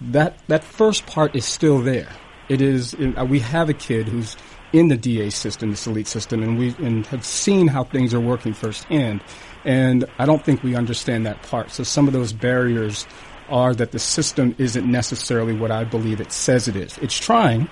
That 0.00 0.38
that 0.46 0.62
first 0.62 1.04
part 1.06 1.34
is 1.34 1.44
still 1.44 1.80
there. 1.80 2.10
It 2.48 2.60
is. 2.60 2.94
Uh, 2.94 3.26
we 3.28 3.40
have 3.40 3.68
a 3.68 3.74
kid 3.74 4.06
who's 4.06 4.36
in 4.72 4.88
the 4.88 4.96
DA 4.96 5.30
system, 5.30 5.70
this 5.70 5.86
elite 5.86 6.06
system, 6.06 6.42
and 6.42 6.58
we 6.58 6.74
and 6.78 7.06
have 7.06 7.24
seen 7.24 7.66
how 7.66 7.84
things 7.84 8.14
are 8.14 8.20
working 8.20 8.54
firsthand. 8.54 9.22
And 9.64 10.04
I 10.18 10.26
don't 10.26 10.44
think 10.44 10.62
we 10.62 10.74
understand 10.74 11.26
that 11.26 11.42
part. 11.42 11.70
So 11.70 11.82
some 11.82 12.06
of 12.06 12.12
those 12.12 12.32
barriers 12.32 13.06
are 13.48 13.74
that 13.74 13.92
the 13.92 13.98
system 13.98 14.54
isn't 14.58 14.90
necessarily 14.90 15.54
what 15.54 15.70
I 15.70 15.84
believe 15.84 16.20
it 16.20 16.32
says 16.32 16.68
it 16.68 16.76
is. 16.76 16.96
It's 16.98 17.18
trying. 17.18 17.68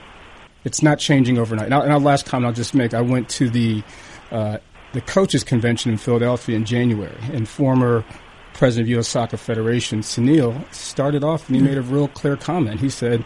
It's 0.65 0.83
not 0.83 0.99
changing 0.99 1.39
overnight. 1.39 1.67
And, 1.67 1.75
and 1.75 1.93
our 1.93 2.01
last 2.01 2.27
comment 2.27 2.49
I'll 2.49 2.55
just 2.55 2.75
make: 2.75 2.95
I 2.95 3.01
went 3.01 3.29
to 3.31 3.51
the 3.51 3.83
uh, 4.31 4.59
the 4.93 5.01
coaches 5.01 5.45
convention 5.45 5.91
in 5.91 5.99
Philadelphia 5.99 6.57
in 6.57 6.65
January, 6.65 7.19
and 7.33 7.49
former 7.49 8.05
president 8.53 8.87
of 8.87 8.91
U.S. 8.91 9.09
Soccer 9.09 9.37
Federation, 9.37 10.01
Sunil, 10.01 10.73
started 10.75 11.25
off 11.25 11.49
and 11.49 11.57
he 11.57 11.63
made 11.63 11.79
a 11.79 11.83
real 11.83 12.09
clear 12.09 12.37
comment. 12.37 12.81
He 12.81 12.91
said, 12.91 13.25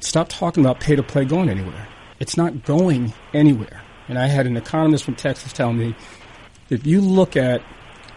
"Stop 0.00 0.28
talking 0.28 0.64
about 0.64 0.80
pay 0.80 0.96
to 0.96 1.02
play 1.02 1.24
going 1.24 1.48
anywhere." 1.48 1.88
It's 2.20 2.36
not 2.36 2.64
going 2.64 3.12
anywhere. 3.32 3.82
And 4.08 4.18
I 4.18 4.26
had 4.26 4.46
an 4.46 4.56
economist 4.56 5.04
from 5.04 5.14
Texas 5.14 5.52
tell 5.52 5.72
me, 5.72 5.94
if 6.70 6.86
you 6.86 7.00
look 7.00 7.36
at 7.36 7.62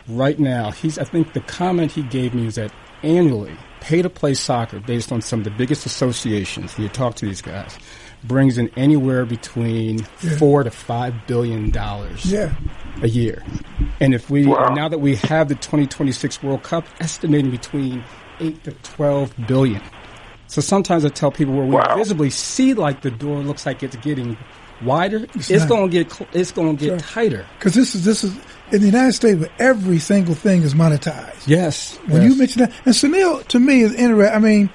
right 0.07 0.39
now, 0.39 0.71
he's, 0.71 0.97
I 0.97 1.03
think 1.03 1.33
the 1.33 1.41
comment 1.41 1.91
he 1.91 2.03
gave 2.03 2.33
me 2.33 2.47
is 2.47 2.55
that 2.55 2.71
annually, 3.03 3.55
pay 3.79 4.01
to 4.01 4.09
play 4.09 4.33
soccer 4.33 4.79
based 4.79 5.11
on 5.11 5.21
some 5.21 5.39
of 5.39 5.43
the 5.43 5.51
biggest 5.51 5.85
associations, 5.85 6.73
had 6.73 6.93
talked 6.93 7.17
to 7.17 7.25
these 7.25 7.41
guys, 7.41 7.77
brings 8.23 8.57
in 8.57 8.69
anywhere 8.77 9.25
between 9.25 10.05
Yeah. 10.21 10.37
four 10.37 10.63
to 10.63 10.71
five 10.71 11.13
billion 11.27 11.69
dollars 11.71 12.25
Yeah. 12.25 12.51
a 13.01 13.07
year. 13.07 13.43
And 13.99 14.13
if 14.13 14.29
we, 14.29 14.45
Wow. 14.45 14.73
now 14.73 14.87
that 14.89 14.99
we 14.99 15.15
have 15.15 15.47
the 15.49 15.55
2026 15.55 16.41
World 16.43 16.63
Cup, 16.63 16.85
estimating 16.99 17.51
between 17.51 18.03
eight 18.39 18.63
to 18.63 18.71
12 18.83 19.33
billion. 19.47 19.81
So 20.47 20.61
sometimes 20.61 21.05
I 21.05 21.09
tell 21.09 21.31
people 21.31 21.53
where 21.53 21.65
we 21.65 21.75
Wow. 21.75 21.95
visibly 21.97 22.29
see 22.29 22.73
like 22.73 23.01
the 23.01 23.11
door 23.11 23.39
looks 23.41 23.65
like 23.65 23.83
it's 23.83 23.95
getting 23.97 24.37
wider, 24.83 25.25
it's, 25.35 25.49
not. 25.49 25.69
going 25.69 25.89
to 25.89 25.97
get 26.03 26.11
cl- 26.11 26.29
it's 26.33 26.51
going 26.51 26.75
to 26.77 26.83
get 26.83 26.89
Sure. 26.89 26.99
tighter. 26.99 27.45
Because 27.57 27.73
this 27.75 27.95
is 27.95 28.03
this 28.03 28.23
is 28.23 28.33
in 28.71 28.81
the 28.81 28.87
United 28.87 29.13
States 29.13 29.39
where 29.39 29.49
every 29.59 29.99
single 29.99 30.33
thing 30.35 30.63
is 30.63 30.73
monetized. 30.73 31.47
Yes. 31.47 31.97
When 32.07 32.21
yes. 32.23 32.31
you 32.31 32.37
mention 32.37 32.59
that, 32.63 32.71
and 32.85 32.93
Sunil 32.95 33.47
to 33.47 33.59
me 33.59 33.81
is 33.81 33.93
interesting. 33.93 34.35
I 34.35 34.39
mean, 34.39 34.69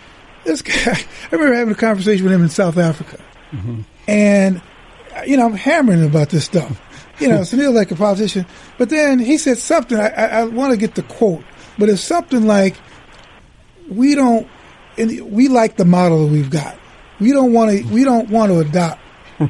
this 0.45 0.63
guy. 0.63 0.75
I 1.33 1.35
remember 1.35 1.55
having 1.57 1.73
a 1.73 1.77
conversation 1.77 2.25
with 2.25 2.33
him 2.33 2.43
in 2.43 2.49
South 2.49 2.79
Africa, 2.79 3.19
Mm-hmm. 3.53 3.81
and 4.09 4.61
you 5.27 5.37
know, 5.37 5.47
I'm 5.47 5.55
hammering 5.55 6.05
about 6.05 6.29
this 6.31 6.45
stuff. 6.45 6.81
You 7.21 7.29
know, 7.29 7.41
Sunil 7.41 7.73
like 7.73 7.91
a 7.91 7.97
politician. 7.97 8.45
But 8.77 8.91
then 8.91 9.19
he 9.19 9.39
said 9.39 9.57
something, 9.57 9.99
I, 9.99 10.09
I, 10.09 10.25
I 10.41 10.45
want 10.45 10.73
to 10.73 10.77
get 10.77 10.95
the 10.95 11.03
quote, 11.03 11.43
but 11.79 11.89
it's 11.89 12.03
something 12.03 12.47
like, 12.47 12.77
we 13.89 14.15
don't, 14.15 14.47
and 14.99 15.33
we 15.33 15.49
like 15.49 15.77
the 15.77 15.85
model 15.87 16.27
that 16.27 16.33
we've 16.33 16.51
got. 16.51 16.77
We 17.21 17.33
don't 17.33 17.53
want 17.55 17.71
to, 17.71 17.85
we 17.85 18.05
don't 18.05 18.29
want 18.29 18.53
to 18.53 18.59
adopt 18.59 19.01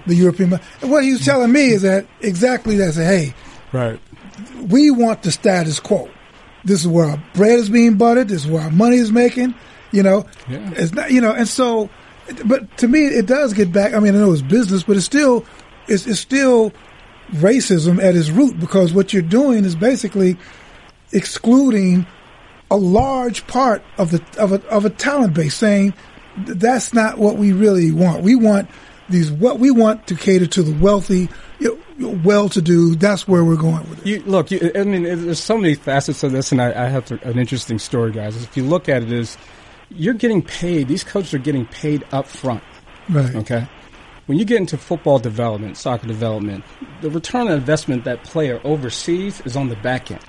the 0.06 0.14
European 0.14 0.50
model. 0.50 0.64
And 0.82 0.90
what 0.92 1.02
he 1.02 1.12
was 1.12 1.24
telling 1.24 1.50
me 1.50 1.70
is 1.72 1.82
that 1.82 2.06
exactly 2.20 2.76
that, 2.76 2.94
hey, 2.94 3.34
Right. 3.72 3.98
we 4.68 4.92
want 4.92 5.22
the 5.24 5.32
status 5.32 5.80
quo. 5.80 6.08
This 6.64 6.80
is 6.82 6.88
where 6.88 7.06
our 7.06 7.22
bread 7.34 7.58
is 7.58 7.68
being 7.68 7.94
buttered. 7.96 8.28
This 8.28 8.44
is 8.44 8.50
where 8.50 8.62
our 8.62 8.70
money 8.70 8.96
is 8.98 9.10
making. 9.10 9.54
You 9.90 10.02
know, 10.04 10.26
Yeah. 10.48 10.70
it's 10.76 10.92
not. 10.92 11.10
You 11.10 11.20
know, 11.20 11.32
and 11.32 11.48
so, 11.48 11.88
but 12.44 12.76
to 12.78 12.88
me, 12.88 13.06
it 13.06 13.26
does 13.26 13.52
get 13.52 13.72
back. 13.72 13.94
I 13.94 14.00
mean, 14.00 14.14
I 14.14 14.18
know 14.18 14.32
it's 14.32 14.42
business, 14.42 14.82
but 14.82 14.96
it's 14.96 15.06
still, 15.06 15.44
it's, 15.88 16.06
it's 16.06 16.20
still 16.20 16.72
racism 17.32 18.02
at 18.02 18.14
its 18.14 18.30
root 18.30 18.58
because 18.58 18.92
what 18.92 19.12
you're 19.12 19.22
doing 19.22 19.64
is 19.64 19.74
basically 19.74 20.36
excluding 21.12 22.06
a 22.70 22.76
large 22.76 23.46
part 23.46 23.82
of 23.98 24.10
the 24.10 24.22
of 24.38 24.52
a 24.52 24.64
of 24.68 24.84
a 24.84 24.90
talent 24.90 25.34
base, 25.34 25.54
saying 25.54 25.94
that's 26.36 26.92
not 26.92 27.18
what 27.18 27.36
we 27.36 27.52
really 27.52 27.92
want. 27.92 28.22
We 28.22 28.34
want 28.34 28.68
these 29.08 29.30
what 29.30 29.58
we 29.58 29.70
want 29.70 30.06
to 30.08 30.16
cater 30.16 30.46
to 30.46 30.62
the 30.62 30.76
wealthy, 30.82 31.28
well-to-do. 31.98 32.96
That's 32.96 33.28
where 33.28 33.44
we're 33.44 33.56
going 33.56 33.88
with 33.88 34.00
it. 34.00 34.06
You, 34.06 34.22
look, 34.26 34.50
you, 34.50 34.72
I 34.74 34.82
mean, 34.84 35.04
there's 35.04 35.42
so 35.42 35.56
many 35.56 35.74
facets 35.74 36.22
of 36.22 36.32
this, 36.32 36.50
and 36.52 36.60
I, 36.60 36.86
I 36.86 36.88
have 36.88 37.06
to, 37.06 37.28
an 37.28 37.38
interesting 37.38 37.78
story, 37.78 38.12
guys. 38.12 38.36
If 38.42 38.56
you 38.56 38.64
look 38.64 38.88
at 38.88 39.02
it, 39.02 39.12
is 39.12 39.38
you're 39.90 40.14
getting 40.14 40.42
paid. 40.42 40.88
These 40.88 41.04
coaches 41.04 41.34
are 41.34 41.38
getting 41.38 41.66
paid 41.66 42.04
up 42.12 42.26
front. 42.26 42.62
Right. 43.08 43.34
Okay. 43.36 43.66
When 44.26 44.38
you 44.38 44.44
get 44.44 44.58
into 44.58 44.76
football 44.76 45.18
development, 45.18 45.76
soccer 45.76 46.08
development, 46.08 46.64
the 47.00 47.10
return 47.10 47.46
on 47.46 47.54
investment 47.54 48.04
that 48.04 48.24
player 48.24 48.60
overseas 48.64 49.40
is 49.42 49.56
on 49.56 49.68
the 49.68 49.76
back 49.76 50.10
end. 50.10 50.24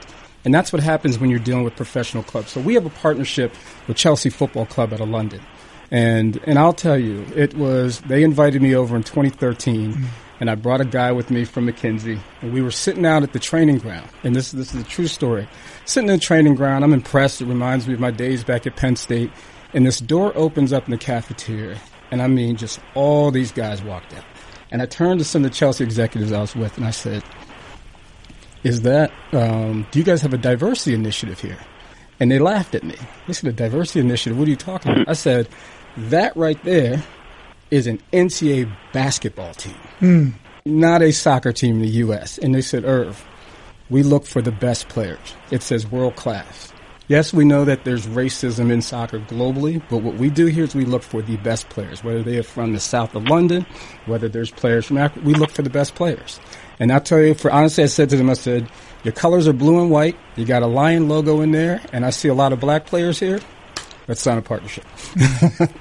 And 0.45 0.53
that's 0.53 0.71
what 0.71 0.83
happens 0.83 1.17
when 1.17 1.29
you're 1.29 1.39
dealing 1.39 1.63
with 1.63 1.75
professional 1.75 2.23
clubs. 2.23 2.51
So 2.51 2.61
we 2.61 2.75
have 2.75 2.85
a 2.85 2.91
partnership 2.91 3.53
with 3.87 3.97
Chelsea 3.97 4.29
Football 4.29 4.67
Club 4.67 4.93
out 4.93 5.01
of 5.01 5.09
London. 5.09 5.41
And 5.89 6.39
and 6.45 6.59
I'll 6.59 6.73
tell 6.73 6.97
you, 6.97 7.25
it 7.35 7.55
was 7.55 8.01
they 8.01 8.23
invited 8.23 8.61
me 8.61 8.75
over 8.75 8.95
in 8.95 9.03
2013 9.03 10.07
and 10.39 10.49
I 10.49 10.55
brought 10.55 10.81
a 10.81 10.85
guy 10.85 11.11
with 11.11 11.31
me 11.31 11.45
from 11.45 11.67
McKinsey 11.67 12.19
and 12.41 12.53
we 12.53 12.61
were 12.61 12.71
sitting 12.71 13.05
out 13.05 13.23
at 13.23 13.33
the 13.33 13.39
training 13.39 13.79
ground. 13.79 14.07
And 14.23 14.35
this 14.35 14.51
this 14.51 14.73
is 14.73 14.81
a 14.81 14.85
true 14.85 15.07
story. 15.07 15.47
Sitting 15.85 16.09
in 16.09 16.15
the 16.15 16.21
training 16.21 16.55
ground, 16.55 16.83
I'm 16.83 16.93
impressed. 16.93 17.41
It 17.41 17.45
reminds 17.45 17.87
me 17.87 17.93
of 17.93 17.99
my 17.99 18.11
days 18.11 18.43
back 18.43 18.67
at 18.67 18.75
Penn 18.75 18.95
State. 18.95 19.31
And 19.73 19.85
this 19.85 19.99
door 19.99 20.31
opens 20.35 20.71
up 20.71 20.85
in 20.85 20.91
the 20.91 20.97
cafeteria 20.97 21.77
and 22.11 22.21
I 22.21 22.27
mean, 22.27 22.55
just 22.55 22.79
all 22.95 23.31
these 23.31 23.51
guys 23.51 23.83
walked 23.83 24.13
out. 24.13 24.23
And 24.71 24.81
I 24.81 24.85
turned 24.85 25.19
to 25.19 25.25
some 25.25 25.43
of 25.43 25.51
the 25.51 25.55
Chelsea 25.55 25.83
executives 25.83 26.31
I 26.31 26.41
was 26.41 26.55
with, 26.55 26.77
and 26.77 26.85
I 26.85 26.91
said, 26.91 27.23
"Is 28.63 28.81
that? 28.81 29.11
Um, 29.31 29.87
do 29.91 29.99
you 29.99 30.05
guys 30.05 30.21
have 30.21 30.33
a 30.33 30.37
diversity 30.37 30.93
initiative 30.93 31.39
here?" 31.39 31.57
And 32.19 32.31
they 32.31 32.39
laughed 32.39 32.75
at 32.75 32.83
me. 32.83 32.95
They 33.27 33.33
said, 33.33 33.49
"A 33.49 33.53
diversity 33.53 34.01
initiative? 34.01 34.37
What 34.37 34.47
are 34.47 34.51
you 34.51 34.57
talking 34.57 34.91
about?" 34.91 35.09
I 35.09 35.13
said, 35.13 35.47
"That 35.95 36.35
right 36.35 36.61
there 36.63 37.03
is 37.71 37.87
an 37.87 38.01
NCAA 38.11 38.69
basketball 38.91 39.53
team, 39.53 39.77
Hmm. 39.99 40.29
not 40.65 41.01
a 41.01 41.11
soccer 41.11 41.51
team 41.51 41.77
in 41.77 41.81
the 41.81 41.87
U.S." 42.05 42.37
And 42.37 42.53
they 42.53 42.61
said, 42.61 42.85
"Irv, 42.85 43.25
we 43.89 44.03
look 44.03 44.25
for 44.25 44.41
the 44.41 44.51
best 44.51 44.89
players. 44.89 45.35
It 45.51 45.63
says 45.63 45.89
world 45.89 46.15
class. 46.15 46.73
Yes, 47.09 47.33
we 47.33 47.45
know 47.45 47.63
that 47.63 47.85
there's 47.85 48.05
racism 48.05 48.69
in 48.69 48.81
soccer 48.81 49.19
globally, 49.19 49.81
but 49.89 49.99
what 49.99 50.15
we 50.15 50.29
do 50.29 50.47
here 50.47 50.65
is 50.65 50.75
we 50.75 50.83
look 50.83 51.03
for 51.03 51.21
the 51.21 51.37
best 51.37 51.69
players, 51.69 52.03
whether 52.03 52.21
they 52.21 52.37
are 52.37 52.43
from 52.43 52.73
the 52.73 52.81
south 52.81 53.15
of 53.15 53.23
London, 53.23 53.65
whether 54.07 54.27
there's 54.27 54.51
players 54.51 54.85
from 54.85 54.97
Africa, 54.97 55.25
we 55.25 55.33
look 55.33 55.51
for 55.51 55.61
the 55.61 55.69
best 55.69 55.95
players. 55.95 56.37
And 56.81 56.91
I'll 56.91 56.99
tell 56.99 57.21
you, 57.21 57.33
for 57.33 57.49
honestly, 57.49 57.85
I 57.85 57.87
said 57.87 58.09
to 58.09 58.17
them, 58.17 58.29
I 58.29 58.33
said, 58.33 58.67
your 59.05 59.13
colors 59.13 59.47
are 59.47 59.53
blue 59.53 59.79
and 59.81 59.89
white, 59.89 60.17
you 60.35 60.43
got 60.43 60.63
a 60.63 60.67
lion 60.67 61.07
logo 61.07 61.39
in 61.39 61.51
there, 61.51 61.79
and 61.93 62.05
I 62.05 62.09
see 62.09 62.27
a 62.27 62.33
lot 62.33 62.51
of 62.51 62.59
black 62.59 62.85
players 62.85 63.19
here. 63.19 63.39
Let's 64.09 64.19
sign 64.19 64.37
a 64.37 64.41
partnership. 64.41 64.85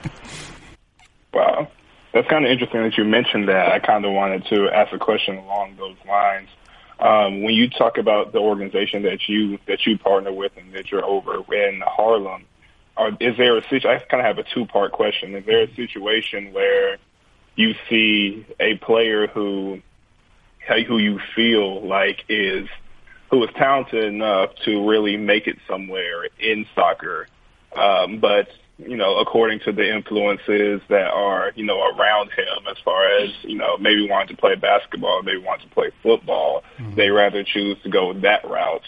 Wow. 1.34 1.68
That's 2.16 2.28
kind 2.28 2.46
of 2.46 2.50
interesting 2.50 2.82
that 2.82 2.96
you 2.96 3.04
mentioned 3.04 3.50
that. 3.50 3.70
I 3.70 3.78
kind 3.78 4.06
of 4.06 4.12
wanted 4.12 4.46
to 4.46 4.70
ask 4.70 4.90
a 4.90 4.98
question 4.98 5.36
along 5.36 5.76
those 5.76 5.98
lines. 6.08 6.48
Um, 6.98 7.42
when 7.42 7.52
you 7.52 7.68
talk 7.68 7.98
about 7.98 8.32
the 8.32 8.38
organization 8.38 9.02
that 9.02 9.28
you 9.28 9.58
that 9.66 9.84
you 9.84 9.98
partner 9.98 10.32
with 10.32 10.52
and 10.56 10.72
that 10.72 10.90
you're 10.90 11.04
over 11.04 11.44
in 11.54 11.82
Harlem, 11.86 12.46
are, 12.96 13.10
is 13.20 13.36
there 13.36 13.58
a 13.58 13.60
situation? 13.64 13.90
I 13.90 13.98
kind 13.98 14.26
of 14.26 14.34
have 14.34 14.38
a 14.38 14.48
two 14.54 14.64
part 14.64 14.92
question. 14.92 15.34
Is 15.34 15.44
there 15.44 15.64
a 15.64 15.74
situation 15.74 16.54
where 16.54 16.96
you 17.54 17.74
see 17.90 18.46
a 18.58 18.76
player 18.76 19.26
who 19.26 19.82
who 20.88 20.96
you 20.96 21.20
feel 21.34 21.86
like 21.86 22.24
is 22.30 22.66
who 23.30 23.44
is 23.44 23.50
talented 23.56 24.04
enough 24.04 24.54
to 24.64 24.88
really 24.88 25.18
make 25.18 25.46
it 25.46 25.58
somewhere 25.68 26.30
in 26.38 26.64
soccer, 26.74 27.28
um, 27.76 28.20
but 28.20 28.48
you 28.79 28.97
know, 28.97 29.18
according 29.18 29.61
to 29.61 29.72
the 29.72 29.91
influences 29.95 30.83
that 30.89 31.11
are 31.11 31.53
you 31.55 31.64
know 31.64 31.83
around 31.83 32.31
him, 32.31 32.66
as 32.70 32.77
far 32.85 33.07
as 33.18 33.31
you 33.43 33.57
know, 33.57 33.77
maybe 33.79 34.09
wanting 34.09 34.37
to 34.37 34.41
play 34.41 34.55
basketball, 34.55 35.22
maybe 35.22 35.39
wanting 35.39 35.68
to 35.68 35.74
play 35.74 35.91
football, 36.03 36.62
they 36.95 37.11
rather 37.11 37.43
choose 37.43 37.77
to 37.83 37.89
go 37.89 38.12
that 38.12 38.49
route. 38.49 38.85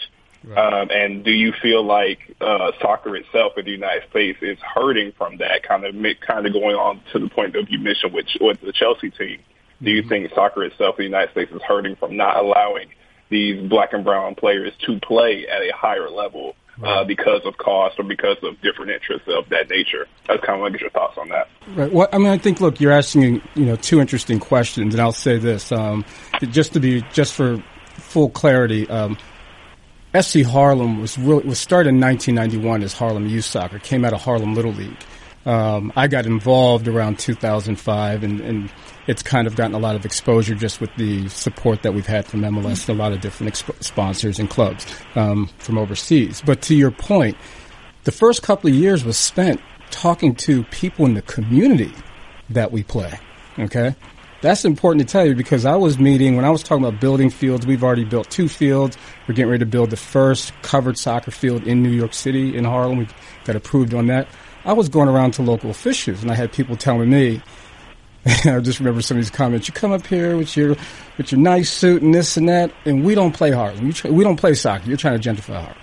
Um, 0.55 0.89
and 0.89 1.23
do 1.23 1.31
you 1.31 1.51
feel 1.61 1.83
like 1.83 2.35
uh, 2.39 2.71
soccer 2.81 3.15
itself 3.17 3.57
in 3.57 3.65
the 3.65 3.71
United 3.71 4.09
States 4.09 4.39
is 4.41 4.57
hurting 4.59 5.11
from 5.17 5.37
that 5.37 5.63
kind 5.63 5.83
of 5.83 5.93
kind 6.25 6.45
of 6.45 6.53
going 6.53 6.75
on 6.75 7.01
to 7.11 7.19
the 7.19 7.29
point 7.29 7.55
of 7.55 7.69
you 7.69 7.77
mentioned 7.77 8.13
with, 8.13 8.27
with 8.39 8.61
the 8.61 8.71
Chelsea 8.71 9.09
team? 9.09 9.39
Do 9.81 9.91
you 9.91 10.01
think 10.07 10.31
soccer 10.33 10.63
itself 10.63 10.95
in 10.97 11.03
the 11.03 11.09
United 11.09 11.31
States 11.31 11.51
is 11.51 11.61
hurting 11.61 11.97
from 11.97 12.15
not 12.15 12.37
allowing 12.37 12.89
these 13.29 13.69
black 13.69 13.93
and 13.93 14.03
brown 14.03 14.35
players 14.35 14.73
to 14.85 14.99
play 15.01 15.45
at 15.47 15.61
a 15.61 15.71
higher 15.75 16.09
level 16.09 16.55
uh, 16.83 17.03
because 17.03 17.41
of 17.45 17.57
cost 17.57 17.99
or 17.99 18.03
because 18.03 18.37
of 18.43 18.59
different 18.61 18.91
interests 18.91 19.27
of 19.27 19.49
that 19.49 19.69
nature? 19.69 20.07
That's 20.27 20.43
kind 20.43 20.55
of 20.55 20.61
want 20.61 20.73
to 20.73 20.79
get 20.79 20.81
your 20.81 20.91
thoughts 20.91 21.17
on 21.17 21.29
that. 21.29 21.49
Right. 21.75 21.91
Well, 21.91 22.07
I 22.11 22.17
mean, 22.17 22.27
I 22.27 22.37
think 22.37 22.61
look, 22.61 22.79
you're 22.79 22.91
asking 22.91 23.41
you 23.55 23.65
know 23.65 23.75
two 23.75 23.99
interesting 23.99 24.39
questions, 24.39 24.93
and 24.93 25.01
I'll 25.01 25.11
say 25.11 25.37
this 25.37 25.71
um, 25.71 26.05
just 26.41 26.73
to 26.73 26.79
be 26.79 27.01
just 27.13 27.33
for 27.33 27.63
full 27.95 28.29
clarity. 28.29 28.89
Um, 28.89 29.17
SC 30.19 30.41
Harlem 30.41 30.99
was 30.99 31.17
really 31.17 31.43
was 31.43 31.59
started 31.59 31.89
in 31.89 32.01
1991 32.01 32.81
as 32.81 32.93
Harlem 32.93 33.27
Youth 33.27 33.45
Soccer. 33.45 33.77
Came 33.79 34.03
out 34.03 34.13
of 34.13 34.21
Harlem 34.21 34.55
Little 34.55 34.71
League. 34.71 34.97
Um, 35.45 35.93
I 35.95 36.07
got 36.07 36.25
involved 36.25 36.87
around 36.87 37.19
2005, 37.19 38.23
and, 38.23 38.41
and 38.41 38.69
it's 39.07 39.23
kind 39.23 39.47
of 39.47 39.55
gotten 39.55 39.73
a 39.73 39.79
lot 39.79 39.95
of 39.95 40.05
exposure 40.05 40.53
just 40.53 40.81
with 40.81 40.93
the 40.97 41.29
support 41.29 41.83
that 41.83 41.93
we've 41.93 42.05
had 42.05 42.25
from 42.25 42.41
MLS 42.41 42.87
and 42.87 42.99
a 42.99 43.01
lot 43.01 43.13
of 43.13 43.21
different 43.21 43.53
exp- 43.53 43.83
sponsors 43.83 44.37
and 44.37 44.49
clubs 44.49 44.85
um, 45.15 45.49
from 45.57 45.77
overseas. 45.77 46.41
But 46.45 46.61
to 46.63 46.75
your 46.75 46.91
point, 46.91 47.37
the 48.03 48.11
first 48.11 48.43
couple 48.43 48.69
of 48.69 48.75
years 48.75 49.03
was 49.03 49.17
spent 49.17 49.61
talking 49.91 50.35
to 50.35 50.63
people 50.65 51.05
in 51.05 51.13
the 51.13 51.21
community 51.21 51.93
that 52.49 52.71
we 52.71 52.83
play. 52.83 53.19
Okay. 53.57 53.95
That's 54.41 54.63
important 54.63 55.05
to 55.05 55.11
tell 55.11 55.25
you 55.25 55.35
because 55.35 55.65
I 55.65 55.75
was 55.75 55.99
meeting 55.99 56.37
when 56.37 56.45
I 56.45 56.49
was 56.49 56.63
talking 56.63 56.85
about 56.85 57.01
building 57.01 57.29
fields. 57.29 57.67
We've 57.67 57.83
already 57.83 58.05
built 58.05 58.29
two 58.29 58.47
fields. 58.47 58.97
We're 59.27 59.33
getting 59.33 59.51
ready 59.51 59.59
to 59.59 59.69
build 59.69 59.89
the 59.89 59.97
first 59.97 60.53
covered 60.61 60.97
soccer 60.97 61.31
field 61.31 61.63
in 61.63 61.83
New 61.83 61.89
York 61.89 62.13
City 62.13 62.55
in 62.55 62.63
Harlem. 62.63 62.99
We 62.99 63.07
got 63.43 63.57
approved 63.57 63.93
on 63.93 64.07
that. 64.07 64.29
I 64.69 64.73
was 64.73 64.87
going 64.87 65.09
around 65.09 65.31
to 65.31 65.41
local 65.41 65.71
officials 65.71 66.21
and 66.21 66.31
I 66.31 66.35
had 66.35 66.53
people 66.53 66.77
telling 66.77 67.09
me, 67.09 67.41
I 68.45 68.59
just 68.59 68.77
remember 68.77 69.01
some 69.01 69.17
of 69.17 69.23
these 69.23 69.31
comments. 69.31 69.67
You 69.67 69.73
come 69.73 69.91
up 69.91 70.05
here 70.05 70.37
with 70.37 70.55
your 70.55 70.75
with 71.17 71.31
your 71.31 71.41
nice 71.41 71.71
suit 71.71 72.03
and 72.03 72.13
this 72.13 72.37
and 72.37 72.47
that, 72.49 72.71
and 72.85 73.03
we 73.03 73.15
don't 73.15 73.31
play. 73.31 73.49
You 73.49 73.91
try, 73.91 74.11
we 74.11 74.23
don't 74.23 74.35
play 74.35 74.53
soccer. 74.53 74.87
You're 74.87 74.95
trying 74.95 75.19
to 75.19 75.27
gentrify 75.27 75.55
Harlem. 75.55 75.75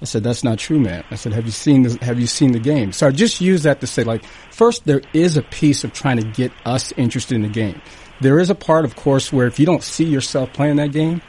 I 0.00 0.04
said 0.04 0.22
that's 0.22 0.44
not 0.44 0.60
true, 0.60 0.78
man. 0.78 1.02
I 1.10 1.16
said, 1.16 1.32
have 1.32 1.44
you 1.44 1.50
seen 1.50 1.82
the, 1.82 2.04
have 2.04 2.20
you 2.20 2.28
seen 2.28 2.52
the 2.52 2.60
game? 2.60 2.92
So 2.92 3.08
I 3.08 3.10
just 3.10 3.40
use 3.40 3.64
that 3.64 3.80
to 3.80 3.88
say, 3.88 4.04
like, 4.04 4.24
first 4.52 4.84
there 4.84 5.02
is 5.12 5.36
a 5.36 5.42
piece 5.42 5.82
of 5.82 5.92
trying 5.92 6.18
to 6.18 6.24
get 6.24 6.52
us 6.64 6.92
interested 6.92 7.34
in 7.34 7.42
the 7.42 7.48
game. 7.48 7.82
There 8.20 8.38
is 8.38 8.48
a 8.48 8.54
part, 8.54 8.84
of 8.84 8.94
course, 8.94 9.32
where 9.32 9.48
if 9.48 9.58
you 9.58 9.66
don't 9.66 9.82
see 9.82 10.04
yourself 10.04 10.52
playing 10.52 10.76
that 10.76 10.92
game, 10.92 11.20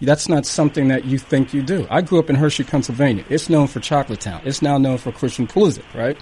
that's 0.00 0.28
not 0.28 0.46
something 0.46 0.88
that 0.88 1.04
you 1.04 1.18
think 1.18 1.52
you 1.52 1.62
do. 1.62 1.86
I 1.90 2.02
grew 2.02 2.18
up 2.18 2.30
in 2.30 2.36
Hershey, 2.36 2.64
Pennsylvania. 2.64 3.24
It's 3.28 3.48
known 3.48 3.66
for 3.66 3.80
Chocolate 3.80 4.20
Town. 4.20 4.40
It's 4.44 4.62
now 4.62 4.78
known 4.78 4.98
for 4.98 5.12
Christian 5.12 5.46
Pulisic, 5.46 5.82
right? 5.94 6.16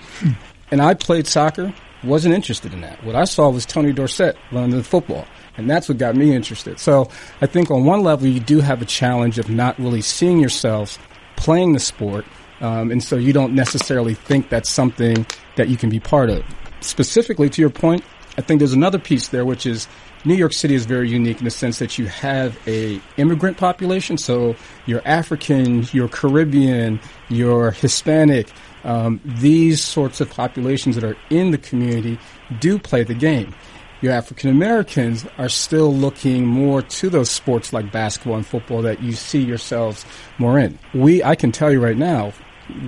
and 0.70 0.80
I 0.80 0.94
played 0.94 1.26
soccer, 1.26 1.72
wasn't 2.02 2.34
interested 2.34 2.72
in 2.72 2.80
that. 2.82 3.02
What 3.04 3.14
I 3.14 3.24
saw 3.24 3.50
was 3.50 3.66
Tony 3.66 3.92
Dorsett 3.92 4.36
running 4.50 4.70
the 4.70 4.84
football, 4.84 5.26
and 5.56 5.68
that's 5.68 5.88
what 5.88 5.98
got 5.98 6.16
me 6.16 6.34
interested. 6.34 6.78
So 6.78 7.10
I 7.40 7.46
think 7.46 7.70
on 7.70 7.84
one 7.84 8.02
level, 8.02 8.26
you 8.26 8.40
do 8.40 8.60
have 8.60 8.82
a 8.82 8.86
challenge 8.86 9.38
of 9.38 9.50
not 9.50 9.78
really 9.78 10.02
seeing 10.02 10.38
yourself 10.38 10.98
playing 11.36 11.72
the 11.72 11.80
sport, 11.80 12.24
um, 12.60 12.90
and 12.90 13.02
so 13.02 13.16
you 13.16 13.32
don't 13.32 13.54
necessarily 13.54 14.14
think 14.14 14.48
that's 14.48 14.70
something 14.70 15.26
that 15.56 15.68
you 15.68 15.76
can 15.76 15.90
be 15.90 16.00
part 16.00 16.30
of. 16.30 16.44
Specifically 16.80 17.50
to 17.50 17.60
your 17.60 17.70
point, 17.70 18.04
I 18.38 18.42
think 18.42 18.58
there's 18.58 18.72
another 18.72 18.98
piece 18.98 19.28
there, 19.28 19.44
which 19.44 19.66
is 19.66 19.88
New 20.26 20.34
York 20.34 20.52
City 20.52 20.74
is 20.74 20.86
very 20.86 21.08
unique 21.08 21.38
in 21.38 21.44
the 21.44 21.50
sense 21.52 21.78
that 21.78 21.98
you 21.98 22.06
have 22.06 22.58
a 22.66 23.00
immigrant 23.16 23.56
population. 23.56 24.18
So 24.18 24.56
you're 24.84 25.00
African, 25.06 25.86
you're 25.92 26.08
Caribbean, 26.08 26.98
you're 27.28 27.70
Hispanic. 27.70 28.48
Um, 28.82 29.20
these 29.24 29.82
sorts 29.82 30.20
of 30.20 30.28
populations 30.28 30.96
that 30.96 31.04
are 31.04 31.16
in 31.30 31.52
the 31.52 31.58
community 31.58 32.18
do 32.60 32.78
play 32.78 33.04
the 33.04 33.14
game. 33.14 33.54
your 34.00 34.12
African 34.12 34.50
Americans 34.50 35.26
are 35.38 35.48
still 35.48 35.94
looking 35.94 36.46
more 36.46 36.82
to 36.82 37.08
those 37.08 37.30
sports 37.30 37.72
like 37.72 37.90
basketball 37.90 38.36
and 38.36 38.46
football 38.46 38.82
that 38.82 39.02
you 39.02 39.12
see 39.12 39.42
yourselves 39.42 40.04
more 40.38 40.58
in. 40.58 40.78
We, 40.94 41.24
I 41.24 41.34
can 41.34 41.52
tell 41.52 41.72
you 41.72 41.82
right 41.82 41.96
now, 41.96 42.32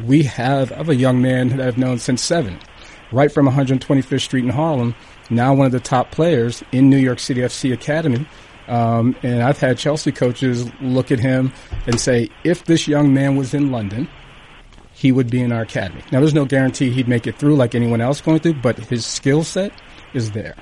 we 0.05 0.25
have, 0.25 0.73
I 0.73 0.77
have 0.77 0.89
a 0.89 0.95
young 0.95 1.23
man 1.23 1.49
that 1.49 1.61
I've 1.61 1.79
known 1.79 1.99
since 1.99 2.23
seven, 2.23 2.59
right 3.13 3.31
from 3.31 3.49
125th 3.49 4.21
Street 4.21 4.45
in 4.45 4.51
Harlem, 4.51 4.95
now 5.31 5.55
one 5.55 5.67
of 5.67 5.73
the 5.73 5.81
top 5.81 6.11
players 6.11 6.63
in 6.73 6.91
New 6.91 6.97
York 6.99 7.19
City 7.19 7.41
FC 7.41 7.73
Academy. 7.73 8.27
Um, 8.69 9.17
and 9.23 9.43
I've 9.43 9.59
had 9.59 9.79
Chelsea 9.79 10.13
coaches 10.13 10.71
look 10.81 11.11
at 11.11 11.19
him 11.19 11.53
and 11.87 11.99
say, 11.99 12.29
if 12.45 12.65
this 12.65 12.87
young 12.87 13.15
man 13.15 13.37
was 13.37 13.55
in 13.55 13.73
London, 13.73 14.09
he 14.93 15.13
would 15.13 15.31
be 15.31 15.41
in 15.41 15.53
our 15.53 15.63
academy. 15.63 16.03
Now, 16.13 16.21
there's 16.21 16.35
no 16.35 16.45
guarantee 16.45 16.91
he'd 16.91 17.09
make 17.09 17.27
it 17.27 17.39
through 17.39 17.57
like 17.57 17.75
anyone 17.75 18.01
else 18.01 18.21
going 18.21 18.41
through, 18.41 18.55
but 18.55 18.79
his 18.79 19.07
skill 19.07 19.45
set 19.45 19.73
is 20.13 20.33
there. 20.33 20.57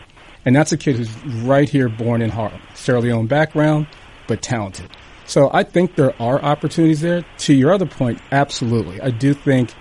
And 0.44 0.54
that's 0.54 0.70
a 0.70 0.76
kid 0.76 0.96
who's 0.96 1.12
right 1.42 1.68
here, 1.68 1.88
born 1.88 2.22
in 2.22 2.30
Harlem. 2.30 2.60
Sierra 2.74 3.00
Leone 3.00 3.26
background, 3.26 3.88
but 4.28 4.42
talented. 4.42 4.88
So 5.24 5.50
I 5.52 5.64
think 5.64 5.96
there 5.96 6.14
are 6.22 6.40
opportunities 6.40 7.00
there. 7.00 7.24
To 7.38 7.54
your 7.54 7.72
other 7.72 7.86
point, 7.86 8.20
absolutely. 8.30 9.00
I 9.00 9.10
do 9.10 9.34
think 9.34 9.72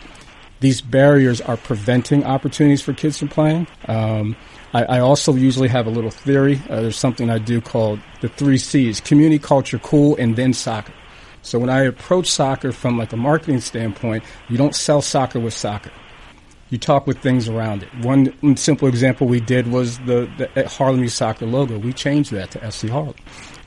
these 0.59 0.81
barriers 0.81 1.41
are 1.41 1.57
preventing 1.57 2.23
opportunities 2.23 2.81
for 2.81 2.93
kids 2.93 3.17
from 3.17 3.27
playing. 3.27 3.67
Um, 3.87 4.35
I, 4.73 4.83
I, 4.83 4.99
also 4.99 5.35
usually 5.35 5.67
have 5.67 5.87
a 5.87 5.89
little 5.89 6.11
theory. 6.11 6.61
Uh, 6.69 6.81
there's 6.81 6.97
something 6.97 7.29
I 7.29 7.37
do 7.37 7.61
called 7.61 7.99
the 8.21 8.29
three 8.29 8.57
C's: 8.57 8.99
community, 8.99 9.39
culture, 9.39 9.79
cool, 9.79 10.15
and 10.17 10.35
then 10.35 10.53
soccer. 10.53 10.93
So 11.41 11.59
when 11.59 11.69
I 11.69 11.81
approach 11.81 12.31
soccer 12.31 12.71
from 12.71 12.97
like 12.97 13.13
a 13.13 13.17
marketing 13.17 13.61
standpoint, 13.61 14.23
you 14.49 14.57
don't 14.57 14.75
sell 14.75 15.01
soccer 15.01 15.39
with 15.39 15.53
soccer. 15.53 15.91
You 16.71 16.79
talk 16.79 17.05
with 17.05 17.19
things 17.19 17.47
around 17.47 17.83
it. 17.83 17.93
One, 18.03 18.57
simple 18.57 18.87
example 18.87 19.27
we 19.27 19.39
did 19.39 19.67
was 19.67 19.99
the, 19.99 20.27
the 20.37 20.67
Harlem 20.67 21.01
Youth 21.03 21.13
Soccer 21.13 21.45
logo. 21.45 21.77
We 21.77 21.93
changed 21.93 22.31
that 22.31 22.49
to 22.51 22.59
FC 22.59 22.89
Harlem, 22.89 23.13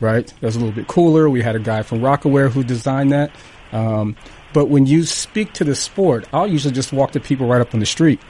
right? 0.00 0.26
That 0.26 0.42
was 0.42 0.56
a 0.56 0.58
little 0.58 0.74
bit 0.74 0.88
cooler. 0.88 1.30
We 1.30 1.40
had 1.40 1.54
a 1.54 1.60
guy 1.60 1.82
from 1.82 2.00
Rocawear 2.00 2.50
who 2.50 2.64
designed 2.64 3.12
that. 3.12 3.30
Um, 3.70 4.16
but 4.52 4.66
when 4.66 4.86
you 4.86 5.04
speak 5.04 5.52
to 5.54 5.64
the 5.64 5.74
sport, 5.74 6.26
I'll 6.32 6.46
usually 6.46 6.74
just 6.74 6.92
walk 6.92 7.12
to 7.12 7.20
people 7.20 7.46
right 7.46 7.60
up 7.60 7.74
on 7.74 7.80
the 7.80 7.86
street 7.86 8.20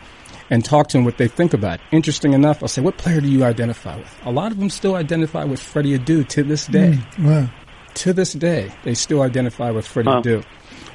and 0.51 0.65
talk 0.65 0.89
to 0.89 0.97
them 0.97 1.05
what 1.05 1.19
they 1.19 1.29
think 1.29 1.53
about 1.53 1.81
it. 1.81 1.87
Interesting 1.93 2.33
enough, 2.33 2.63
I'll 2.63 2.69
say, 2.69 2.81
what 2.81 2.97
player 2.97 3.21
do 3.21 3.29
you 3.29 3.45
identify 3.45 3.97
with? 3.97 4.15
A 4.25 4.31
lot 4.31 4.51
of 4.51 4.59
them 4.59 4.71
still 4.71 4.95
identify 4.95 5.45
with 5.45 5.61
Freddie 5.61 5.99
Adu 5.99 6.27
to 6.29 6.43
this 6.43 6.67
day. 6.67 6.99
Mm, 7.17 7.25
wow 7.25 7.51
to 7.99 8.13
this 8.13 8.33
day, 8.33 8.73
they 8.85 8.95
still 8.95 9.23
identify 9.23 9.71
with 9.71 9.87
Freddie 9.87 10.11
huh. 10.11 10.23
Adu. 10.23 10.45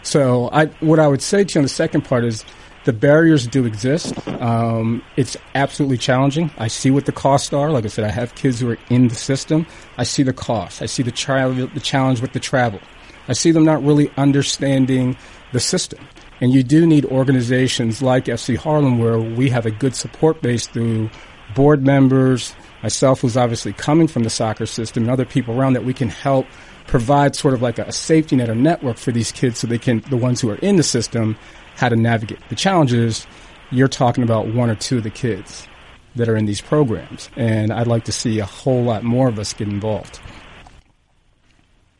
So 0.03 0.49
I, 0.51 0.67
what 0.79 0.99
I 0.99 1.07
would 1.07 1.21
say 1.21 1.43
to 1.43 1.53
you 1.53 1.59
on 1.59 1.63
the 1.63 1.69
second 1.69 2.01
part 2.03 2.23
is 2.23 2.43
the 2.85 2.93
barriers 2.93 3.47
do 3.47 3.65
exist. 3.65 4.27
Um, 4.27 5.03
it's 5.15 5.37
absolutely 5.55 5.97
challenging. 5.97 6.51
I 6.57 6.67
see 6.67 6.91
what 6.91 7.05
the 7.05 7.11
costs 7.11 7.53
are. 7.53 7.71
Like 7.71 7.85
I 7.85 7.87
said, 7.87 8.03
I 8.05 8.09
have 8.09 8.35
kids 8.35 8.59
who 8.59 8.71
are 8.71 8.77
in 8.89 9.07
the 9.07 9.15
system. 9.15 9.65
I 9.97 10.03
see 10.03 10.23
the 10.23 10.33
costs. 10.33 10.81
I 10.81 10.85
see 10.85 11.03
the, 11.03 11.11
child, 11.11 11.57
the 11.57 11.79
challenge 11.79 12.21
with 12.21 12.33
the 12.33 12.39
travel. 12.39 12.79
I 13.27 13.33
see 13.33 13.51
them 13.51 13.65
not 13.65 13.83
really 13.83 14.11
understanding 14.17 15.17
the 15.51 15.59
system. 15.59 15.99
And 16.41 16.53
you 16.53 16.63
do 16.63 16.85
need 16.85 17.05
organizations 17.05 18.01
like 18.01 18.25
FC 18.25 18.57
Harlem 18.57 18.99
where 18.99 19.19
we 19.19 19.49
have 19.49 19.65
a 19.65 19.71
good 19.71 19.95
support 19.95 20.41
base 20.41 20.67
through 20.67 21.09
board 21.55 21.85
members, 21.85 22.55
myself 22.81 23.21
who's 23.21 23.37
obviously 23.37 23.73
coming 23.73 24.07
from 24.07 24.23
the 24.23 24.29
soccer 24.29 24.65
system 24.65 25.03
and 25.03 25.11
other 25.11 25.25
people 25.25 25.57
around 25.57 25.73
that 25.73 25.85
we 25.85 25.93
can 25.93 26.09
help 26.09 26.45
provide 26.87 27.35
sort 27.35 27.53
of 27.53 27.61
like 27.61 27.79
a 27.79 27.91
safety 27.91 28.35
net 28.35 28.49
or 28.49 28.55
network 28.55 28.97
for 28.97 29.11
these 29.11 29.31
kids 29.31 29.59
so 29.59 29.67
they 29.67 29.77
can, 29.77 30.03
the 30.09 30.17
ones 30.17 30.41
who 30.41 30.49
are 30.49 30.57
in 30.57 30.75
the 30.75 30.83
system, 30.83 31.37
how 31.75 31.89
to 31.89 31.95
navigate. 31.95 32.39
The 32.49 32.55
challenges. 32.55 33.25
you're 33.71 33.87
talking 33.87 34.23
about 34.23 34.47
one 34.53 34.69
or 34.69 34.75
two 34.75 34.97
of 34.97 35.03
the 35.03 35.09
kids 35.09 35.67
that 36.15 36.29
are 36.29 36.35
in 36.35 36.45
these 36.45 36.61
programs. 36.61 37.29
And 37.35 37.71
I'd 37.71 37.87
like 37.87 38.05
to 38.05 38.11
see 38.11 38.39
a 38.39 38.45
whole 38.45 38.83
lot 38.83 39.03
more 39.03 39.27
of 39.27 39.39
us 39.39 39.53
get 39.53 39.67
involved. 39.67 40.19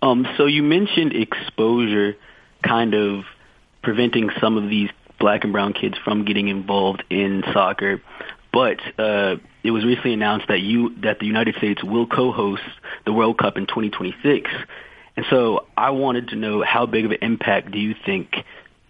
Um, 0.04 0.28
so 0.36 0.47
you 0.47 0.64
mentioned 0.64 1.16
exposure 1.16 2.18
kind 2.62 2.93
of 2.93 3.24
preventing 3.82 4.30
some 4.41 4.58
of 4.58 4.70
these 4.70 4.89
black 5.18 5.45
and 5.45 5.54
brown 5.54 5.72
kids 5.72 5.95
from 6.04 6.26
getting 6.26 6.49
involved 6.49 7.06
in 7.10 7.41
soccer. 7.54 8.01
But 8.51 8.82
uh, 8.99 9.38
it 9.64 9.72
was 9.72 9.86
recently 9.86 10.12
announced 10.12 10.49
that 10.49 10.60
you 10.60 10.93
that 11.04 11.20
the 11.20 11.26
United 11.26 11.56
States 11.56 11.82
will 11.86 12.06
co-host 12.06 12.64
the 13.06 13.14
World 13.14 13.38
Cup 13.38 13.56
in 13.56 13.66
2026. 13.66 14.51
And 15.16 15.26
so 15.30 15.68
I 15.78 15.91
wanted 15.91 16.28
to 16.30 16.36
know 16.36 16.62
how 16.64 16.86
big 16.86 17.06
of 17.06 17.12
an 17.12 17.20
impact 17.22 17.72
do 17.72 17.80
you 17.80 17.95
think 18.06 18.36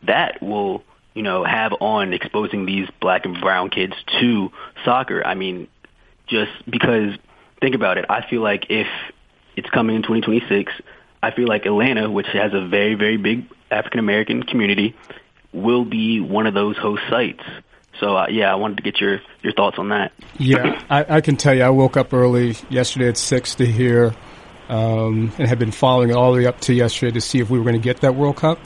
that 0.08 0.42
will, 0.42 0.84
you 1.14 1.22
know, 1.22 1.44
have 1.44 1.74
on 1.80 2.12
exposing 2.14 2.66
these 2.66 2.90
black 3.00 3.26
and 3.26 3.40
brown 3.40 3.70
kids 3.70 3.94
to 4.20 4.50
soccer? 4.84 5.24
I 5.24 5.36
mean, 5.36 5.68
just 6.26 6.52
because 6.68 7.14
think 7.62 7.76
about 7.76 8.00
it, 8.00 8.06
I 8.10 8.28
feel 8.28 8.42
like 8.42 8.66
if 8.72 8.88
it's 9.56 9.70
coming 9.70 9.96
in 9.96 10.02
2026, 10.02 10.72
I 11.24 11.32
feel 11.32 11.48
like 11.48 11.66
Atlanta, 11.66 12.12
which 12.12 12.28
has 12.34 12.54
a 12.54 12.68
very 12.68 12.96
very 12.96 13.16
big 13.16 13.46
African 13.72 14.00
American 14.00 14.44
community, 14.44 14.94
will 15.54 15.86
be 15.86 16.20
one 16.20 16.48
of 16.48 16.54
those 16.54 16.78
host 16.78 17.02
sites. 17.10 17.44
So 18.00 18.18
uh, 18.18 18.28
yeah, 18.30 18.52
I 18.52 18.56
wanted 18.56 18.78
to 18.78 18.84
get 18.84 19.00
your 19.00 19.22
your 19.42 19.54
thoughts 19.54 19.80
on 19.80 19.90
that. 19.90 20.12
Yeah, 20.38 20.84
I, 20.90 21.18
I, 21.18 21.22
can 21.22 21.38
tell 21.38 21.56
you, 21.56 21.64
I 21.64 21.70
woke 21.70 21.96
up 21.96 22.14
early 22.14 22.58
yesterday 22.70 23.08
at 23.08 23.18
six 23.18 23.56
to 23.56 23.66
hear, 23.66 24.14
um, 24.68 25.32
and 25.38 25.48
have 25.48 25.60
been 25.60 25.72
following 25.72 26.10
it 26.10 26.16
all 26.16 26.34
the 26.34 26.40
way 26.40 26.46
up 26.46 26.60
to 26.62 26.74
yesterday 26.74 27.14
to 27.14 27.22
see 27.22 27.40
if 27.40 27.50
we 27.50 27.58
were 27.58 27.64
going 27.64 27.80
to 27.80 27.84
get 27.84 28.02
that 28.02 28.16
World 28.16 28.36
Cup. 28.36 28.60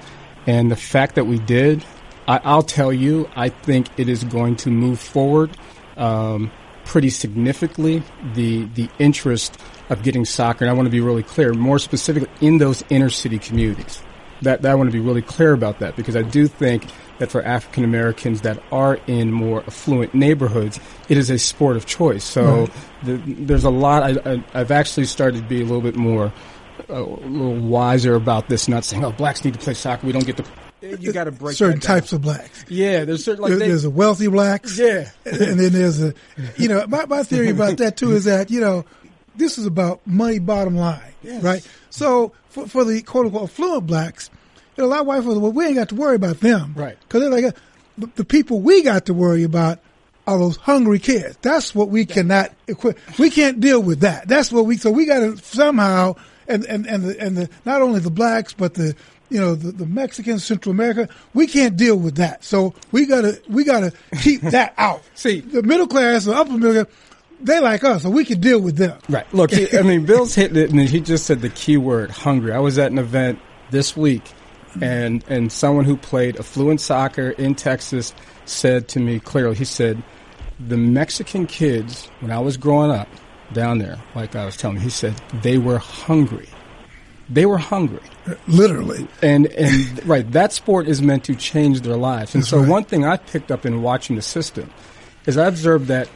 And 0.47 0.71
the 0.71 0.77
fact 0.77 1.15
that 1.15 1.25
we 1.25 1.37
did, 1.37 1.85
I, 2.27 2.55
will 2.55 2.63
tell 2.63 2.91
you, 2.91 3.29
I 3.35 3.49
think 3.49 3.87
it 3.99 4.09
is 4.09 4.23
going 4.23 4.55
to 4.57 4.71
move 4.71 4.99
forward 4.99 5.55
um, 5.95 6.51
pretty 6.85 7.11
significantly. 7.11 8.01
The 8.33 8.63
the 8.63 8.89
interest 8.97 9.61
of 9.89 10.03
getting 10.03 10.25
soccer, 10.25 10.65
and 10.65 10.69
I 10.69 10.73
want 10.73 10.87
to 10.87 10.91
be 10.91 11.01
really 11.01 11.23
clear, 11.23 11.53
more 11.53 11.79
specifically 11.79 12.29
in 12.41 12.57
those 12.57 12.83
inner 12.89 13.09
city 13.09 13.39
communities. 13.39 14.01
That, 14.43 14.61
that 14.61 14.71
I 14.71 14.75
want 14.75 14.87
to 14.87 14.91
be 14.91 14.99
really 14.99 15.23
clear 15.23 15.53
about 15.53 15.79
that 15.79 15.95
because 15.95 16.15
I 16.15 16.21
do 16.21 16.47
think 16.47 16.85
that 17.17 17.31
for 17.31 17.41
African 17.41 17.83
Americans 17.83 18.41
that 18.41 18.61
are 18.71 18.99
in 19.07 19.31
more 19.31 19.63
affluent 19.63 20.13
neighborhoods, 20.13 20.79
it 21.09 21.17
is 21.17 21.31
a 21.31 21.39
sport 21.39 21.75
of 21.75 21.87
choice. 21.87 22.23
So 22.23 22.61
right. 22.61 22.71
the, 23.03 23.17
there's 23.17 23.63
a 23.63 23.69
lot. 23.69 24.27
I, 24.27 24.43
have 24.53 24.71
actually 24.71 25.05
started 25.05 25.41
to 25.41 25.47
be 25.47 25.61
a 25.61 25.65
little 25.65 25.81
bit 25.81 25.95
more, 25.95 26.31
uh, 26.89 26.93
a 26.93 27.03
little 27.03 27.55
wiser 27.55 28.13
about 28.13 28.47
this. 28.47 28.67
Not 28.67 28.85
saying, 28.85 29.03
"Oh, 29.03 29.11
blacks 29.11 29.43
need 29.43 29.55
to 29.55 29.59
play 29.59 29.73
soccer. 29.73 30.05
We 30.05 30.13
don't 30.13 30.25
get 30.25 30.37
to." 30.37 30.45
You 30.79 31.11
got 31.11 31.23
to 31.23 31.31
break 31.31 31.57
certain 31.57 31.79
types 31.79 32.13
of 32.13 32.21
blacks. 32.21 32.65
Yeah, 32.69 33.03
there's 33.03 33.25
certain 33.25 33.41
like 33.41 33.53
there's 33.53 33.83
a 33.83 33.89
wealthy 33.89 34.27
blacks. 34.27 34.77
Yeah, 34.77 35.09
and 35.25 35.59
then 35.59 35.73
there's 35.73 36.01
a, 36.03 36.13
you 36.55 36.67
know, 36.67 36.85
my 36.87 37.05
my 37.05 37.23
theory 37.23 37.49
about 37.49 37.77
that 37.77 37.97
too 37.97 38.11
is 38.11 38.25
that 38.25 38.51
you 38.51 38.61
know, 38.61 38.85
this 39.37 39.57
is 39.57 39.65
about 39.65 40.05
money 40.05 40.39
bottom 40.39 40.75
line, 40.75 41.13
yes. 41.23 41.43
right? 41.43 41.67
So 41.89 42.33
for 42.49 42.67
for 42.67 42.83
the 42.83 43.01
quote 43.01 43.27
unquote 43.27 43.49
affluent 43.49 43.87
blacks 43.87 44.29
you 44.77 44.83
know, 44.83 44.89
a 44.89 44.91
lot 44.91 45.01
of 45.01 45.07
white 45.07 45.23
folks, 45.23 45.39
well, 45.39 45.51
we 45.51 45.65
ain't 45.65 45.75
got 45.75 45.89
to 45.89 45.95
worry 45.95 46.15
about 46.15 46.39
them. 46.39 46.73
Right. 46.75 46.97
Because 46.99 47.21
they're 47.21 47.29
like, 47.31 47.45
uh, 47.45 47.59
the, 47.97 48.07
the, 48.17 48.25
people 48.25 48.61
we 48.61 48.83
got 48.83 49.07
to 49.07 49.13
worry 49.13 49.43
about 49.43 49.79
are 50.27 50.37
those 50.37 50.57
hungry 50.57 50.99
kids. 50.99 51.37
That's 51.41 51.73
what 51.73 51.89
we 51.89 52.05
cannot 52.05 52.53
equip. 52.67 52.99
We 53.17 53.31
can't 53.31 53.59
deal 53.59 53.81
with 53.81 54.01
that. 54.01 54.27
That's 54.27 54.51
what 54.51 54.65
we, 54.65 54.77
so 54.77 54.91
we 54.91 55.05
got 55.05 55.19
to 55.19 55.37
somehow, 55.37 56.15
and, 56.47 56.63
and, 56.65 56.85
and 56.85 57.03
the, 57.03 57.19
and 57.19 57.37
the, 57.37 57.49
not 57.65 57.81
only 57.81 57.99
the 58.01 58.11
blacks, 58.11 58.53
but 58.53 58.75
the, 58.75 58.95
you 59.29 59.39
know, 59.39 59.55
the, 59.55 59.71
the 59.71 59.85
Mexicans, 59.87 60.45
Central 60.45 60.71
America, 60.71 61.09
we 61.33 61.47
can't 61.47 61.75
deal 61.75 61.97
with 61.97 62.15
that. 62.15 62.43
So 62.43 62.75
we 62.91 63.07
gotta, 63.07 63.41
we 63.49 63.63
gotta 63.63 63.91
keep 64.21 64.41
that 64.41 64.75
out. 64.77 65.01
See, 65.15 65.39
the 65.39 65.63
middle 65.63 65.87
class, 65.87 66.25
the 66.25 66.33
upper 66.33 66.51
middle 66.51 66.85
class, 66.85 66.95
they 67.39 67.59
like 67.59 67.83
us, 67.83 68.03
so 68.03 68.09
we 68.09 68.25
can 68.25 68.39
deal 68.39 68.59
with 68.59 68.77
them. 68.77 68.99
Right. 69.09 69.31
Look, 69.33 69.51
I 69.53 69.81
mean, 69.81 70.05
Bill's 70.05 70.35
hitting 70.35 70.57
it, 70.57 70.69
and 70.71 70.79
he 70.79 70.99
just 70.99 71.25
said 71.25 71.41
the 71.41 71.49
key 71.49 71.77
word, 71.77 72.09
hungry. 72.11 72.51
I 72.51 72.59
was 72.59 72.77
at 72.77 72.91
an 72.91 72.97
event 72.97 73.39
this 73.69 73.95
week 73.95 74.23
and 74.81 75.23
and 75.27 75.51
someone 75.51 75.85
who 75.85 75.97
played 75.97 76.37
affluent 76.37 76.81
soccer 76.81 77.31
in 77.31 77.55
Texas 77.55 78.13
said 78.45 78.87
to 78.89 78.99
me 78.99 79.19
clearly, 79.19 79.55
he 79.55 79.65
said, 79.65 80.01
the 80.59 80.77
Mexican 80.77 81.45
kids 81.45 82.07
when 82.19 82.31
I 82.31 82.39
was 82.39 82.57
growing 82.57 82.91
up 82.91 83.07
down 83.53 83.79
there, 83.79 83.97
like 84.15 84.35
I 84.35 84.45
was 84.45 84.57
telling 84.57 84.77
you, 84.77 84.83
he 84.83 84.89
said 84.89 85.15
they 85.41 85.57
were 85.57 85.77
hungry. 85.77 86.49
They 87.29 87.45
were 87.45 87.57
hungry, 87.57 87.99
literally. 88.47 89.07
And 89.21 89.47
and 89.47 90.05
right, 90.07 90.29
that 90.31 90.53
sport 90.53 90.87
is 90.87 91.01
meant 91.01 91.25
to 91.25 91.35
change 91.35 91.81
their 91.81 91.97
lives. 91.97 92.33
And 92.33 92.43
That's 92.43 92.49
so 92.49 92.59
right. 92.59 92.69
one 92.69 92.83
thing 92.85 93.05
I 93.05 93.17
picked 93.17 93.51
up 93.51 93.65
in 93.65 93.81
watching 93.81 94.15
the 94.15 94.21
system 94.21 94.71
is 95.25 95.37
I 95.37 95.47
observed 95.47 95.87
that 95.87 96.09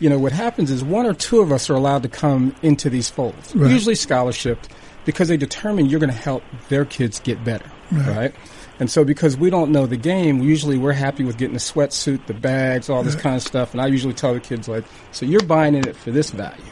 you 0.00 0.10
know 0.10 0.18
what 0.18 0.32
happens 0.32 0.70
is 0.70 0.82
one 0.82 1.06
or 1.06 1.14
two 1.14 1.40
of 1.40 1.52
us 1.52 1.70
are 1.70 1.74
allowed 1.74 2.02
to 2.02 2.08
come 2.08 2.54
into 2.62 2.90
these 2.90 3.08
folds, 3.08 3.54
right. 3.54 3.70
usually 3.70 3.94
scholarship, 3.94 4.58
because 5.04 5.28
they 5.28 5.36
determine 5.36 5.86
you're 5.86 6.00
going 6.00 6.12
to 6.12 6.16
help 6.16 6.42
their 6.68 6.84
kids 6.84 7.20
get 7.20 7.42
better 7.44 7.70
right. 7.92 8.16
right? 8.16 8.34
And 8.80 8.90
so 8.90 9.04
because 9.04 9.36
we 9.36 9.50
don't 9.50 9.70
know 9.70 9.86
the 9.86 9.96
game, 9.96 10.42
usually 10.42 10.78
we're 10.78 10.92
happy 10.92 11.24
with 11.24 11.38
getting 11.38 11.54
the 11.54 11.60
sweatsuit, 11.60 12.26
the 12.26 12.34
bags, 12.34 12.90
all 12.90 13.02
this 13.02 13.14
kind 13.14 13.36
of 13.36 13.42
stuff. 13.42 13.72
And 13.72 13.80
I 13.80 13.86
usually 13.86 14.14
tell 14.14 14.34
the 14.34 14.40
kids 14.40 14.68
like, 14.68 14.84
so 15.12 15.26
you're 15.26 15.44
buying 15.44 15.74
in 15.74 15.86
it 15.86 15.94
for 15.94 16.10
this 16.10 16.30
value. 16.30 16.62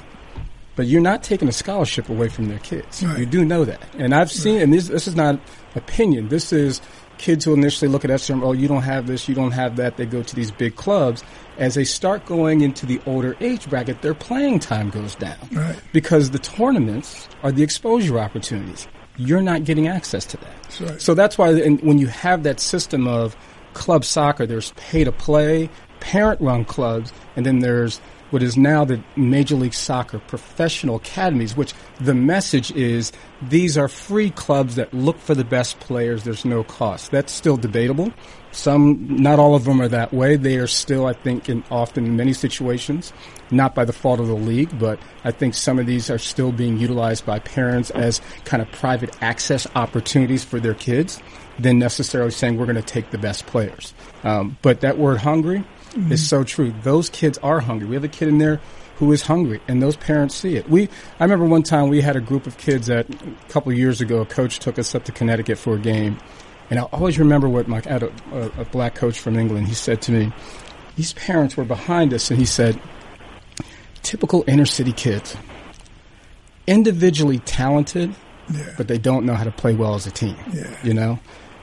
But 0.75 0.87
you're 0.87 1.03
not 1.03 1.23
taking 1.23 1.49
a 1.49 1.53
scholarship 1.53 2.09
away 2.09 2.29
from 2.29 2.49
their 2.49 2.59
kids. 2.59 3.03
You 3.03 3.27
do 3.27 3.45
know 3.45 3.65
that. 3.65 3.83
And 3.99 4.15
I've 4.15 4.33
seen, 4.33 4.61
and 4.61 4.73
this, 4.73 4.89
this 4.89 5.07
is 5.07 5.15
not 5.15 5.39
opinion. 5.77 6.29
This 6.29 6.53
is 6.53 6.81
kids 7.19 7.45
who 7.45 7.53
initially 7.55 7.89
look 7.89 8.05
at 8.05 8.21
SM, 8.21 8.43
oh, 8.43 8.53
you 8.53 8.67
don't 8.67 8.83
have 8.83 9.07
this, 9.07 9.29
you 9.29 9.35
don't 9.35 9.53
have 9.53 9.77
that, 9.77 9.97
they 9.97 10.07
go 10.07 10.23
to 10.23 10.35
these 10.35 10.51
big 10.51 10.75
clubs. 10.75 11.23
As 11.59 11.75
they 11.75 11.85
start 11.85 12.25
going 12.27 12.63
into 12.63 12.87
the 12.87 13.01
older 13.07 13.37
age 13.41 13.69
bracket, 13.69 14.03
their 14.03 14.15
playing 14.15 14.59
time 14.59 14.91
goes 14.91 15.15
down. 15.15 15.37
Right. 15.53 15.77
Because 15.93 16.31
the 16.31 16.39
tournaments 16.39 17.29
are 17.43 17.53
the 17.53 17.63
exposure 17.63 18.19
opportunities. 18.19 18.89
You're 19.17 19.43
not 19.43 19.65
getting 19.65 19.89
access 19.89 20.25
to 20.27 20.37
that. 20.39 20.63
That's 20.63 20.81
right. 20.81 21.01
So 21.01 21.15
that's 21.15 21.37
why 21.37 21.51
and 21.51 21.81
when 21.83 21.99
you 21.99 22.07
have 22.07 22.43
that 22.45 22.61
system 22.61 23.07
of 23.07 23.37
club 23.75 24.05
soccer, 24.05 24.47
there's 24.47 24.73
pay 24.73 25.05
to 25.05 25.13
play, 25.13 25.69
parent 26.01 26.41
run 26.41 26.65
clubs, 26.65 27.13
and 27.37 27.45
then 27.45 27.61
there's 27.61 28.01
what 28.33 28.43
is 28.43 28.57
now 28.57 28.83
the 28.85 29.03
Major 29.15 29.57
League 29.57 29.75
Soccer 29.75 30.19
professional 30.19 30.97
academies, 30.97 31.55
which 31.55 31.75
the 32.01 32.15
message 32.15 32.73
is 32.73 33.13
these 33.43 33.77
are 33.77 33.89
free 33.89 34.31
clubs 34.31 34.77
that 34.77 34.93
look 34.95 35.19
for 35.19 35.35
the 35.35 35.45
best 35.45 35.79
players. 35.81 36.25
There's 36.25 36.47
no 36.47 36.65
cost. 36.65 37.11
That's 37.11 37.31
still 37.31 37.59
debatable. 37.59 38.11
Some, 38.53 39.17
not 39.23 39.39
all 39.39 39.55
of 39.55 39.65
them 39.65 39.81
are 39.81 39.89
that 39.89 40.13
way. 40.13 40.37
They 40.37 40.57
are 40.59 40.67
still, 40.67 41.07
I 41.07 41.15
think, 41.15 41.49
in 41.49 41.65
often 41.71 42.05
in 42.05 42.17
many 42.17 42.33
situations, 42.35 43.13
not 43.51 43.75
by 43.75 43.85
the 43.85 43.93
fault 43.93 44.21
of 44.21 44.27
the 44.29 44.35
league, 44.35 44.79
but 44.79 44.99
I 45.25 45.31
think 45.31 45.55
some 45.55 45.79
of 45.79 45.87
these 45.87 46.11
are 46.11 46.19
still 46.19 46.53
being 46.53 46.79
utilized 46.79 47.25
by 47.25 47.39
parents 47.39 47.91
as 47.91 48.21
kind 48.45 48.63
of 48.63 48.71
private 48.73 49.17
access 49.23 49.67
opportunities 49.75 50.45
for 50.45 50.61
their 50.61 50.75
kids 50.75 51.21
than 51.59 51.79
necessarily 51.79 52.31
saying 52.31 52.59
we're 52.59 52.67
going 52.67 52.77
to 52.77 52.83
take 52.83 53.11
the 53.11 53.19
best 53.19 53.47
players. 53.47 53.95
Um, 54.23 54.59
but 54.63 54.81
that 54.83 54.99
word 54.99 55.19
hungry 55.19 55.65
is 56.11 56.27
so 56.27 56.45
true. 56.45 56.73
Those 56.83 57.11
kids 57.11 57.39
are 57.39 57.61
hungry. 57.61 57.89
We 57.89 57.95
have 57.95 58.05
a 58.05 58.09
kid 58.09 58.29
in 58.29 58.39
there 58.39 58.61
who 58.97 59.11
is 59.13 59.23
hungry, 59.23 59.61
and 59.67 59.83
those 59.83 59.97
parents 59.97 60.35
see 60.35 60.57
it. 60.57 60.69
We, 60.69 60.89
I 61.19 61.25
remember 61.25 61.47
one 61.47 61.63
time 61.63 61.89
we 61.89 62.01
had 62.01 62.17
a 62.17 62.21
group 62.21 62.47
of 62.47 62.57
kids 62.59 62.87
that 62.87 63.09
a 63.11 63.53
couple 63.53 63.73
of 63.73 63.79
years 63.79 64.01
ago, 64.01 64.21
a 64.21 64.27
coach 64.27 64.59
took 64.59 64.79
us 64.79 64.95
up 64.95 65.05
to 65.05 65.13
Connecticut 65.13 65.59
for 65.59 65.75
a 65.75 65.79
game, 65.79 66.19
and 66.73 66.79
I 66.81 66.85
always 66.85 67.19
remember 67.19 67.51
what 67.51 67.69
my 67.69 67.83
I 67.85 67.89
had 67.93 68.03
a, 68.03 68.13
a, 68.33 68.63
a 68.63 68.65
black 68.65 68.95
coach 68.95 69.19
from 69.21 69.37
England. 69.39 69.69
He 69.69 69.75
said 69.75 70.01
to 70.03 70.13
me, 70.13 70.33
"These 70.97 71.13
parents 71.13 71.55
were 71.55 71.65
behind 71.67 72.15
us," 72.15 72.31
and 72.31 72.39
he 72.39 72.47
said, 72.47 72.81
"Typical 74.03 74.43
inner 74.47 74.65
city 74.65 74.93
kids, 74.93 75.37
individually 76.67 77.41
talented, 77.41 78.15
Yeah. 78.51 78.73
but 78.79 78.89
they 78.89 78.97
don't 78.99 79.27
know 79.27 79.35
how 79.35 79.45
to 79.45 79.51
play 79.51 79.75
well 79.75 79.95
as 79.95 80.07
a 80.07 80.11
team. 80.11 80.37
Yeah. 80.53 80.75
You 80.83 80.95
know? 80.95 81.19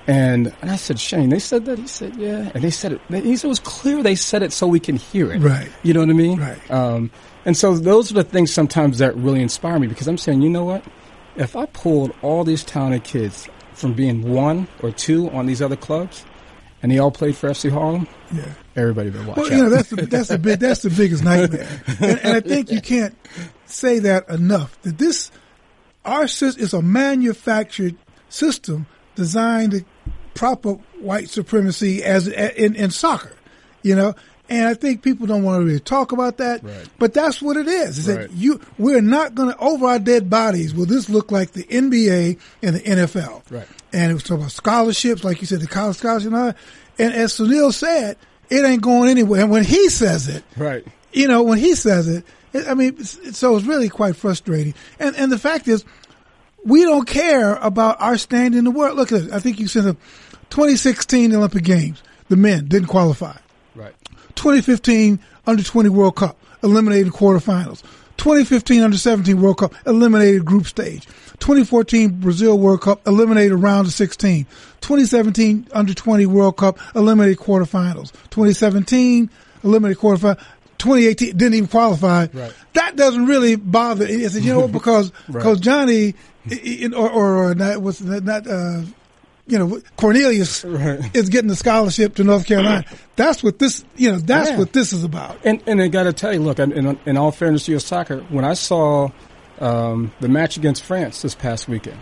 And, 0.08 0.54
and 0.62 0.72
I 0.72 0.76
said, 0.76 1.00
Shane, 1.00 1.30
they 1.30 1.40
said 1.40 1.66
that? 1.66 1.78
He 1.78 1.88
said, 1.88 2.16
yeah. 2.16 2.50
And 2.54 2.64
they 2.64 2.72
said 2.72 2.94
it, 2.94 3.02
they, 3.10 3.22
he 3.22 3.36
said 3.38 3.48
it 3.48 3.50
was 3.50 3.60
clear 3.60 4.02
they 4.02 4.16
said 4.16 4.42
it 4.42 4.52
so 4.52 4.66
we 4.68 4.80
can 4.80 4.96
hear 4.96 5.32
it. 5.32 5.40
Right. 5.40 5.70
You 5.84 5.94
know 5.94 6.00
what 6.00 6.10
I 6.10 6.14
mean? 6.14 6.40
Right. 6.40 6.72
Um, 6.72 7.12
and 7.46 7.56
so 7.56 7.76
those 7.78 8.10
are 8.12 8.16
the 8.16 8.24
things 8.24 8.52
sometimes 8.52 8.98
that 9.00 9.16
really 9.16 9.42
inspire 9.42 9.78
me 9.78 9.86
because 9.88 10.08
I'm 10.08 10.18
saying, 10.18 10.42
you 10.42 10.50
know 10.50 10.64
what? 10.64 10.84
If 11.36 11.56
I 11.56 11.68
pulled 11.68 12.12
all 12.24 12.44
these 12.44 12.64
talented 12.64 13.04
kids 13.04 13.48
from 13.80 13.94
being 13.94 14.22
one 14.34 14.68
or 14.84 14.92
two 14.92 15.30
on 15.32 15.46
these 15.46 15.62
other 15.62 15.76
clubs 15.78 16.26
and 16.82 16.92
they 16.92 17.00
all 17.00 17.12
played 17.12 17.36
for 17.36 17.50
FC 17.50 17.70
Harlem, 17.72 18.08
Yeah. 18.34 18.44
everybody 18.76 19.10
would 19.10 19.26
watch 19.26 19.38
Well, 19.38 19.46
out. 19.48 19.52
you 19.52 19.58
know 19.64 19.70
that's 19.70 19.90
the 19.90 20.06
that's 20.06 20.30
the 20.30 20.38
big 20.38 20.60
that's 20.60 20.82
the 20.82 20.90
biggest 20.90 21.24
nightmare, 21.24 21.68
and, 22.00 22.20
and 22.24 22.34
I 22.38 22.40
think 22.42 22.72
you 22.72 22.82
can't 22.82 23.16
say 23.66 24.00
that 24.00 24.30
enough. 24.30 24.82
That 24.84 24.98
this 24.98 25.30
our 26.06 26.28
system 26.28 26.64
is 26.64 26.74
a 26.74 26.82
manufactured 26.82 27.96
system 28.30 28.86
designed 29.16 29.72
to 29.72 29.86
prop 30.36 30.66
up 30.66 30.80
white 31.02 31.30
supremacy 31.30 32.02
as 32.04 32.28
in, 32.30 32.76
in 32.76 32.92
soccer, 32.92 33.34
you 33.84 33.96
know. 33.96 34.14
And 34.50 34.68
I 34.68 34.74
think 34.74 35.04
people 35.04 35.28
don't 35.28 35.44
want 35.44 35.62
to 35.62 35.66
really 35.66 35.80
talk 35.80 36.12
about 36.12 36.38
that, 36.38 36.64
Right. 36.64 36.88
but 36.98 37.14
that's 37.14 37.42
what 37.42 37.56
it 37.56 37.68
is. 37.68 38.00
Is 38.00 38.06
that 38.08 38.32
you 38.34 38.60
we're 38.80 39.02
not 39.02 39.36
going 39.36 39.54
to 39.54 39.58
over 39.60 39.86
our 39.86 40.00
dead 40.00 40.30
bodies. 40.30 40.74
Will 40.74 40.86
this 40.88 41.08
look 41.10 41.32
like 41.32 41.52
the 41.52 41.64
NBA 41.66 42.40
and 42.64 42.76
the 42.76 42.80
NFL? 42.80 43.44
Right. 43.52 43.68
And 43.94 44.12
it 44.12 44.14
was 44.14 44.24
talking 44.24 44.38
about 44.38 44.52
scholarships, 44.52 45.24
like 45.24 45.42
you 45.42 45.48
said, 45.48 45.62
the 45.62 45.68
college 45.68 45.98
scholarship. 45.98 46.28
And, 46.28 46.36
all 46.36 46.46
that. 46.48 46.58
and 46.98 47.14
as 47.14 47.34
Sunil 47.34 47.72
said, 47.74 48.18
it 48.50 48.66
ain't 48.66 48.82
going 48.82 49.10
anywhere. 49.10 49.42
And 49.42 49.52
when 49.52 49.64
he 49.64 49.90
says 49.90 50.28
it, 50.28 50.44
right. 50.58 50.84
you 51.14 51.28
know, 51.28 51.44
when 51.44 51.60
he 51.60 51.76
says 51.76 52.08
it, 52.08 52.24
it 52.54 52.68
I 52.68 52.74
mean, 52.74 52.90
it's- 52.96 53.38
so 53.38 53.56
it's 53.56 53.66
really 53.68 53.90
quite 53.90 54.16
frustrating. 54.16 54.74
And 55.00 55.16
and 55.16 55.32
the 55.32 55.38
fact 55.38 55.68
is, 55.68 55.86
we 56.66 56.84
don't 56.84 57.08
care 57.08 57.54
about 57.56 58.02
our 58.02 58.18
stand 58.18 58.56
in 58.56 58.64
the 58.64 58.72
world. 58.72 58.98
Look 58.98 59.12
at 59.12 59.22
it. 59.26 59.32
I 59.32 59.40
think 59.40 59.60
you 59.60 59.68
said 59.68 59.84
the 59.84 59.94
2016 60.50 61.34
Olympic 61.36 61.64
Games, 61.64 62.02
the 62.28 62.36
men 62.36 62.66
didn't 62.66 62.88
qualify. 62.90 63.38
Right. 64.46 64.64
2015 64.64 65.20
Under 65.48 65.64
20 65.64 65.90
World 65.90 66.16
Cup, 66.16 66.38
eliminated 66.64 67.12
quarterfinals. 67.14 67.82
2015 68.18 68.82
Under 68.84 68.98
17 68.98 69.42
World 69.42 69.58
Cup, 69.60 69.74
eliminated 69.86 70.44
group 70.46 70.68
stage. 70.68 71.06
2014 71.40 72.20
Brazil 72.20 72.58
World 72.60 72.82
Cup, 72.82 73.06
eliminated 73.08 73.54
round 73.58 73.88
of 73.88 73.94
16. 73.94 74.46
2017 74.82 75.68
Under 75.74 75.94
20 75.94 76.26
World 76.26 76.58
Cup, 76.58 76.78
eliminated 76.96 77.38
quarterfinals. 77.38 78.12
2017 78.30 79.30
eliminated 79.64 79.98
quarterfinals. 79.98 80.40
2018 80.80 81.38
didn't 81.38 81.54
even 81.56 81.68
qualify. 81.68 82.28
Right. 82.34 82.54
That 82.74 82.96
doesn't 82.96 83.26
really 83.26 83.56
bother. 83.58 84.06
I 84.06 84.28
said, 84.28 84.44
you 84.44 84.54
know? 84.54 84.68
Because 84.80 85.12
because 85.28 85.60
Johnny, 85.60 86.14
i- 86.50 86.88
i- 86.90 86.94
or 86.96 87.10
or 87.10 87.56
not 87.56 87.82
was 87.82 88.02
not 88.02 88.48
uh, 88.48 88.82
you 89.50 89.60
know 89.60 89.82
Cornelius 89.98 90.64
Right. 90.64 91.00
is 91.16 91.30
getting 91.30 91.48
the 91.50 91.56
scholarship 91.56 92.16
to 92.16 92.24
North 92.24 92.46
Carolina. 92.46 92.86
That's 93.16 93.44
what 93.44 93.60
this 93.60 93.84
you 93.98 94.12
know. 94.12 94.18
That's 94.20 94.52
Yeah. 94.52 94.58
what 94.58 94.74
this 94.74 94.94
is 94.94 95.04
about. 95.04 95.38
And 95.44 95.62
and 95.68 95.82
I 95.82 95.88
got 95.88 96.04
to 96.04 96.14
tell 96.14 96.34
you, 96.34 96.40
look, 96.40 96.60
in, 96.60 96.72
in, 96.72 97.00
in 97.06 97.18
all 97.18 97.32
fairness 97.32 97.66
to 97.66 97.72
your 97.72 97.80
soccer, 97.80 98.20
when 98.30 98.46
I 98.46 98.54
saw 98.54 99.10
um, 99.60 100.12
the 100.22 100.30
match 100.30 100.58
against 100.58 100.84
France 100.84 101.22
this 101.22 101.36
past 101.36 101.68
weekend, 101.68 101.98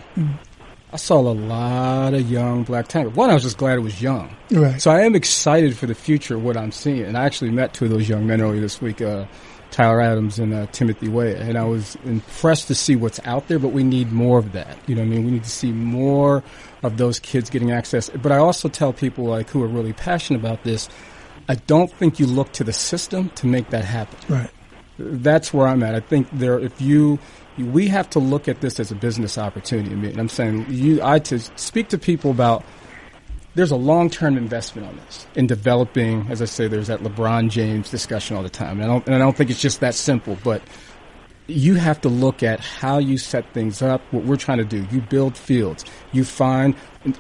I 0.94 0.98
saw 0.98 1.20
a 1.20 1.34
lot 1.34 2.14
of 2.14 2.30
young 2.30 2.64
black 2.64 2.88
talent. 2.88 3.16
One, 3.16 3.30
I 3.30 3.34
was 3.34 3.44
just 3.44 3.58
glad 3.58 3.78
it 3.78 3.82
was 3.82 4.02
young. 4.02 4.36
Right. 4.52 4.80
So 4.82 4.92
I 4.92 5.02
am 5.02 5.16
excited 5.16 5.76
for 5.76 5.86
the 5.88 5.96
future 5.96 6.36
of 6.36 6.44
what 6.44 6.56
I'm 6.56 6.72
seeing. 6.72 7.04
And 7.04 7.18
I 7.18 7.26
actually 7.26 7.52
met 7.52 7.74
two 7.74 7.86
of 7.86 7.92
those 7.92 8.08
young 8.08 8.28
men 8.28 8.42
earlier 8.42 8.62
this 8.62 8.80
week, 8.82 9.02
uh, 9.02 9.26
Tyler 9.72 10.00
Adams 10.00 10.40
and 10.40 10.54
uh, 10.54 10.66
Timothy 10.68 11.10
Weah, 11.10 11.36
and 11.38 11.58
I 11.58 11.66
was 11.66 11.98
impressed 12.06 12.68
to 12.68 12.76
see 12.76 12.96
what's 12.96 13.20
out 13.26 13.48
there. 13.50 13.60
But 13.60 13.70
we 13.74 13.84
need 13.84 14.14
more 14.14 14.40
of 14.40 14.54
that. 14.54 14.78
You 14.88 14.96
know, 14.96 15.02
what 15.02 15.08
I 15.08 15.10
mean, 15.10 15.26
we 15.26 15.32
need 15.32 15.44
to 15.44 15.50
see 15.50 15.72
more 15.74 16.42
of 16.84 16.98
those 16.98 17.20
kids 17.20 17.50
getting 17.50 17.72
access. 17.72 18.10
But 18.10 18.32
I 18.32 18.38
also 18.38 18.70
tell 18.70 18.94
people 18.94 19.26
like 19.26 19.50
who 19.50 19.64
are 19.64 19.68
really 19.68 19.94
passionate 19.94 20.40
about 20.40 20.64
this. 20.64 20.90
I 21.50 21.56
don't 21.56 21.92
think 21.92 22.20
you 22.20 22.26
look 22.28 22.52
to 22.54 22.64
the 22.64 22.74
system 22.74 23.30
to 23.36 23.48
make 23.48 23.70
that 23.70 23.86
happen 23.86 24.18
Right. 24.28 24.50
that's 24.98 25.54
where 25.54 25.68
I'm 25.68 25.82
at. 25.84 25.96
I 25.96 26.02
think 26.02 26.28
there, 26.34 26.60
if 26.60 26.82
you, 26.82 27.20
we 27.58 27.88
have 27.88 28.10
to 28.12 28.20
look 28.20 28.48
at 28.48 28.62
this 28.62 28.80
as 28.80 28.92
a 28.92 28.96
business 28.96 29.38
opportunity. 29.38 29.92
I 29.92 29.96
mean, 29.96 30.20
I'm 30.20 30.30
saying 30.30 30.66
you, 30.70 31.02
I 31.02 31.20
to 31.20 31.40
speak 31.40 31.90
to 31.90 31.98
people 31.98 32.32
about. 32.32 32.64
There's 33.56 33.72
a 33.72 33.76
long-term 33.76 34.38
investment 34.38 34.88
on 34.88 34.98
this 34.98 35.26
in 35.34 35.48
developing. 35.48 36.28
As 36.30 36.44
I 36.44 36.46
say, 36.46 36.68
there's 36.68 36.88
that 36.88 37.00
LeBron 37.00 37.50
James 37.50 37.90
discussion 37.90 38.38
all 38.38 38.44
the 38.44 38.50
time, 38.50 38.80
and 38.80 38.84
I 38.84 38.88
don't, 38.88 39.06
and 39.08 39.16
I 39.16 39.18
don't 39.18 39.36
think 39.36 39.50
it's 39.50 39.60
just 39.62 39.80
that 39.80 39.96
simple. 39.96 40.38
But 40.44 40.62
you 41.48 41.76
have 41.76 42.02
to 42.02 42.10
look 42.10 42.44
at 42.44 42.60
how 42.60 42.98
you 42.98 43.18
set 43.18 43.54
things 43.54 43.82
up. 43.82 44.02
What 44.12 44.26
we're 44.26 44.36
trying 44.36 44.58
to 44.60 44.66
do, 44.66 44.86
you 44.92 45.02
build 45.02 45.38
fields. 45.38 45.86
You 46.12 46.24
find. 46.24 46.76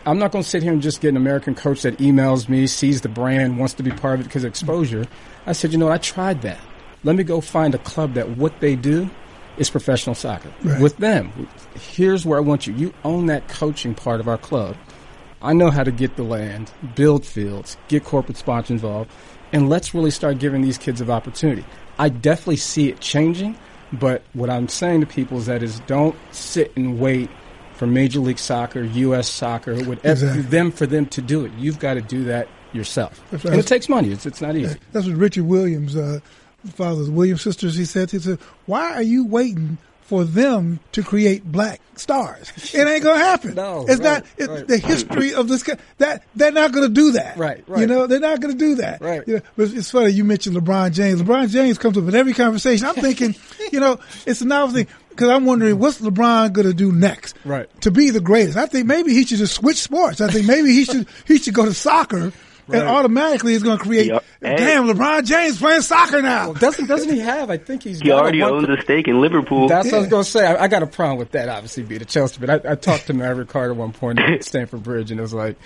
I'm 0.05 0.19
not 0.19 0.31
going 0.31 0.43
to 0.43 0.49
sit 0.49 0.63
here 0.63 0.73
and 0.73 0.81
just 0.81 1.01
get 1.01 1.09
an 1.09 1.17
American 1.17 1.55
coach 1.55 1.83
that 1.83 1.97
emails 1.97 2.49
me, 2.49 2.67
sees 2.67 3.01
the 3.01 3.09
brand, 3.09 3.57
wants 3.57 3.73
to 3.75 3.83
be 3.83 3.91
part 3.91 4.15
of 4.15 4.21
it 4.21 4.23
because 4.25 4.43
of 4.43 4.49
exposure. 4.49 5.07
I 5.45 5.53
said, 5.53 5.71
you 5.71 5.77
know, 5.77 5.89
I 5.89 5.97
tried 5.97 6.41
that. 6.41 6.59
Let 7.03 7.15
me 7.15 7.23
go 7.23 7.39
find 7.39 7.73
a 7.73 7.79
club 7.79 8.15
that 8.15 8.37
what 8.37 8.59
they 8.59 8.75
do 8.75 9.09
is 9.57 9.69
professional 9.69 10.15
soccer. 10.15 10.51
Right. 10.61 10.81
With 10.81 10.97
them, 10.97 11.47
here's 11.75 12.25
where 12.25 12.37
I 12.37 12.41
want 12.41 12.67
you. 12.67 12.73
You 12.73 12.93
own 13.03 13.27
that 13.27 13.47
coaching 13.47 13.95
part 13.95 14.19
of 14.19 14.27
our 14.27 14.37
club. 14.37 14.75
I 15.41 15.53
know 15.53 15.69
how 15.69 15.83
to 15.83 15.91
get 15.91 16.15
the 16.15 16.23
land, 16.23 16.71
build 16.95 17.25
fields, 17.25 17.77
get 17.87 18.03
corporate 18.03 18.37
sponsors 18.37 18.71
involved, 18.71 19.11
and 19.53 19.69
let's 19.69 19.93
really 19.93 20.11
start 20.11 20.39
giving 20.39 20.61
these 20.61 20.77
kids 20.77 20.99
an 20.99 21.09
opportunity. 21.09 21.63
I 21.99 22.09
definitely 22.09 22.57
see 22.57 22.89
it 22.89 22.99
changing, 22.99 23.57
but 23.93 24.21
what 24.33 24.49
I'm 24.49 24.67
saying 24.67 25.01
to 25.01 25.07
people 25.07 25.37
is 25.37 25.45
that 25.47 25.63
is 25.63 25.79
don't 25.81 26.15
sit 26.31 26.71
and 26.75 26.99
wait 26.99 27.29
for 27.73 27.85
Major 27.87 28.19
League 28.19 28.39
Soccer, 28.39 28.81
U.S. 28.83 29.29
Soccer, 29.29 29.75
whatever 29.83 30.09
Exactly. 30.25 30.41
them 30.43 30.71
for 30.71 30.85
them 30.87 31.05
to 31.07 31.21
do 31.21 31.45
it. 31.45 31.51
You've 31.57 31.79
got 31.79 31.93
to 31.93 32.01
do 32.01 32.23
that 32.25 32.47
yourself, 32.73 33.21
That's 33.31 33.43
and 33.45 33.53
right. 33.53 33.59
it 33.59 33.67
takes 33.67 33.87
money. 33.87 34.11
It's 34.11 34.25
it's 34.25 34.41
not 34.41 34.55
easy. 34.55 34.77
That's 34.91 35.05
what 35.07 35.15
Richard 35.15 35.45
Williams, 35.45 35.95
uh, 35.95 36.19
father 36.73 37.01
of 37.01 37.05
the 37.07 37.11
Williams 37.13 37.41
sisters, 37.41 37.75
he 37.75 37.85
said. 37.85 38.11
He 38.11 38.19
said, 38.19 38.39
"Why 38.65 38.93
are 38.93 39.01
you 39.01 39.25
waiting 39.25 39.77
for 40.07 40.23
them 40.23 40.79
to 40.93 41.03
create 41.03 41.43
black 41.49 41.79
stars? 41.95 42.51
It 42.73 42.87
ain't 42.87 43.03
gonna 43.03 43.19
happen. 43.19 43.55
No, 43.55 43.85
it's 43.87 43.99
right, 43.99 44.03
not. 44.03 44.25
It's 44.37 44.47
right. 44.47 44.67
the 44.67 44.77
history 44.77 45.33
of 45.33 45.47
this. 45.47 45.63
That 45.99 46.23
they're 46.35 46.51
not 46.51 46.71
gonna 46.71 46.89
do 46.89 47.11
that. 47.11 47.37
Right, 47.37 47.63
Right. 47.67 47.81
You 47.81 47.87
know, 47.87 48.07
they're 48.07 48.19
not 48.19 48.39
gonna 48.39 48.53
do 48.55 48.75
that. 48.75 49.01
Right. 49.01 49.21
You 49.27 49.35
know, 49.35 49.41
but 49.55 49.73
it's 49.73 49.91
funny 49.91 50.11
you 50.11 50.23
mentioned 50.23 50.55
LeBron 50.55 50.93
James. 50.93 51.21
LeBron 51.21 51.49
James 51.49 51.77
comes 51.77 51.97
up 51.97 52.07
in 52.07 52.15
every 52.15 52.33
conversation. 52.33 52.87
I'm 52.87 52.95
thinking, 52.95 53.35
you 53.71 53.79
know, 53.79 53.99
it's 54.25 54.41
an 54.41 54.47
novel 54.47 54.73
thing 54.75 54.87
because 55.09 55.29
I'm 55.29 55.45
wondering 55.45 55.77
what's 55.79 55.99
LeBron 55.99 56.53
gonna 56.53 56.73
do 56.73 56.91
next. 56.91 57.35
Right. 57.43 57.69
To 57.81 57.91
be 57.91 58.09
the 58.09 58.21
greatest, 58.21 58.57
I 58.57 58.65
think 58.65 58.87
maybe 58.87 59.13
he 59.13 59.25
should 59.25 59.39
just 59.39 59.55
switch 59.55 59.77
sports. 59.77 60.21
I 60.21 60.29
think 60.29 60.47
maybe 60.47 60.71
he 60.71 60.85
should 60.85 61.07
he 61.25 61.37
should 61.37 61.53
go 61.53 61.65
to 61.65 61.73
soccer 61.73 62.31
and 62.69 62.83
automatically 62.87 63.53
it's 63.53 63.63
going 63.63 63.77
to 63.77 63.83
create. 63.83 64.07
Yeah. 64.07 64.19
Damn, 64.41 64.87
LeBron 64.87 65.25
James 65.25 65.57
playing 65.57 65.81
soccer 65.81 66.21
now. 66.21 66.45
Well, 66.51 66.53
doesn't 66.53 66.87
doesn't 66.87 67.11
he 67.13 67.19
have? 67.19 67.49
I 67.49 67.57
think 67.57 67.83
he's 67.83 67.99
He 67.99 68.07
got 68.09 68.17
a 68.17 68.21
already 68.21 68.41
one- 68.41 68.53
owns 68.53 68.69
a 68.69 68.81
stake 68.81 69.07
in 69.07 69.19
Liverpool. 69.21 69.67
That's 69.67 69.87
what 69.91 69.95
I 69.95 69.99
was 69.99 70.07
going 70.07 70.23
to 70.23 70.29
say. 70.29 70.45
I, 70.45 70.63
I 70.63 70.67
got 70.67 70.83
a 70.83 70.87
problem 70.87 71.17
with 71.17 71.31
that, 71.31 71.49
obviously, 71.49 71.83
being 71.83 72.01
a 72.01 72.05
Chelsea. 72.05 72.39
But 72.39 72.65
I, 72.65 72.71
I 72.71 72.75
talked 72.75 73.07
to 73.07 73.13
Maverick 73.13 73.49
Carter 73.49 73.71
at 73.71 73.77
one 73.77 73.93
point 73.93 74.19
at 74.19 74.43
Stamford 74.45 74.83
Bridge, 74.83 75.09
and 75.11 75.19
it 75.19 75.23
was 75.23 75.33
like, 75.33 75.57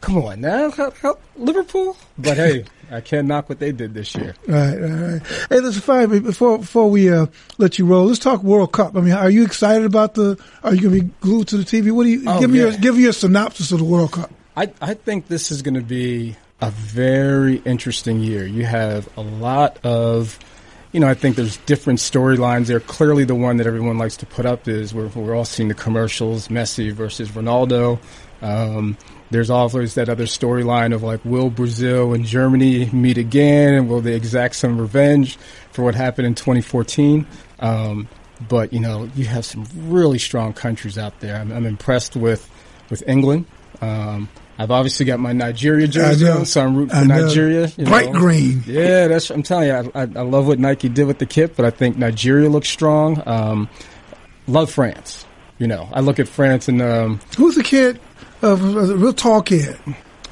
come 0.00 0.18
on 0.18 0.40
now, 0.40 0.70
help, 0.70 0.96
help 0.98 1.20
Liverpool. 1.36 1.96
But 2.18 2.36
hey, 2.36 2.64
I 2.90 3.00
can't 3.00 3.26
knock 3.28 3.48
what 3.48 3.58
they 3.60 3.70
did 3.72 3.94
this 3.94 4.14
year. 4.14 4.34
Right, 4.46 4.76
right, 4.76 4.90
right. 5.12 5.22
Hey, 5.48 5.60
listen, 5.60 5.82
Fine. 5.82 6.08
Before 6.22 6.58
before 6.58 6.90
we 6.90 7.12
uh, 7.12 7.26
let 7.58 7.78
you 7.78 7.86
roll, 7.86 8.06
let's 8.06 8.18
talk 8.18 8.42
World 8.42 8.72
Cup. 8.72 8.96
I 8.96 9.00
mean, 9.00 9.12
are 9.12 9.30
you 9.30 9.44
excited 9.44 9.84
about 9.84 10.14
the? 10.14 10.36
Are 10.64 10.74
you 10.74 10.80
going 10.82 10.94
to 10.98 11.04
be 11.04 11.10
glued 11.20 11.48
to 11.48 11.58
the 11.58 11.64
TV? 11.64 11.92
What 11.92 12.04
do 12.04 12.10
you 12.10 12.24
Oh, 12.26 12.40
give 12.40 12.50
me? 12.50 12.58
Your, 12.58 12.72
give 12.72 12.96
me 12.96 13.02
your 13.02 13.12
synopsis 13.12 13.70
of 13.72 13.78
the 13.78 13.84
World 13.84 14.12
Cup. 14.12 14.32
I, 14.56 14.72
I 14.80 14.94
think 14.94 15.28
this 15.28 15.50
is 15.50 15.60
going 15.62 15.74
to 15.74 15.82
be 15.82 16.34
a 16.60 16.70
very 16.70 17.56
interesting 17.58 18.20
year. 18.20 18.46
You 18.46 18.64
have 18.64 19.08
a 19.16 19.20
lot 19.20 19.78
of, 19.84 20.38
you 20.92 21.00
know, 21.00 21.08
I 21.08 21.14
think 21.14 21.36
there's 21.36 21.58
different 21.58 21.98
storylines 21.98 22.66
there. 22.66 22.80
Clearly, 22.80 23.24
the 23.24 23.34
one 23.34 23.58
that 23.58 23.66
everyone 23.66 23.98
likes 23.98 24.16
to 24.18 24.26
put 24.26 24.46
up 24.46 24.66
is 24.66 24.94
we're, 24.94 25.08
we're 25.08 25.34
all 25.34 25.44
seeing 25.44 25.68
the 25.68 25.74
commercials 25.74 26.48
Messi 26.48 26.92
versus 26.92 27.30
Ronaldo. 27.30 27.98
Um, 28.40 28.96
there's 29.30 29.50
always 29.50 29.94
that 29.94 30.08
other 30.08 30.24
storyline 30.24 30.94
of 30.94 31.02
like, 31.02 31.24
will 31.24 31.50
Brazil 31.50 32.14
and 32.14 32.24
Germany 32.24 32.86
meet 32.92 33.18
again? 33.18 33.74
And 33.74 33.88
will 33.88 34.00
they 34.00 34.14
exact 34.14 34.56
some 34.56 34.80
revenge 34.80 35.36
for 35.72 35.82
what 35.82 35.94
happened 35.94 36.26
in 36.26 36.34
2014? 36.34 37.26
Um, 37.60 38.08
but, 38.48 38.72
you 38.72 38.80
know, 38.80 39.10
you 39.14 39.24
have 39.24 39.44
some 39.44 39.66
really 39.74 40.18
strong 40.18 40.52
countries 40.52 40.96
out 40.96 41.20
there. 41.20 41.36
I'm, 41.36 41.52
I'm 41.52 41.66
impressed 41.66 42.16
with, 42.16 42.48
with 42.88 43.02
England. 43.08 43.46
Um, 43.80 44.28
I've 44.58 44.70
obviously 44.70 45.04
got 45.06 45.20
my 45.20 45.32
Nigeria 45.32 45.86
jersey 45.86 46.28
on, 46.28 46.46
so 46.46 46.62
I'm 46.62 46.74
rooting 46.76 46.96
for. 46.98 47.04
Nigeria. 47.04 47.70
you 47.76 47.84
Bright 47.84 48.12
know. 48.12 48.18
green. 48.20 48.62
Yeah, 48.66 49.08
that's. 49.08 49.30
I'm 49.30 49.42
telling 49.42 49.68
you, 49.68 49.74
I, 49.94 50.00
I, 50.00 50.02
I 50.02 50.22
love 50.22 50.46
what 50.46 50.58
Nike 50.58 50.88
did 50.88 51.06
with 51.06 51.18
the 51.18 51.26
kit, 51.26 51.56
but 51.56 51.64
I 51.66 51.70
think 51.70 51.98
Nigeria 51.98 52.48
looks 52.48 52.68
strong. 52.68 53.22
Um, 53.26 53.68
love 54.46 54.70
France. 54.70 55.26
You 55.58 55.66
know, 55.66 55.88
I 55.92 56.00
look 56.00 56.18
at 56.18 56.28
France 56.28 56.68
and 56.68 56.80
um, 56.82 57.20
Who's 57.36 57.54
the 57.54 57.62
kid? 57.62 58.00
Uh, 58.42 58.48
a 58.48 58.56
real 58.56 59.12
tall 59.14 59.42
kid. 59.42 59.76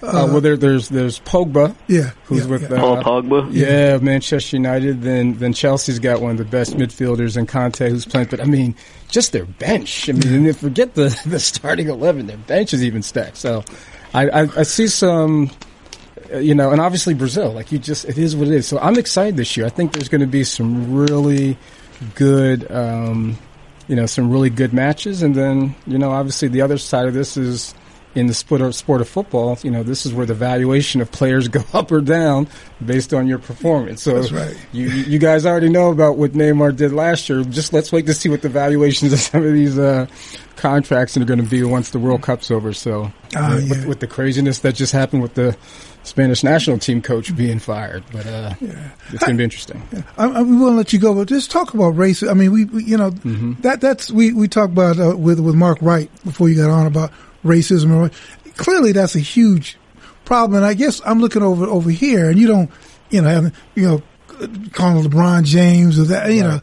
uh, 0.02 0.28
well, 0.30 0.40
there, 0.42 0.56
there's 0.56 0.88
there's 0.90 1.18
Pogba, 1.20 1.74
Yeah, 1.88 2.10
who's 2.24 2.44
yeah, 2.44 2.50
with 2.50 2.62
yeah. 2.70 2.76
uh, 2.76 3.02
Paul 3.02 3.22
Pogba. 3.22 3.48
Yeah, 3.50 3.96
Manchester 3.98 4.56
United. 4.56 5.00
Then 5.02 5.34
then 5.34 5.52
Chelsea's 5.54 5.98
got 5.98 6.20
one 6.20 6.32
of 6.32 6.38
the 6.38 6.44
best 6.44 6.76
midfielders 6.76 7.36
in 7.38 7.46
Kanté, 7.46 7.88
who's 7.88 8.04
playing. 8.04 8.28
But 8.30 8.40
I 8.40 8.44
mean, 8.44 8.74
just 9.08 9.32
their 9.32 9.46
bench. 9.46 10.08
I 10.10 10.12
mean, 10.12 10.46
and 10.46 10.56
forget 10.56 10.94
the 10.94 11.18
the 11.26 11.40
starting 11.40 11.88
eleven, 11.88 12.26
their 12.26 12.36
bench 12.36 12.74
is 12.74 12.84
even 12.84 13.02
stacked. 13.02 13.38
So, 13.38 13.64
I 14.14 14.28
I, 14.28 14.48
I 14.58 14.62
see 14.62 14.86
some. 14.88 15.50
You 16.32 16.54
know, 16.54 16.70
and 16.70 16.80
obviously 16.80 17.14
Brazil, 17.14 17.52
like 17.52 17.70
you 17.70 17.78
just, 17.78 18.06
it 18.06 18.18
is 18.18 18.34
what 18.34 18.48
it 18.48 18.54
is. 18.54 18.66
So 18.66 18.78
I'm 18.78 18.98
excited 18.98 19.36
this 19.36 19.56
year. 19.56 19.66
I 19.66 19.68
think 19.68 19.92
there's 19.92 20.08
going 20.08 20.22
to 20.22 20.26
be 20.26 20.42
some 20.42 20.94
really 20.94 21.56
good, 22.14 22.70
um, 22.72 23.38
you 23.88 23.94
know, 23.94 24.06
some 24.06 24.30
really 24.30 24.50
good 24.50 24.72
matches. 24.72 25.22
And 25.22 25.34
then, 25.34 25.74
you 25.86 25.98
know, 25.98 26.10
obviously 26.10 26.48
the 26.48 26.62
other 26.62 26.78
side 26.78 27.06
of 27.06 27.14
this 27.14 27.36
is 27.36 27.74
in 28.14 28.26
the 28.26 28.34
sport 28.34 28.60
of, 28.60 28.74
sport 28.74 29.00
of 29.00 29.08
football, 29.08 29.58
you 29.62 29.70
know, 29.70 29.82
this 29.82 30.06
is 30.06 30.14
where 30.14 30.26
the 30.26 30.34
valuation 30.34 31.00
of 31.00 31.10
players 31.10 31.48
go 31.58 31.62
up 31.72 31.90
or 31.90 32.00
down 32.00 32.48
based 32.84 33.12
on 33.12 33.26
your 33.26 33.38
performance. 33.38 34.02
So 34.02 34.14
That's 34.14 34.32
right. 34.32 34.56
you, 34.72 34.86
you 34.88 35.18
guys 35.18 35.44
already 35.44 35.68
know 35.68 35.90
about 35.90 36.16
what 36.16 36.32
Neymar 36.32 36.76
did 36.76 36.92
last 36.92 37.28
year. 37.28 37.42
Just 37.44 37.72
let's 37.72 37.92
wait 37.92 38.06
to 38.06 38.14
see 38.14 38.28
what 38.28 38.42
the 38.42 38.48
valuations 38.48 39.12
of 39.12 39.20
some 39.20 39.44
of 39.44 39.52
these, 39.52 39.78
uh, 39.78 40.06
contracts 40.56 41.14
that 41.14 41.22
are 41.22 41.26
going 41.26 41.42
to 41.42 41.48
be 41.48 41.62
once 41.62 41.90
the 41.90 41.98
World 41.98 42.22
Cup's 42.22 42.50
over. 42.50 42.72
So 42.72 43.12
Ah, 43.36 43.54
with, 43.56 43.68
yeah. 43.82 43.86
with 43.86 44.00
the 44.00 44.06
craziness 44.06 44.60
that 44.60 44.74
just 44.74 44.92
happened 44.92 45.22
with 45.22 45.34
the 45.34 45.56
Spanish 46.04 46.44
national 46.44 46.78
team 46.78 47.00
coach 47.02 47.34
being 47.36 47.58
fired, 47.58 48.04
but, 48.12 48.26
uh, 48.26 48.52
it's 48.60 49.24
going 49.24 49.32
to 49.32 49.34
be 49.38 49.44
interesting. 49.44 49.82
I, 50.18 50.26
I, 50.28 50.42
we 50.42 50.56
won't 50.56 50.76
let 50.76 50.92
you 50.92 50.98
go, 50.98 51.14
but 51.14 51.28
just 51.28 51.50
talk 51.50 51.72
about 51.74 51.96
race. 51.96 52.22
I 52.22 52.34
mean, 52.34 52.52
we, 52.52 52.64
we 52.66 52.84
you 52.84 52.96
know, 52.98 53.10
Mm-hmm. 53.10 53.62
that 53.62 53.80
that's 53.80 54.10
we 54.10 54.32
we 54.32 54.46
talked 54.46 54.72
about 54.72 54.98
uh, 55.00 55.16
with 55.16 55.40
with 55.40 55.54
Mark 55.54 55.78
Wright 55.80 56.10
before 56.24 56.48
you 56.48 56.56
got 56.56 56.70
on 56.70 56.86
about 56.86 57.10
racism. 57.44 58.12
Clearly, 58.56 58.92
that's 58.92 59.14
a 59.16 59.20
huge 59.20 59.78
problem, 60.26 60.58
and 60.58 60.66
I 60.66 60.74
guess 60.74 61.00
I'm 61.06 61.20
looking 61.20 61.42
over 61.42 61.64
over 61.66 61.90
here, 61.90 62.28
and 62.28 62.38
you 62.38 62.46
don't, 62.46 62.70
you 63.10 63.22
know, 63.22 63.28
have, 63.28 63.54
you 63.74 63.82
know, 63.88 64.02
calling 64.72 65.02
LeBron 65.04 65.44
James 65.44 65.98
or 65.98 66.04
that, 66.04 66.32
you 66.32 66.42
know, 66.42 66.60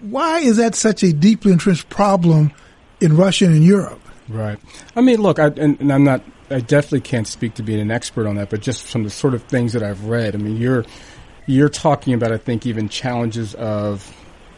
why 0.00 0.40
is 0.40 0.58
that 0.58 0.74
such 0.74 1.02
a 1.02 1.12
deeply 1.12 1.52
entrenched 1.52 1.88
problem 1.88 2.52
in 3.04 3.16
Russia 3.16 3.44
and 3.44 3.54
in 3.54 3.62
Europe? 3.62 4.00
Right. 4.28 4.58
I 4.96 5.02
mean, 5.02 5.20
look, 5.20 5.38
I, 5.38 5.48
and, 5.48 5.78
and 5.80 5.92
I'm 5.92 6.04
not. 6.04 6.22
I 6.50 6.60
definitely 6.60 7.02
can't 7.02 7.26
speak 7.26 7.54
to 7.54 7.62
being 7.62 7.80
an 7.80 7.90
expert 7.90 8.26
on 8.26 8.36
that, 8.36 8.50
but 8.50 8.60
just 8.60 8.86
from 8.86 9.04
the 9.04 9.10
sort 9.10 9.34
of 9.34 9.42
things 9.44 9.72
that 9.74 9.82
I've 9.82 10.04
read, 10.04 10.34
I 10.34 10.38
mean, 10.38 10.56
you're 10.56 10.84
you're 11.46 11.68
talking 11.68 12.14
about, 12.14 12.32
I 12.32 12.38
think, 12.38 12.66
even 12.66 12.88
challenges 12.88 13.54
of 13.54 14.10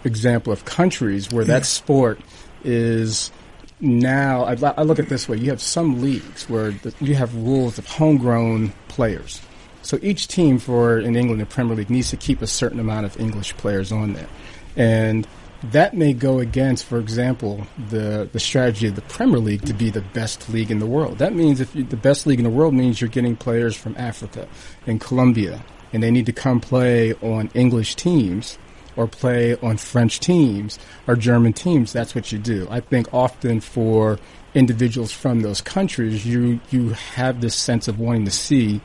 example 0.04 0.52
of 0.52 0.64
countries 0.64 1.32
where 1.32 1.44
that 1.44 1.66
sport 1.66 2.20
is 2.62 3.32
now. 3.80 4.44
I, 4.44 4.52
I 4.76 4.82
look 4.82 5.00
at 5.00 5.06
it 5.06 5.08
this 5.08 5.28
way: 5.28 5.36
you 5.38 5.50
have 5.50 5.60
some 5.60 6.00
leagues 6.00 6.48
where 6.48 6.70
the, 6.70 6.94
you 7.00 7.16
have 7.16 7.34
rules 7.34 7.78
of 7.78 7.86
homegrown 7.86 8.72
players. 8.86 9.42
So 9.82 9.98
each 10.02 10.28
team 10.28 10.58
for 10.58 10.98
in 10.98 11.16
England, 11.16 11.40
the 11.40 11.46
Premier 11.46 11.76
League, 11.76 11.90
needs 11.90 12.10
to 12.10 12.16
keep 12.16 12.42
a 12.42 12.46
certain 12.46 12.78
amount 12.78 13.06
of 13.06 13.18
English 13.18 13.56
players 13.56 13.90
on 13.90 14.12
there, 14.12 14.28
and 14.76 15.26
that 15.62 15.94
may 15.94 16.12
go 16.12 16.38
against, 16.38 16.84
for 16.84 16.98
example, 16.98 17.66
the 17.88 18.28
the 18.32 18.40
strategy 18.40 18.86
of 18.88 18.94
the 18.94 19.02
Premier 19.02 19.38
League 19.38 19.62
to 19.66 19.72
be 19.72 19.90
the 19.90 20.02
best 20.02 20.48
league 20.48 20.70
in 20.70 20.78
the 20.78 20.86
world. 20.86 21.18
That 21.18 21.34
means 21.34 21.60
if 21.60 21.74
you, 21.74 21.84
the 21.84 21.96
best 21.96 22.26
league 22.26 22.38
in 22.38 22.44
the 22.44 22.50
world 22.50 22.74
means 22.74 23.00
you're 23.00 23.08
getting 23.08 23.36
players 23.36 23.76
from 23.76 23.94
Africa 23.96 24.48
and 24.86 25.00
Colombia, 25.00 25.64
and 25.92 26.02
they 26.02 26.10
need 26.10 26.26
to 26.26 26.32
come 26.32 26.60
play 26.60 27.14
on 27.14 27.50
English 27.54 27.94
teams 27.96 28.58
or 28.96 29.06
play 29.06 29.56
on 29.56 29.76
French 29.76 30.20
teams 30.20 30.78
or 31.06 31.16
German 31.16 31.52
teams. 31.52 31.92
That's 31.92 32.14
what 32.14 32.32
you 32.32 32.38
do. 32.38 32.66
I 32.70 32.80
think 32.80 33.12
often 33.12 33.60
for 33.60 34.18
individuals 34.54 35.12
from 35.12 35.40
those 35.40 35.60
countries, 35.60 36.26
you 36.26 36.60
you 36.70 36.90
have 36.90 37.40
this 37.40 37.54
sense 37.54 37.88
of 37.88 37.98
wanting 37.98 38.24
to 38.26 38.30
see 38.30 38.80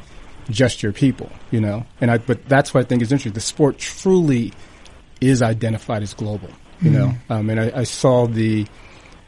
just 0.49 0.83
your 0.83 0.93
people, 0.93 1.29
you 1.49 1.61
know. 1.61 1.85
And 1.99 2.11
I, 2.11 2.17
but 2.17 2.47
that's 2.47 2.73
what 2.73 2.81
I 2.81 2.87
think 2.87 3.01
is 3.01 3.11
interesting. 3.11 3.33
The 3.33 3.41
sport 3.41 3.77
truly 3.77 4.53
is 5.21 5.41
identified 5.41 6.03
as 6.03 6.13
global, 6.13 6.49
you 6.81 6.91
know. 6.91 7.13
Um, 7.29 7.49
and 7.49 7.59
I, 7.59 7.79
I 7.79 7.83
saw 7.83 8.27
the 8.27 8.65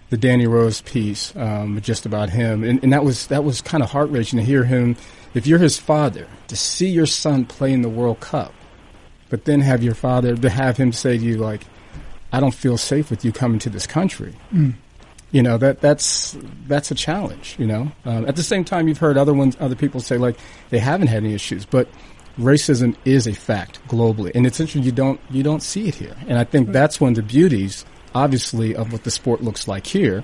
the 0.09 0.17
Danny 0.17 0.45
Rose 0.45 0.81
piece 0.81 1.35
um, 1.35 1.79
just 1.81 2.05
about 2.05 2.29
him, 2.29 2.63
and, 2.63 2.83
and 2.83 2.93
that 2.93 3.03
was 3.03 3.27
that 3.27 3.43
was 3.43 3.61
kind 3.61 3.83
of 3.83 3.89
heart 3.91 4.09
wrenching 4.09 4.37
to 4.39 4.45
hear 4.45 4.63
him. 4.63 4.95
If 5.33 5.47
you're 5.47 5.59
his 5.59 5.79
father, 5.79 6.27
to 6.47 6.55
see 6.55 6.89
your 6.89 7.07
son 7.07 7.45
play 7.45 7.73
in 7.73 7.81
the 7.81 7.89
World 7.89 8.19
Cup, 8.19 8.53
but 9.29 9.45
then 9.45 9.61
have 9.61 9.81
your 9.81 9.95
father 9.95 10.35
to 10.35 10.49
have 10.49 10.77
him 10.77 10.91
say 10.91 11.17
to 11.17 11.23
you 11.23 11.37
like, 11.37 11.65
"I 12.31 12.39
don't 12.39 12.53
feel 12.53 12.77
safe 12.77 13.09
with 13.09 13.25
you 13.25 13.31
coming 13.31 13.59
to 13.59 13.69
this 13.69 13.87
country." 13.87 14.35
You 15.31 15.41
know 15.41 15.57
that 15.57 15.81
that's 15.81 16.37
that's 16.67 16.91
a 16.91 16.95
challenge. 16.95 17.55
You 17.57 17.65
know, 17.65 17.91
um, 18.05 18.27
at 18.27 18.35
the 18.35 18.43
same 18.43 18.63
time, 18.63 18.87
you've 18.87 18.99
heard 18.99 19.17
other 19.17 19.33
ones, 19.33 19.57
other 19.59 19.75
people 19.75 19.99
say 19.99 20.17
like 20.19 20.37
they 20.69 20.77
haven't 20.77 21.07
had 21.07 21.23
any 21.23 21.33
issues, 21.33 21.65
but 21.65 21.87
racism 22.39 22.95
is 23.05 23.27
a 23.27 23.33
fact 23.33 23.85
globally, 23.87 24.31
and 24.35 24.45
it's 24.45 24.59
interesting 24.59 24.83
you 24.83 24.91
don't 24.91 25.19
you 25.29 25.43
don't 25.43 25.61
see 25.63 25.87
it 25.87 25.95
here, 25.95 26.15
and 26.27 26.37
I 26.37 26.43
think 26.43 26.71
that's 26.71 26.99
one 26.99 27.09
of 27.11 27.15
the 27.15 27.23
beauties, 27.23 27.85
obviously, 28.15 28.75
of 28.75 28.91
what 28.91 29.03
the 29.03 29.11
sport 29.11 29.41
looks 29.41 29.67
like 29.67 29.85
here. 29.87 30.23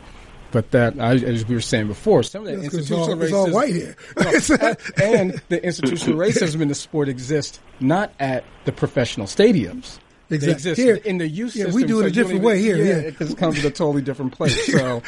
But 0.51 0.71
that, 0.71 0.99
I, 0.99 1.13
as 1.13 1.45
we 1.45 1.53
were 1.53 1.61
saying 1.61 1.87
before, 1.87 2.23
some 2.23 2.41
of 2.41 2.47
that 2.47 2.53
It's, 2.65 2.73
it's, 2.73 2.89
institutional 2.89 3.03
all, 3.13 3.21
it's 3.21 3.31
racism, 3.31 3.35
all 3.35 3.51
white 3.53 3.75
here. 3.75 3.95
no, 4.17 5.05
and, 5.05 5.31
and 5.31 5.41
the 5.49 5.63
institutional 5.63 6.17
racism 6.27 6.61
in 6.61 6.69
the 6.69 6.73
sport 6.75 7.07
exists 7.07 7.59
not 7.79 8.11
at 8.19 8.43
the 8.65 8.71
professional 8.71 9.27
stadiums. 9.27 9.99
They 10.29 10.37
Exactly. 10.37 10.83
Here- 10.83 10.95
in 10.95 11.17
the 11.19 11.27
youth 11.27 11.55
yeah, 11.55 11.65
system. 11.65 11.81
we 11.81 11.87
do 11.87 11.99
it 11.99 12.01
so 12.01 12.05
a 12.05 12.09
you 12.09 12.13
don't 12.13 12.23
different 12.23 12.43
way 12.43 12.61
here, 12.61 12.77
yeah. 12.77 13.01
because 13.09 13.31
it 13.31 13.37
comes 13.37 13.57
from 13.59 13.67
a 13.67 13.71
totally 13.71 14.01
different 14.01 14.31
place. 14.33 14.57
So 14.71 15.01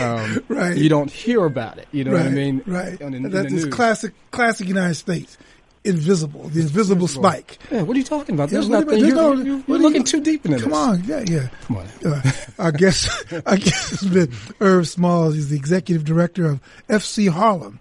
um, 0.00 0.44
Right. 0.48 0.76
you 0.76 0.88
don't 0.88 1.10
hear 1.10 1.44
about 1.44 1.78
it. 1.78 1.86
You 1.92 2.04
know 2.04 2.12
right, 2.12 2.24
what 2.24 2.32
I 2.32 2.34
mean? 2.34 2.62
Right. 2.66 3.00
On 3.02 3.10
the- 3.12 3.16
in 3.18 3.22
That's 3.30 3.48
the 3.52 3.56
this 3.60 3.64
classic, 3.66 4.12
classic 4.30 4.66
United 4.68 4.94
States. 4.94 5.36
Invisible, 5.82 6.42
the 6.50 6.60
invisible 6.60 7.08
spike. 7.08 7.58
Yeah, 7.70 7.82
what 7.82 7.96
are 7.96 7.98
you 7.98 8.04
talking 8.04 8.34
about? 8.34 8.50
Yeah, 8.50 8.58
There's 8.60 8.68
what 8.68 8.84
nothing. 8.86 8.98
you- 9.00 9.06
You're, 9.06 9.14
no- 9.16 9.32
you're, 9.32 9.44
you're 9.46 9.58
do 9.60 9.72
you- 9.72 9.78
looking 9.78 10.04
too 10.04 10.20
deep 10.20 10.44
into 10.44 10.58
Come 10.60 10.68
this. 10.70 10.78
on, 10.78 11.04
yeah, 11.04 11.24
yeah. 11.26 11.48
Come 11.62 11.76
on. 11.78 11.86
Uh, 12.04 12.22
I 12.58 12.70
guess 12.70 13.24
I 13.46 13.56
guess 13.56 13.92
it's 13.92 14.04
been 14.04 14.30
Irv 14.60 14.86
Smalls. 14.86 15.36
He's 15.36 15.48
the 15.48 15.56
executive 15.56 16.04
director 16.04 16.44
of 16.50 16.60
FC 16.90 17.30
Harlem. 17.30 17.80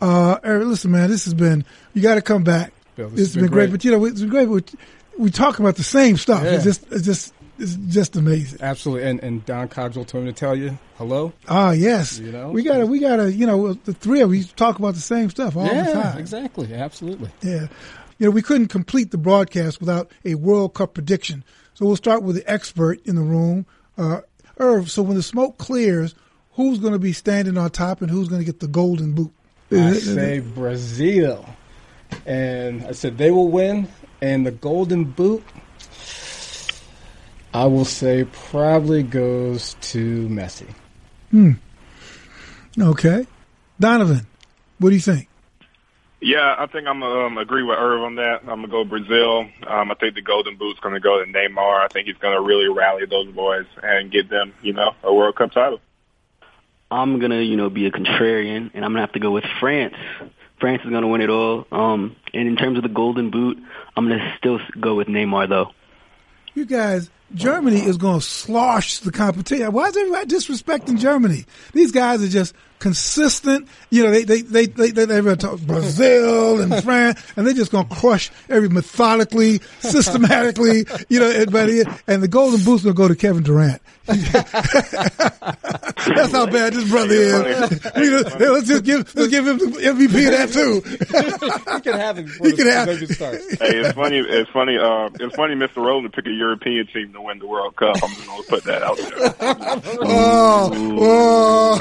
Uh, 0.00 0.38
Irv, 0.42 0.66
listen, 0.68 0.90
man, 0.90 1.10
this 1.10 1.24
has 1.26 1.34
been. 1.34 1.66
You 1.92 2.00
got 2.00 2.14
to 2.14 2.22
come 2.22 2.44
back. 2.44 2.72
Bill, 2.96 3.10
this 3.10 3.18
this 3.18 3.26
has 3.28 3.34
has 3.34 3.34
been 3.34 3.42
been 3.44 3.52
great. 3.52 3.64
great. 3.66 3.72
but 3.72 3.84
you 3.84 3.90
know 3.90 4.04
it's 4.06 4.20
been 4.20 4.30
great. 4.30 4.48
We, 4.48 4.62
we 5.18 5.30
talk 5.30 5.58
about 5.58 5.76
the 5.76 5.84
same 5.84 6.16
stuff. 6.16 6.44
Yeah. 6.44 6.52
It's 6.52 6.64
just, 6.64 6.90
it's 6.90 7.04
just, 7.04 7.33
it's 7.58 7.76
just 7.76 8.16
amazing. 8.16 8.60
Absolutely. 8.62 9.08
And, 9.08 9.20
and 9.20 9.44
Don 9.46 9.68
Cogswell 9.68 10.04
told 10.04 10.24
me 10.24 10.32
to 10.32 10.38
tell 10.38 10.56
you 10.56 10.78
hello. 10.96 11.32
Ah, 11.48 11.72
yes. 11.72 12.18
You 12.18 12.32
know? 12.32 12.50
we 12.50 12.62
gotta, 12.62 12.86
we 12.86 12.98
gotta, 12.98 13.32
you 13.32 13.46
know, 13.46 13.74
the 13.74 13.92
three 13.94 14.20
of 14.20 14.30
us 14.30 14.52
talk 14.52 14.78
about 14.78 14.94
the 14.94 15.00
same 15.00 15.30
stuff 15.30 15.56
all 15.56 15.64
the 15.64 15.92
time. 15.92 16.18
exactly. 16.18 16.72
Absolutely. 16.74 17.30
Yeah. 17.42 17.68
You 18.18 18.26
know, 18.26 18.30
we 18.30 18.42
couldn't 18.42 18.68
complete 18.68 19.10
the 19.10 19.18
broadcast 19.18 19.80
without 19.80 20.10
a 20.24 20.36
World 20.36 20.74
Cup 20.74 20.94
prediction. 20.94 21.44
So 21.74 21.86
we'll 21.86 21.96
start 21.96 22.22
with 22.22 22.36
the 22.36 22.48
expert 22.50 23.04
in 23.04 23.16
the 23.16 23.22
room. 23.22 23.66
Uh, 23.98 24.20
Irv, 24.58 24.90
so 24.90 25.02
when 25.02 25.16
the 25.16 25.22
smoke 25.22 25.58
clears, 25.58 26.14
who's 26.52 26.78
going 26.78 26.92
to 26.92 26.98
be 27.00 27.12
standing 27.12 27.58
on 27.58 27.70
top 27.70 28.02
and 28.02 28.10
who's 28.10 28.28
going 28.28 28.40
to 28.40 28.44
get 28.46 28.60
the 28.60 28.68
golden 28.68 29.12
boot? 29.12 29.32
I 29.72 29.94
say 29.94 30.38
Brazil. 30.38 31.44
and 32.26 32.84
I 32.86 32.92
said 32.92 33.18
they 33.18 33.30
will 33.32 33.48
win. 33.48 33.88
And 34.20 34.46
the 34.46 34.52
Golden 34.52 35.04
Boot, 35.04 35.42
I 37.54 37.66
will 37.66 37.84
say, 37.84 38.24
probably 38.24 39.04
goes 39.04 39.74
to 39.92 40.28
Messi. 40.28 40.74
Okay. 42.76 43.26
Donovan, 43.78 44.26
what 44.78 44.90
do 44.90 44.96
you 44.96 45.00
think? 45.00 45.28
Yeah, 46.20 46.56
I 46.58 46.66
think 46.66 46.88
I'm 46.88 47.02
um, 47.02 47.38
agree 47.38 47.62
with 47.62 47.78
Irv 47.78 48.00
on 48.02 48.14
that. 48.16 48.40
I'm 48.40 48.62
gonna 48.62 48.68
go 48.68 48.84
Brazil. 48.84 49.46
Um, 49.66 49.90
I 49.90 49.94
think 49.94 50.14
the 50.14 50.22
Golden 50.22 50.56
Boot's 50.56 50.80
gonna 50.80 50.98
go 50.98 51.22
to 51.22 51.30
Neymar. 51.30 51.84
I 51.84 51.88
think 51.92 52.08
he's 52.08 52.16
gonna 52.16 52.40
really 52.40 52.68
rally 52.68 53.04
those 53.06 53.32
boys 53.32 53.66
and 53.82 54.10
get 54.10 54.28
them, 54.28 54.52
you 54.62 54.72
know, 54.72 54.94
a 55.04 55.14
World 55.14 55.36
Cup 55.36 55.52
title. 55.52 55.80
I'm 56.90 57.20
gonna, 57.20 57.40
you 57.40 57.56
know, 57.56 57.68
be 57.68 57.86
a 57.86 57.90
contrarian, 57.90 58.70
and 58.74 58.84
I'm 58.84 58.92
gonna 58.92 59.02
have 59.02 59.12
to 59.12 59.20
go 59.20 59.30
with 59.30 59.44
France. 59.60 59.94
France 60.58 60.82
is 60.84 60.90
gonna 60.90 61.08
win 61.08 61.20
it 61.20 61.30
all. 61.30 61.66
Um, 61.70 62.16
and 62.32 62.48
in 62.48 62.56
terms 62.56 62.78
of 62.78 62.82
the 62.82 62.88
Golden 62.88 63.30
Boot, 63.30 63.58
I'm 63.96 64.08
gonna 64.08 64.34
still 64.38 64.58
go 64.80 64.94
with 64.94 65.08
Neymar 65.08 65.48
though. 65.48 65.72
You 66.54 66.64
guys, 66.64 67.10
Germany 67.34 67.80
is 67.80 67.96
going 67.96 68.20
to 68.20 68.24
slosh 68.24 68.98
the 68.98 69.10
competition. 69.10 69.72
Why 69.72 69.86
is 69.88 69.96
everybody 69.96 70.26
disrespecting 70.26 70.98
Germany? 70.98 71.46
These 71.72 71.90
guys 71.92 72.22
are 72.22 72.28
just 72.28 72.54
consistent. 72.78 73.66
You 73.90 74.04
know, 74.04 74.10
they 74.10 74.24
they 74.24 74.42
they 74.42 74.66
they 74.66 74.90
they, 74.90 75.04
they 75.06 75.36
talk 75.36 75.58
Brazil 75.60 76.60
and 76.60 76.74
France, 76.84 77.18
and 77.36 77.46
they're 77.46 77.54
just 77.54 77.72
going 77.72 77.88
to 77.88 77.94
crush 77.94 78.30
every 78.48 78.68
methodically, 78.68 79.60
systematically. 79.80 80.84
You 81.08 81.20
know, 81.20 81.30
everybody. 81.30 81.82
And 82.06 82.22
the 82.22 82.28
golden 82.28 82.62
boot's 82.64 82.84
going 82.84 82.94
to 82.94 83.02
go 83.02 83.08
to 83.08 83.16
Kevin 83.16 83.42
Durant. 83.42 83.80
That's 84.06 84.30
how 86.32 86.44
bad 86.46 86.74
this 86.74 86.88
brother 86.90 87.14
is. 87.14 87.80
You 87.96 88.10
know, 88.10 88.22
let's 88.52 88.68
just 88.68 88.84
give 88.84 89.14
let's 89.14 89.30
give 89.30 89.46
him 89.46 89.56
the 89.58 89.64
MVP 89.66 90.26
of 90.26 90.32
that 90.32 90.52
too. 90.52 90.82
He 91.74 91.80
can 91.80 91.94
have 91.98 92.18
him. 92.18 92.26
before 92.26 92.46
He 92.46 92.50
the 92.52 92.56
can 92.58 92.66
have- 92.66 92.86
game 92.98 93.06
starts. 93.08 93.50
hey, 93.58 93.78
it's 93.80 93.94
funny. 93.94 94.18
It's 94.18 94.50
funny. 94.50 94.76
Uh, 94.76 95.08
it's 95.20 95.34
funny, 95.34 95.54
Mr. 95.54 95.76
Rowland 95.76 96.12
to 96.12 96.14
pick 96.14 96.26
a 96.26 96.30
European 96.34 96.86
team 96.88 97.14
to 97.14 97.22
win 97.24 97.38
the 97.38 97.46
World 97.46 97.74
Cup. 97.76 97.96
I'm 98.02 98.10
just 98.10 98.26
gonna 98.26 98.42
put 98.44 98.64
that 98.64 98.82
out 98.82 98.96
there. 98.98 99.34
Oh, 100.06 100.70
whoa. 100.94 101.76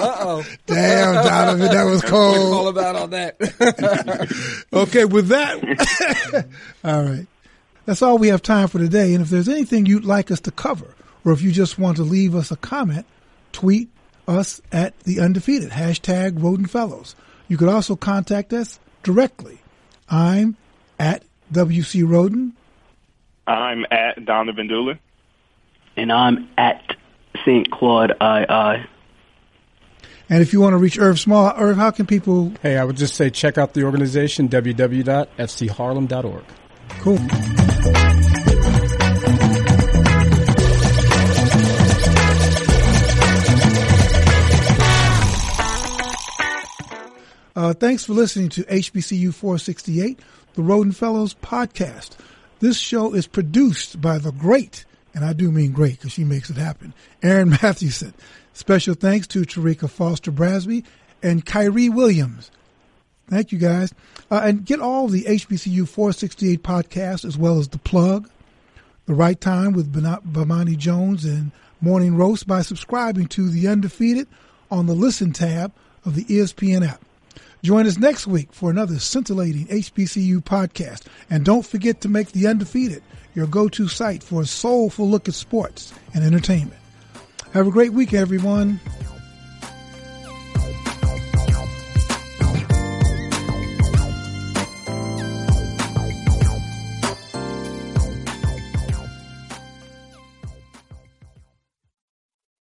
Uh 0.00 0.16
oh. 0.20 0.44
Damn, 0.66 1.14
Donovan, 1.24 1.68
that 1.68 1.84
was 1.84 2.02
cold. 2.02 2.54
All 2.54 2.68
about 2.68 2.96
on 2.96 3.10
that. 3.10 3.36
Okay, 4.72 5.04
with 5.04 5.28
that, 5.28 6.46
all 6.84 7.02
right. 7.02 7.26
That's 7.86 8.02
all 8.02 8.18
we 8.18 8.28
have 8.28 8.42
time 8.42 8.68
for 8.68 8.78
today. 8.78 9.14
And 9.14 9.22
if 9.22 9.30
there's 9.30 9.48
anything 9.48 9.86
you'd 9.86 10.04
like 10.04 10.30
us 10.30 10.40
to 10.42 10.50
cover, 10.50 10.94
or 11.24 11.32
if 11.32 11.42
you 11.42 11.52
just 11.52 11.78
want 11.78 11.96
to 11.98 12.02
leave 12.02 12.34
us 12.34 12.50
a 12.50 12.56
comment, 12.56 13.06
tweet 13.52 13.88
us 14.26 14.60
at 14.72 14.98
the 15.00 15.20
undefeated 15.20 15.70
hashtag 15.70 16.38
Rhoden 16.38 16.68
Fellows. 16.68 17.14
You 17.48 17.56
could 17.56 17.68
also 17.68 17.94
contact 17.94 18.52
us 18.52 18.78
directly. 19.02 19.60
I'm 20.08 20.56
at 20.98 21.24
WC 21.52 22.04
Rhoden. 22.04 22.52
I'm 23.46 23.84
at 23.90 24.24
Donovan 24.24 24.68
Doolin. 24.68 24.98
And 25.96 26.10
I'm 26.10 26.48
at 26.58 26.96
St. 27.44 27.70
Claude 27.70 28.10
II. 28.10 28.86
And 30.30 30.42
if 30.42 30.52
you 30.52 30.60
want 30.60 30.72
to 30.72 30.78
reach 30.78 30.98
Irv 30.98 31.20
Small, 31.20 31.52
Irv, 31.56 31.76
how 31.76 31.90
can 31.90 32.06
people? 32.06 32.52
hey, 32.62 32.78
I 32.78 32.84
would 32.84 32.96
just 32.96 33.14
say 33.14 33.30
check 33.30 33.58
out 33.58 33.74
the 33.74 33.84
organization 33.84 34.48
www.fcharlem.org. 34.48 36.44
Cool. 37.00 37.18
Uh, 47.56 47.72
thanks 47.72 48.04
for 48.04 48.14
listening 48.14 48.48
to 48.48 48.64
HBCU 48.64 49.32
468, 49.32 50.18
the 50.54 50.62
Rhoden 50.62 50.94
Fellows 50.94 51.34
podcast. 51.34 52.16
This 52.60 52.78
show 52.78 53.14
is 53.14 53.26
produced 53.26 54.00
by 54.00 54.18
the 54.18 54.32
great, 54.32 54.84
and 55.14 55.24
I 55.24 55.32
do 55.32 55.50
mean 55.50 55.72
great 55.72 55.98
because 55.98 56.12
she 56.12 56.24
makes 56.24 56.50
it 56.50 56.56
happen, 56.56 56.94
Aaron 57.22 57.50
Mathewson. 57.62 58.14
Special 58.52 58.94
thanks 58.94 59.26
to 59.28 59.42
Tarika 59.42 59.90
Foster 59.90 60.30
Brasby 60.30 60.84
and 61.22 61.44
Kyrie 61.44 61.88
Williams. 61.88 62.50
Thank 63.28 63.52
you 63.52 63.58
guys. 63.58 63.92
Uh, 64.30 64.40
and 64.44 64.64
get 64.64 64.80
all 64.80 65.08
the 65.08 65.24
HBCU 65.24 65.88
468 65.88 66.62
podcasts 66.62 67.24
as 67.24 67.36
well 67.36 67.58
as 67.58 67.68
The 67.68 67.78
Plug, 67.78 68.28
The 69.06 69.14
Right 69.14 69.40
Time 69.40 69.72
with 69.72 69.92
Bomani 69.92 70.76
Jones 70.76 71.24
and 71.24 71.50
Morning 71.80 72.16
Roast 72.16 72.46
by 72.46 72.62
subscribing 72.62 73.26
to 73.28 73.48
The 73.48 73.66
Undefeated 73.68 74.28
on 74.70 74.86
the 74.86 74.94
Listen 74.94 75.32
tab 75.32 75.72
of 76.04 76.14
the 76.14 76.24
ESPN 76.24 76.86
app. 76.86 77.02
Join 77.64 77.86
us 77.86 77.96
next 77.96 78.26
week 78.26 78.52
for 78.52 78.68
another 78.70 78.98
scintillating 78.98 79.66
HBCU 79.68 80.44
podcast. 80.44 81.06
And 81.30 81.46
don't 81.46 81.64
forget 81.64 82.02
to 82.02 82.10
make 82.10 82.30
The 82.30 82.46
Undefeated 82.46 83.02
your 83.34 83.46
go-to 83.46 83.88
site 83.88 84.22
for 84.22 84.42
a 84.42 84.46
soulful 84.46 85.08
look 85.08 85.28
at 85.28 85.34
sports 85.34 85.94
and 86.12 86.22
entertainment. 86.22 86.78
Have 87.54 87.66
a 87.66 87.70
great 87.70 87.94
week, 87.94 88.12
everyone. 88.12 88.80